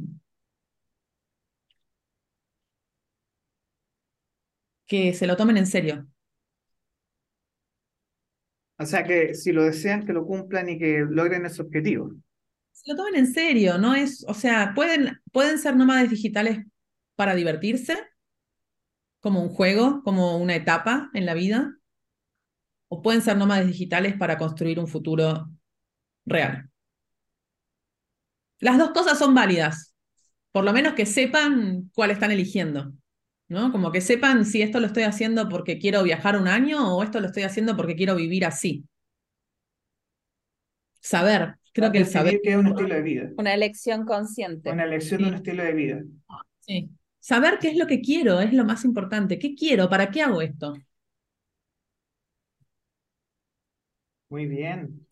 que 4.86 5.12
se 5.14 5.26
lo 5.26 5.36
tomen 5.36 5.56
en 5.56 5.66
serio, 5.66 6.06
o 8.78 8.84
sea, 8.86 9.04
que 9.04 9.34
si 9.34 9.52
lo 9.52 9.64
desean, 9.64 10.04
que 10.06 10.12
lo 10.12 10.26
cumplan 10.26 10.68
y 10.68 10.78
que 10.78 11.04
logren 11.08 11.46
ese 11.46 11.62
objetivo. 11.62 12.12
Se 12.72 12.90
lo 12.92 12.96
tomen 12.96 13.16
en 13.16 13.32
serio, 13.32 13.78
¿no? 13.78 13.94
Es, 13.94 14.24
o 14.28 14.34
sea, 14.34 14.72
pueden, 14.74 15.20
pueden 15.32 15.58
ser 15.58 15.76
nómades 15.76 16.10
digitales 16.10 16.58
para 17.16 17.34
divertirse, 17.34 17.96
como 19.20 19.42
un 19.42 19.48
juego, 19.48 20.02
como 20.04 20.36
una 20.38 20.54
etapa 20.56 21.10
en 21.14 21.24
la 21.26 21.32
vida, 21.34 21.76
o 22.94 23.00
pueden 23.00 23.22
ser 23.22 23.38
nómades 23.38 23.68
digitales 23.68 24.18
para 24.18 24.36
construir 24.36 24.78
un 24.78 24.86
futuro 24.86 25.48
real. 26.26 26.68
Las 28.58 28.76
dos 28.76 28.90
cosas 28.90 29.18
son 29.18 29.34
válidas, 29.34 29.94
por 30.52 30.62
lo 30.62 30.74
menos 30.74 30.92
que 30.92 31.06
sepan 31.06 31.90
cuál 31.94 32.10
están 32.10 32.32
eligiendo. 32.32 32.92
¿no? 33.48 33.72
Como 33.72 33.92
que 33.92 34.02
sepan 34.02 34.44
si 34.44 34.60
esto 34.60 34.78
lo 34.78 34.88
estoy 34.88 35.04
haciendo 35.04 35.48
porque 35.48 35.78
quiero 35.78 36.02
viajar 36.02 36.36
un 36.36 36.48
año 36.48 36.94
o 36.94 37.02
esto 37.02 37.18
lo 37.18 37.28
estoy 37.28 37.44
haciendo 37.44 37.78
porque 37.78 37.96
quiero 37.96 38.14
vivir 38.14 38.44
así. 38.44 38.84
Saber, 41.00 41.54
creo 41.72 41.92
que 41.92 41.98
el 41.98 42.06
saber. 42.06 42.40
que 42.42 42.50
es 42.50 42.56
un 42.56 42.66
estilo 42.66 42.94
de 42.94 43.02
vida. 43.02 43.30
Una 43.38 43.54
elección 43.54 44.04
consciente. 44.04 44.70
Una 44.70 44.84
elección 44.84 45.22
de 45.22 45.28
un 45.28 45.34
estilo 45.36 45.64
de 45.64 45.72
vida. 45.72 46.02
Sí. 46.60 46.90
Saber 47.20 47.58
qué 47.58 47.68
es 47.68 47.76
lo 47.78 47.86
que 47.86 48.02
quiero 48.02 48.40
es 48.40 48.52
lo 48.52 48.66
más 48.66 48.84
importante. 48.84 49.38
¿Qué 49.38 49.54
quiero? 49.54 49.88
¿Para 49.88 50.10
qué 50.10 50.20
hago 50.20 50.42
esto? 50.42 50.74
Muy 54.32 54.46
bien. 54.46 55.06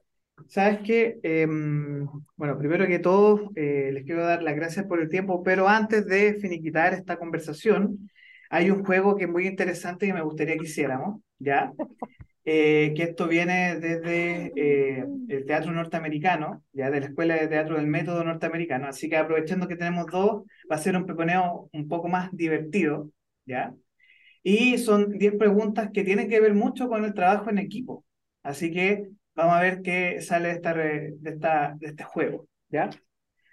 Sabes 0.49 0.79
qué, 0.87 1.21
em, 1.23 2.09
bueno, 2.37 2.57
primero 2.59 2.87
que 2.87 2.99
todo, 2.99 3.51
eh, 3.55 3.91
les 3.93 4.05
quiero 4.05 4.25
dar 4.25 4.43
las 4.43 4.57
gracias 4.57 4.87
por 4.87 4.99
el 4.99 5.11
tiempo, 5.11 5.43
pero 5.43 5.69
antes 5.69 6.07
de 6.07 6.39
finiquitar 6.41 6.95
esta 6.95 7.19
conversación, 7.19 8.11
hay 8.49 8.71
un 8.71 8.83
juego 8.83 9.17
que 9.17 9.25
es 9.25 9.31
muy 9.31 9.47
interesante 9.47 10.07
y 10.07 10.15
me 10.15 10.23
gustaría 10.23 10.57
que 10.57 10.65
hiciéramos, 10.65 11.21
¿ya? 11.39 11.71
Eh, 12.47 12.95
que 12.97 13.03
esto 13.03 13.29
viene 13.29 13.77
desde 13.79 14.53
eh, 14.57 15.05
el 15.29 15.45
teatro 15.47 15.73
norteamericano, 15.73 16.65
ya 16.73 16.91
de 16.91 17.01
la 17.01 17.07
Escuela 17.09 17.35
de 17.37 17.49
Teatro 17.49 17.77
del 17.77 17.87
Método 17.87 18.25
Norteamericano. 18.25 18.89
Así 18.89 19.11
que 19.11 19.19
aprovechando 19.19 19.69
que 19.69 19.77
tenemos 19.77 20.07
dos, 20.07 20.45
va 20.71 20.77
a 20.77 20.79
ser 20.79 20.97
un 20.97 21.05
peponeo 21.07 21.69
un 21.73 21.89
poco 21.89 22.09
más 22.09 22.31
divertido, 22.33 23.11
¿ya? 23.45 23.75
Y 24.43 24.79
son 24.79 25.11
10 25.19 25.35
preguntas 25.37 25.91
que 25.93 26.05
tienen 26.05 26.31
que 26.31 26.41
ver 26.41 26.55
mucho 26.55 26.89
con 26.89 27.05
el 27.05 27.15
trabajo 27.15 27.51
en 27.51 27.59
equipo. 27.59 28.05
Así 28.43 28.73
que 28.73 29.11
vamos 29.35 29.55
a 29.55 29.61
ver 29.61 29.83
qué 29.83 30.21
sale 30.21 30.49
de, 30.49 30.55
esta, 30.55 30.75
de, 30.75 31.17
esta, 31.25 31.75
de 31.79 31.87
este 31.89 32.05
juego, 32.05 32.49
¿ya? 32.69 32.91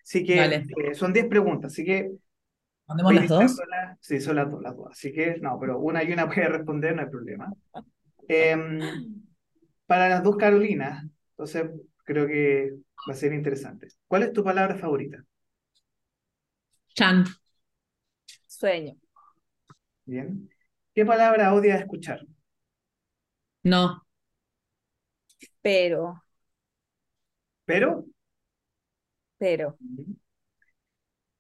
Así 0.04 0.24
que 0.24 0.44
eh, 0.46 0.94
son 0.94 1.14
10 1.14 1.28
preguntas, 1.28 1.74
así 1.74 1.84
que 1.84 2.12
¿Mandemos 2.88 3.14
las 3.14 3.28
dos? 3.28 3.58
Sí, 4.00 4.22
son 4.22 4.38
las 4.38 4.50
dos, 4.50 4.62
las 4.62 4.76
dos. 4.76 4.88
Así 4.92 5.12
que, 5.12 5.38
no, 5.42 5.60
pero 5.60 5.78
una 5.80 6.04
y 6.04 6.12
una 6.12 6.28
puede 6.34 6.48
responder, 6.48 6.96
no 6.96 7.02
hay 7.02 7.10
problema. 7.10 7.52
Em, 8.28 8.80
para 9.86 10.10
las 10.10 10.24
dos 10.24 10.38
Carolinas, 10.38 11.06
entonces 11.32 11.70
creo 12.04 12.28
que 12.28 12.72
va 13.08 13.14
a 13.14 13.18
ser 13.18 13.34
interesante. 13.34 13.88
¿Cuál 14.08 14.24
es 14.24 14.34
tu 14.34 14.44
palabra 14.44 14.76
favorita? 14.76 15.24
Chan. 16.96 17.26
Sueño. 18.48 18.96
Bien. 20.06 20.50
¿Qué 20.96 21.06
palabra 21.06 21.54
odias 21.54 21.82
escuchar? 21.82 22.26
No. 23.64 24.07
Pero, 25.62 26.24
Pero 27.68 28.06
pero, 29.38 29.78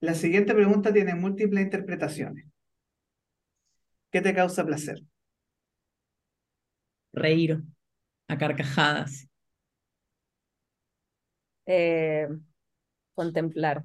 la 0.01 0.15
siguiente 0.15 0.55
pregunta 0.55 0.91
tiene 0.91 1.13
múltiples 1.13 1.63
interpretaciones. 1.63 2.47
¿Qué 4.11 4.21
te 4.21 4.33
causa 4.33 4.65
placer? 4.65 4.99
Reír 7.13 7.61
a 8.29 8.37
carcajadas. 8.37 9.27
eh, 11.65 12.27
contemplar. 13.15 13.83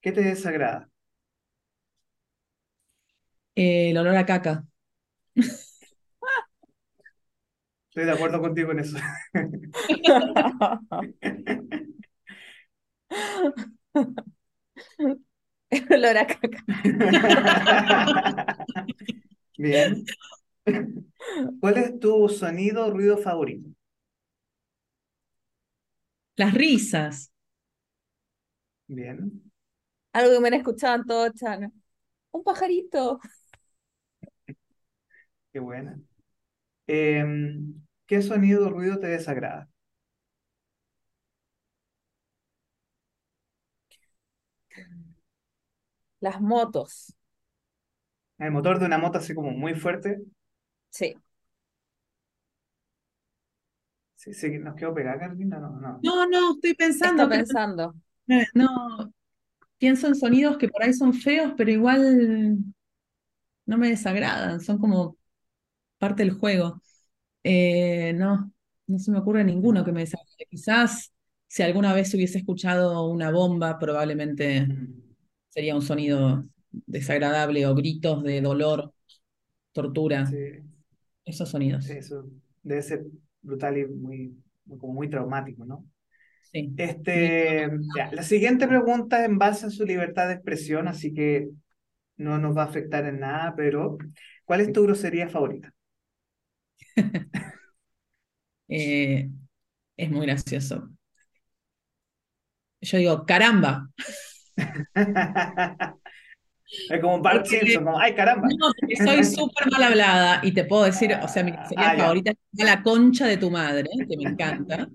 ¿Qué 0.00 0.10
te 0.12 0.22
desagrada? 0.22 0.88
Eh, 3.54 3.90
el 3.90 3.98
olor 3.98 4.16
a 4.16 4.26
caca. 4.26 4.64
Estoy 7.96 8.08
de 8.08 8.12
acuerdo 8.12 8.42
contigo 8.42 8.72
en 8.72 8.80
eso. 8.80 8.98
El 15.70 15.86
olor 15.94 16.18
a 16.18 16.26
caca. 16.26 16.62
Bien. 19.56 20.04
¿Cuál 21.58 21.78
es 21.78 21.98
tu 21.98 22.28
sonido 22.28 22.84
o 22.84 22.90
ruido 22.90 23.16
favorito? 23.16 23.70
Las 26.36 26.52
risas. 26.52 27.32
Bien. 28.88 29.50
Algo 30.12 30.34
que 30.34 30.40
me 30.40 30.48
han 30.48 30.54
escuchado 30.54 30.96
en 30.96 31.06
todo 31.06 31.32
Chano. 31.32 31.72
Un 32.30 32.44
pajarito. 32.44 33.20
Qué 35.50 35.60
buena. 35.60 35.98
Em, 36.86 37.85
¿qué 38.06 38.22
sonido 38.22 38.66
o 38.66 38.70
ruido 38.70 38.98
te 39.00 39.06
desagrada? 39.08 39.68
Las 46.20 46.42
motos. 46.42 47.14
El 48.38 48.50
motor 48.50 48.78
de 48.78 48.86
una 48.86 48.96
moto 48.96 49.18
así 49.18 49.34
como 49.34 49.50
muy 49.50 49.74
fuerte. 49.74 50.22
Sí. 50.90 51.16
Sí, 54.14 54.32
sí, 54.34 54.58
nos 54.58 54.74
quedó 54.74 54.92
pegada, 54.94 55.18
Carolina. 55.20 55.58
No, 55.60 55.70
no. 55.78 56.00
No, 56.02 56.26
no, 56.26 56.54
estoy 56.54 56.74
pensando, 56.74 57.28
pero 57.28 57.44
pensando. 57.44 57.94
no, 58.26 58.42
no, 58.54 59.12
pienso 59.78 60.08
en 60.08 60.14
sonidos 60.16 60.58
que 60.58 60.68
por 60.68 60.82
ahí 60.84 60.94
son 60.94 61.14
feos, 61.14 61.54
pero 61.56 61.70
igual 61.70 62.58
no 63.66 63.78
me 63.78 63.88
desagradan, 63.90 64.60
son 64.60 64.78
como 64.78 65.16
parte 65.98 66.24
del 66.24 66.32
juego. 66.34 66.80
Eh, 67.48 68.12
no, 68.14 68.52
no 68.88 68.98
se 68.98 69.10
me 69.12 69.18
ocurre 69.18 69.44
ninguno 69.44 69.84
que 69.84 69.92
me 69.92 70.00
desagrade. 70.00 70.46
Quizás 70.50 71.12
si 71.46 71.62
alguna 71.62 71.94
vez 71.94 72.12
hubiese 72.14 72.38
escuchado 72.38 73.06
una 73.08 73.30
bomba, 73.30 73.78
probablemente 73.78 74.66
sería 75.48 75.74
un 75.76 75.82
sonido 75.82 76.44
desagradable 76.70 77.66
o 77.66 77.74
gritos 77.74 78.22
de 78.24 78.40
dolor, 78.40 78.92
tortura, 79.72 80.24
Sí, 80.28 80.36
esos 81.24 81.48
sonidos. 81.48 81.86
eso 81.88 82.26
debe 82.62 82.82
ser 82.82 83.04
brutal 83.42 83.78
y 83.78 83.86
muy, 83.86 84.36
como 84.78 84.94
muy 84.94 85.08
traumático, 85.08 85.64
¿no? 85.64 85.84
Sí. 86.52 86.74
Este, 86.76 87.70
ya, 87.96 88.10
la 88.12 88.22
siguiente 88.22 88.66
pregunta 88.66 89.20
es 89.20 89.28
en 89.28 89.38
base 89.38 89.66
a 89.66 89.70
su 89.70 89.84
libertad 89.84 90.28
de 90.28 90.34
expresión, 90.34 90.88
así 90.88 91.14
que 91.14 91.48
no 92.16 92.38
nos 92.38 92.56
va 92.56 92.62
a 92.62 92.66
afectar 92.66 93.04
en 93.06 93.20
nada, 93.20 93.54
pero 93.56 93.98
¿cuál 94.44 94.60
es 94.62 94.72
tu 94.72 94.82
grosería 94.82 95.28
favorita? 95.28 95.72
Eh, 98.68 99.30
es 99.96 100.10
muy 100.10 100.26
gracioso. 100.26 100.90
Yo 102.80 102.98
digo, 102.98 103.24
caramba. 103.26 103.88
Es 106.90 107.00
como 107.00 107.22
Porque- 107.22 107.60
Simpson, 107.60 107.84
como, 107.84 107.98
¡ay, 107.98 108.12
caramba! 108.14 108.48
No, 108.58 108.72
porque 108.80 108.96
soy 108.96 109.22
súper 109.22 109.70
mal 109.70 109.84
hablada 109.84 110.40
y 110.42 110.52
te 110.52 110.64
puedo 110.64 110.82
decir, 110.82 111.14
o 111.22 111.28
sea, 111.28 111.44
mi 111.44 111.52
grosería 111.52 111.92
Ah, 111.92 111.96
favorita 111.96 112.32
es 112.32 112.64
la 112.64 112.82
concha 112.82 113.26
de 113.26 113.36
tu 113.36 113.52
madre, 113.52 113.88
que 114.08 114.16
me 114.16 114.30
encanta. 114.30 114.88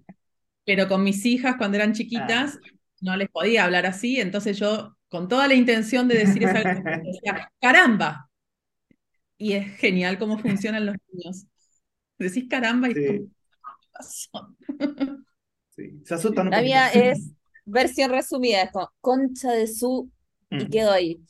Pero 0.66 0.90
con 0.90 1.02
mis 1.04 1.26
hijas 1.26 1.56
cuando 1.58 1.78
eran 1.78 1.94
chiquitas 1.94 2.60
no 3.00 3.16
les 3.16 3.30
podía 3.30 3.64
hablar 3.64 3.86
así, 3.86 4.20
entonces 4.20 4.60
yo, 4.60 4.98
con 5.08 5.30
toda 5.30 5.48
la 5.48 5.54
intención 5.54 6.10
de 6.10 6.18
decir 6.20 6.44
esa 6.44 6.60
decía, 7.06 7.50
caramba. 7.62 8.30
Y 9.38 9.54
es 9.54 9.76
genial 9.78 10.20
cómo 10.20 10.38
funcionan 10.38 10.86
los 10.86 10.96
niños. 11.12 11.46
Decís 12.26 12.48
caramba 12.50 12.90
y 12.90 13.02
como, 13.02 13.20
Sí, 13.20 14.32
sí, 15.70 16.02
se 16.06 16.14
asustan 16.16 16.48
un 16.50 16.54
La 16.54 16.62
mía 16.62 16.90
es 16.94 17.34
versión 17.66 18.12
resumida, 18.12 18.64
es 18.64 18.72
como 18.72 18.92
concha 19.02 19.52
de 19.52 19.68
su 19.68 20.12
y 20.58 20.68
Mm, 20.68 20.70
quedo 20.70 20.92
ahí. 20.92 21.22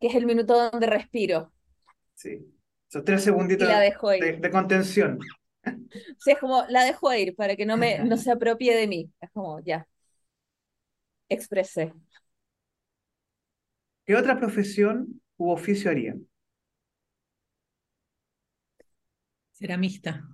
Que 0.00 0.08
es 0.08 0.14
el 0.14 0.26
minuto 0.26 0.70
donde 0.70 0.86
respiro 0.86 1.52
Sí, 2.14 2.38
esos 2.88 3.04
tres 3.04 3.24
segunditos 3.24 3.68
la 3.68 3.78
dejo 3.80 4.10
de, 4.18 4.32
de 4.34 4.50
contención. 4.50 5.18
Sí, 6.18 6.30
es 6.32 6.38
como 6.38 6.64
la 6.68 6.84
dejo 6.84 7.12
ir 7.14 7.34
para 7.36 7.56
que 7.56 7.66
no 7.66 7.76
me 7.76 8.02
no 8.04 8.16
se 8.16 8.30
apropie 8.30 8.76
de 8.76 8.86
mí. 8.86 9.10
Es 9.20 9.30
como 9.32 9.60
ya, 9.60 9.86
expresé. 11.28 11.92
¿Qué 14.06 14.14
otra 14.16 14.38
profesión 14.38 15.22
u 15.38 15.50
oficio 15.50 15.90
harían? 15.90 16.26
Ceramista. 19.60 20.26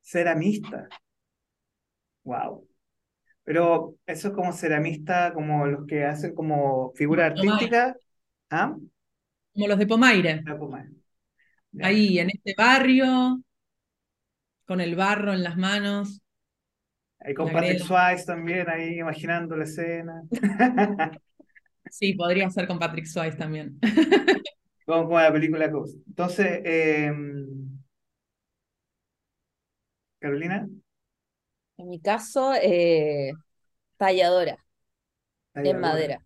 Ceramista. 0.00 0.88
Wow. 2.22 2.66
Pero 3.42 3.96
eso 4.06 4.28
es 4.28 4.34
como 4.34 4.52
ceramista, 4.52 5.32
como 5.34 5.66
los 5.66 5.86
que 5.86 6.04
hacen 6.04 6.34
como 6.34 6.92
figura 6.94 7.26
artística. 7.26 7.96
¿Ah? 8.50 8.76
Como 9.52 9.66
los 9.66 9.78
de 9.78 9.86
Pomaire. 9.86 10.42
La 10.44 10.56
Pomaire. 10.56 10.92
Ya. 11.72 11.86
Ahí, 11.86 12.18
en 12.20 12.30
este 12.30 12.54
barrio, 12.56 13.42
con 14.64 14.80
el 14.80 14.94
barro 14.94 15.32
en 15.32 15.42
las 15.42 15.56
manos. 15.56 16.22
Ahí 17.18 17.34
con 17.34 17.50
Patrick. 17.50 17.80
Swayze 17.80 18.26
también, 18.26 18.68
ahí 18.68 19.00
imaginando 19.00 19.56
la 19.56 19.64
escena. 19.64 20.22
Sí, 21.90 22.12
podría 22.12 22.50
ser 22.50 22.66
con 22.66 22.78
Patrick 22.78 23.06
Swayze 23.06 23.38
también. 23.38 23.78
Como, 24.84 25.04
como 25.04 25.18
la 25.18 25.32
película 25.32 25.68
Ghost. 25.68 25.96
Entonces, 26.06 26.60
eh, 26.64 27.10
Carolina, 30.20 30.68
En 31.78 31.88
mi 31.88 32.00
caso, 32.00 32.52
eh, 32.54 33.38
talladora 33.98 34.58
en 35.62 35.78
talladora. 35.78 35.80
madera. 35.80 36.22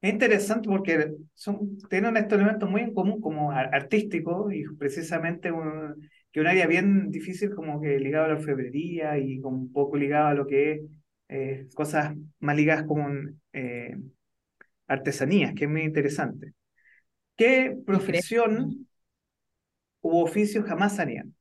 Es 0.00 0.12
interesante 0.12 0.68
porque 0.68 1.12
son, 1.34 1.78
tienen 1.90 2.16
estos 2.16 2.38
elementos 2.38 2.68
muy 2.70 2.82
en 2.82 2.94
común 2.94 3.20
como 3.20 3.50
ar- 3.52 3.74
artísticos 3.74 4.52
y 4.54 4.64
precisamente 4.78 5.50
un, 5.50 6.08
que 6.32 6.40
un 6.40 6.46
área 6.46 6.66
bien 6.66 7.10
difícil 7.10 7.54
como 7.54 7.80
que 7.80 7.98
ligado 7.98 8.26
a 8.26 8.28
la 8.28 8.34
orfebrería 8.34 9.18
y 9.18 9.40
como 9.40 9.56
un 9.58 9.72
poco 9.72 9.96
ligado 9.96 10.28
a 10.28 10.34
lo 10.34 10.46
que 10.46 10.72
es 10.72 10.80
eh, 11.28 11.68
cosas 11.74 12.14
más 12.40 12.56
ligadas 12.56 12.84
con 12.86 13.40
eh, 13.52 13.96
artesanías, 14.88 15.54
que 15.54 15.64
es 15.66 15.70
muy 15.70 15.82
interesante. 15.82 16.54
¿Qué 17.36 17.76
profesión 17.86 18.88
u 20.02 20.20
oficio 20.22 20.62
jamás 20.64 20.98
harían? 20.98 21.35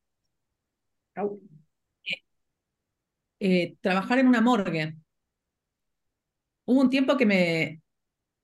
Eh, 3.39 3.78
trabajar 3.82 4.20
en 4.20 4.28
una 4.28 4.41
morgue. 4.41 4.95
Hubo 6.66 6.82
un 6.82 6.89
tiempo 6.89 7.18
que 7.18 7.26
me, 7.26 7.82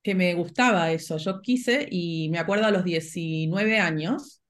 que 0.04 0.16
me 0.16 0.36
gustaba 0.36 0.92
eso. 0.92 1.18
Yo 1.18 1.42
quise 1.42 1.88
y 1.92 2.30
me 2.32 2.40
acuerdo 2.40 2.66
a 2.68 2.72
los 2.72 2.84
19 2.84 3.80
años, 3.80 4.42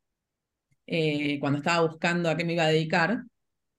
eh, 0.87 1.39
cuando 1.39 1.59
estaba 1.59 1.87
buscando 1.87 2.29
a 2.29 2.37
qué 2.37 2.45
me 2.45 2.53
iba 2.53 2.63
a 2.65 2.67
dedicar, 2.69 3.23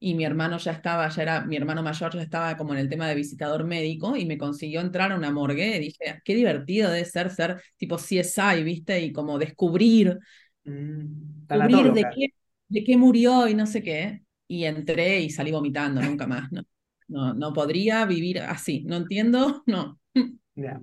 y 0.01 0.15
mi 0.15 0.25
hermano 0.25 0.59
ya 0.59 0.73
estaba, 0.73 1.09
ya 1.11 1.23
era, 1.23 1.43
mi 1.47 1.57
hermano 1.57 1.83
mayor 1.83 2.15
ya 2.15 2.23
estaba 2.23 2.57
como 2.57 2.75
en 2.75 2.81
el 2.81 2.89
tema 2.91 3.09
de 3.09 3.15
visitador 3.17 3.65
médico 3.65 4.17
y 4.17 4.27
me 4.27 4.39
consiguió 4.39 4.81
entrar 4.81 5.13
a 5.13 5.17
una 5.17 5.31
morgue. 5.33 5.77
Y 5.77 5.81
dije, 5.81 6.23
qué 6.25 6.35
divertido 6.37 6.91
debe 6.91 7.05
ser 7.07 7.31
ser 7.31 7.63
tipo 7.79 7.99
CSI, 7.99 8.65
¿viste? 8.65 9.01
Y 9.03 9.13
como 9.13 9.39
descubrir 9.39 10.19
Mm, 10.65 11.47
descubrir 11.51 11.93
de 11.93 12.09
tanatóloga. 12.09 12.11
qué, 12.11 12.29
de 12.69 12.85
qué 12.85 12.97
murió 12.97 13.49
y 13.49 13.55
no 13.55 13.67
sé 13.67 13.83
qué. 13.83 14.23
Y 14.53 14.65
entré 14.67 15.21
y 15.21 15.31
salí 15.31 15.51
vomitando, 15.53 16.03
nunca 16.03 16.27
más. 16.27 16.51
No, 16.53 16.63
no, 17.09 17.35
no 17.35 17.53
podría 17.53 18.05
vivir 18.07 18.41
así. 18.41 18.85
No 18.85 18.97
entiendo, 18.97 19.63
no. 19.67 19.99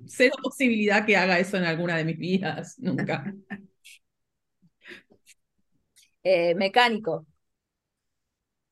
Cero 0.07 0.35
posibilidad 0.43 1.05
que 1.05 1.17
haga 1.17 1.39
eso 1.39 1.57
en 1.57 1.65
alguna 1.65 1.97
de 1.97 2.05
mis 2.05 2.17
vidas, 2.17 2.75
nunca. 2.79 3.25
Eh, 6.23 6.55
mecánico. 6.55 7.25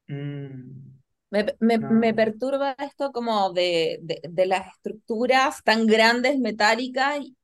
Mm, 0.10 0.98
Me, 1.30 1.46
me- 1.60 1.80
No. 1.80 1.90
me 1.90 2.14
perturba 2.14 2.76
esto 2.80 3.12
como 3.12 3.52
de, 3.54 4.00
de, 4.02 4.22
de 4.30 4.46
las 4.46 4.68
estructuras 4.76 5.62
tan 5.64 5.86
grandes, 5.86 6.40
metálicas, 6.40 7.20
y, 7.22 7.36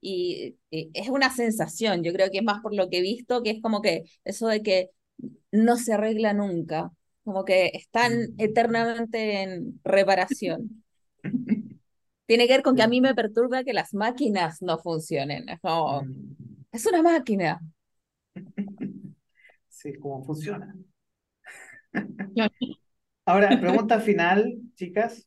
y- 0.00 0.56
y 0.70 0.90
es 0.94 1.08
una 1.08 1.30
sensación, 1.34 2.02
yo 2.04 2.12
creo 2.12 2.30
que 2.30 2.38
es 2.38 2.44
más 2.44 2.60
por 2.62 2.74
lo 2.74 2.90
que 2.90 2.98
he 2.98 3.02
visto, 3.02 3.42
que 3.42 3.50
es 3.50 3.62
como 3.62 3.80
que 3.82 4.04
eso 4.24 4.48
de 4.48 4.62
que 4.62 4.90
no 5.52 5.76
se 5.78 5.94
arregla 5.94 6.34
nunca, 6.34 6.92
como 7.24 7.44
que 7.44 7.70
están 7.74 8.12
eternamente 8.38 9.42
en 9.42 9.80
reparación. 9.84 10.84
Tiene 12.26 12.46
que 12.46 12.54
ver 12.54 12.62
con 12.62 12.76
que 12.76 12.82
a 12.82 12.88
mí 12.88 13.00
me 13.00 13.14
perturba 13.14 13.64
que 13.64 13.72
las 13.72 13.92
máquinas 13.92 14.62
no 14.62 14.78
funcionen. 14.78 15.48
Es 15.48 15.60
como, 15.60 16.02
es 16.72 16.86
una 16.86 17.02
máquina. 17.02 17.60
Sí, 19.68 19.94
cómo 19.98 20.22
funciona. 20.24 20.74
Ahora, 23.26 23.60
pregunta 23.60 24.00
final, 24.00 24.58
chicas. 24.76 25.26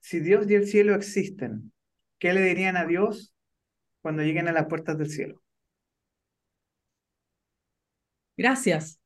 Si 0.00 0.18
Dios 0.18 0.50
y 0.50 0.56
el 0.56 0.66
cielo 0.66 0.96
existen, 0.96 1.72
¿qué 2.18 2.32
le 2.32 2.42
dirían 2.42 2.76
a 2.76 2.84
Dios 2.84 3.32
cuando 4.02 4.22
lleguen 4.22 4.48
a 4.48 4.52
las 4.52 4.66
puertas 4.66 4.98
del 4.98 5.10
cielo? 5.10 5.42
Gracias. 8.38 8.98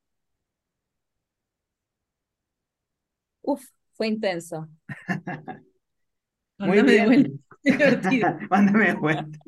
Uf, 3.43 3.63
fue 4.03 4.09
intenso. 4.09 4.69
Muy 6.63 6.83
Mándame 6.83 6.93
de 6.93 7.03
vuelta. 7.03 7.29
bien. 7.29 7.45
Divertido. 7.63 8.29
Mándame 8.51 8.87
de 8.87 8.95
vuelta. 8.95 9.39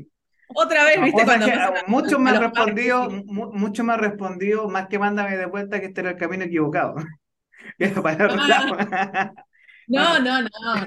Otra 0.54 0.84
vez, 0.84 1.00
¿viste? 1.02 1.22
o 1.22 1.26
sea 1.26 1.34
Cuando 1.38 1.46
mucho 1.86 2.18
parques, 2.22 2.40
respondido, 2.40 3.10
mu- 3.10 3.52
mucho 3.52 3.84
me 3.84 3.92
ha 3.94 3.96
respondido, 3.96 4.68
más 4.68 4.88
que 4.88 4.98
mándame 4.98 5.36
de 5.36 5.46
vuelta 5.46 5.80
que 5.80 5.86
este 5.86 6.00
era 6.02 6.10
el 6.10 6.16
camino 6.16 6.44
equivocado. 6.44 6.94
Ah, 8.36 8.64
no, 9.86 10.18
no, 10.20 10.42
no, 10.42 10.48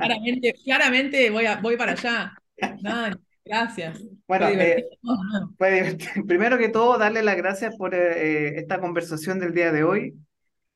Claramente, 0.00 0.54
claramente 0.64 1.30
voy, 1.30 1.46
a, 1.46 1.56
voy 1.60 1.76
para 1.76 1.92
allá. 1.92 2.34
No, 2.80 3.10
gracias. 3.44 4.02
Bueno, 4.26 4.48
eh. 4.48 4.84
Primero 6.26 6.58
que 6.58 6.68
todo, 6.68 6.98
darle 6.98 7.22
las 7.22 7.36
gracias 7.36 7.76
por 7.76 7.94
eh, 7.94 8.48
eh, 8.48 8.58
esta 8.58 8.80
conversación 8.80 9.38
del 9.40 9.54
día 9.54 9.72
de 9.72 9.84
hoy, 9.84 10.14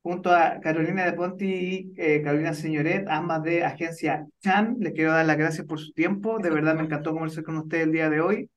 junto 0.02 0.30
a 0.30 0.60
Carolina 0.60 1.04
de 1.04 1.12
Ponti 1.12 1.46
y 1.46 1.92
eh, 1.96 2.22
Carolina 2.22 2.54
Señoret, 2.54 3.06
ambas 3.08 3.42
de 3.42 3.64
Agencia 3.64 4.26
Chan. 4.42 4.76
Les 4.80 4.92
quiero 4.92 5.12
dar 5.12 5.26
las 5.26 5.36
gracias 5.36 5.66
por 5.66 5.78
su 5.78 5.92
tiempo. 5.92 6.38
De 6.38 6.50
verdad 6.50 6.74
me 6.74 6.82
encantó 6.82 7.12
conversar 7.12 7.44
con 7.44 7.56
ustedes 7.58 7.84
el 7.84 7.92
día 7.92 8.10
de 8.10 8.20
hoy. 8.20 8.50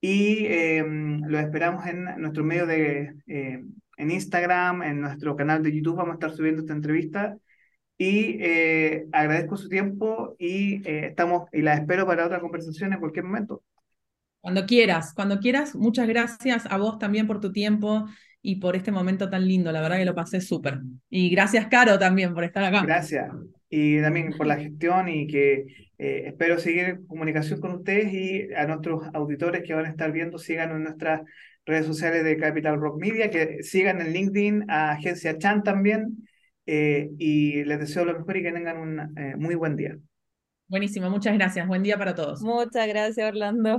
Y 0.00 0.46
eh, 0.46 0.84
los 1.26 1.40
esperamos 1.40 1.86
en 1.86 2.04
nuestro 2.20 2.44
medio 2.44 2.66
de 2.66 3.14
eh, 3.26 3.64
en 3.96 4.10
Instagram, 4.10 4.82
en 4.82 5.00
nuestro 5.00 5.36
canal 5.36 5.62
de 5.62 5.74
YouTube. 5.74 5.96
Vamos 5.96 6.12
a 6.12 6.14
estar 6.14 6.30
subiendo 6.32 6.62
esta 6.62 6.74
entrevista. 6.74 7.36
Y 7.96 8.38
eh, 8.40 9.06
agradezco 9.12 9.56
su 9.56 9.68
tiempo 9.68 10.34
y 10.38 10.86
eh, 10.88 11.06
estamos 11.06 11.48
y 11.52 11.62
la 11.62 11.74
espero 11.74 12.06
para 12.06 12.26
otra 12.26 12.40
conversación 12.40 12.92
en 12.92 12.98
cualquier 12.98 13.24
momento. 13.24 13.62
Cuando 14.40 14.66
quieras, 14.66 15.14
cuando 15.14 15.38
quieras, 15.38 15.74
muchas 15.76 16.08
gracias 16.08 16.66
a 16.66 16.76
vos 16.76 16.98
también 16.98 17.26
por 17.26 17.40
tu 17.40 17.52
tiempo 17.52 18.06
y 18.46 18.56
por 18.56 18.76
este 18.76 18.92
momento 18.92 19.30
tan 19.30 19.48
lindo. 19.48 19.72
La 19.72 19.80
verdad 19.80 19.96
que 19.96 20.04
lo 20.04 20.14
pasé 20.14 20.40
súper. 20.42 20.80
Y 21.08 21.30
gracias, 21.30 21.66
Caro, 21.68 21.98
también 21.98 22.34
por 22.34 22.44
estar 22.44 22.62
acá. 22.62 22.82
Gracias. 22.84 23.26
Y 23.70 24.00
también 24.02 24.34
por 24.36 24.46
la 24.46 24.56
gestión 24.58 25.08
y 25.08 25.26
que 25.26 25.64
eh, 25.96 26.24
espero 26.26 26.58
seguir 26.58 26.84
en 26.84 27.06
comunicación 27.06 27.58
con 27.60 27.72
ustedes 27.72 28.12
y 28.12 28.52
a 28.52 28.66
nuestros 28.66 29.02
auditores 29.14 29.62
que 29.62 29.72
van 29.72 29.86
a 29.86 29.88
estar 29.88 30.12
viendo, 30.12 30.38
sigan 30.38 30.72
en 30.72 30.82
nuestras 30.84 31.22
redes 31.64 31.86
sociales 31.86 32.22
de 32.22 32.36
Capital 32.36 32.78
Rock 32.78 33.00
Media, 33.00 33.30
que 33.30 33.62
sigan 33.62 34.02
en 34.02 34.12
LinkedIn 34.12 34.70
a 34.70 34.92
Agencia 34.92 35.38
Chan 35.38 35.62
también. 35.62 36.28
eh, 36.66 37.10
y 37.18 37.64
les 37.64 37.78
deseo 37.78 38.04
lo 38.04 38.12
mejor 38.18 38.36
y 38.36 38.42
que 38.42 38.52
tengan 38.52 38.76
un 38.78 39.18
eh, 39.18 39.36
muy 39.36 39.54
buen 39.54 39.74
día. 39.76 39.96
Buenísimo, 40.68 41.08
muchas 41.10 41.34
gracias. 41.34 41.66
Buen 41.66 41.82
día 41.82 41.96
para 41.98 42.14
todos. 42.14 42.42
Muchas 42.42 42.86
gracias, 42.88 43.26
Orlando. 43.26 43.78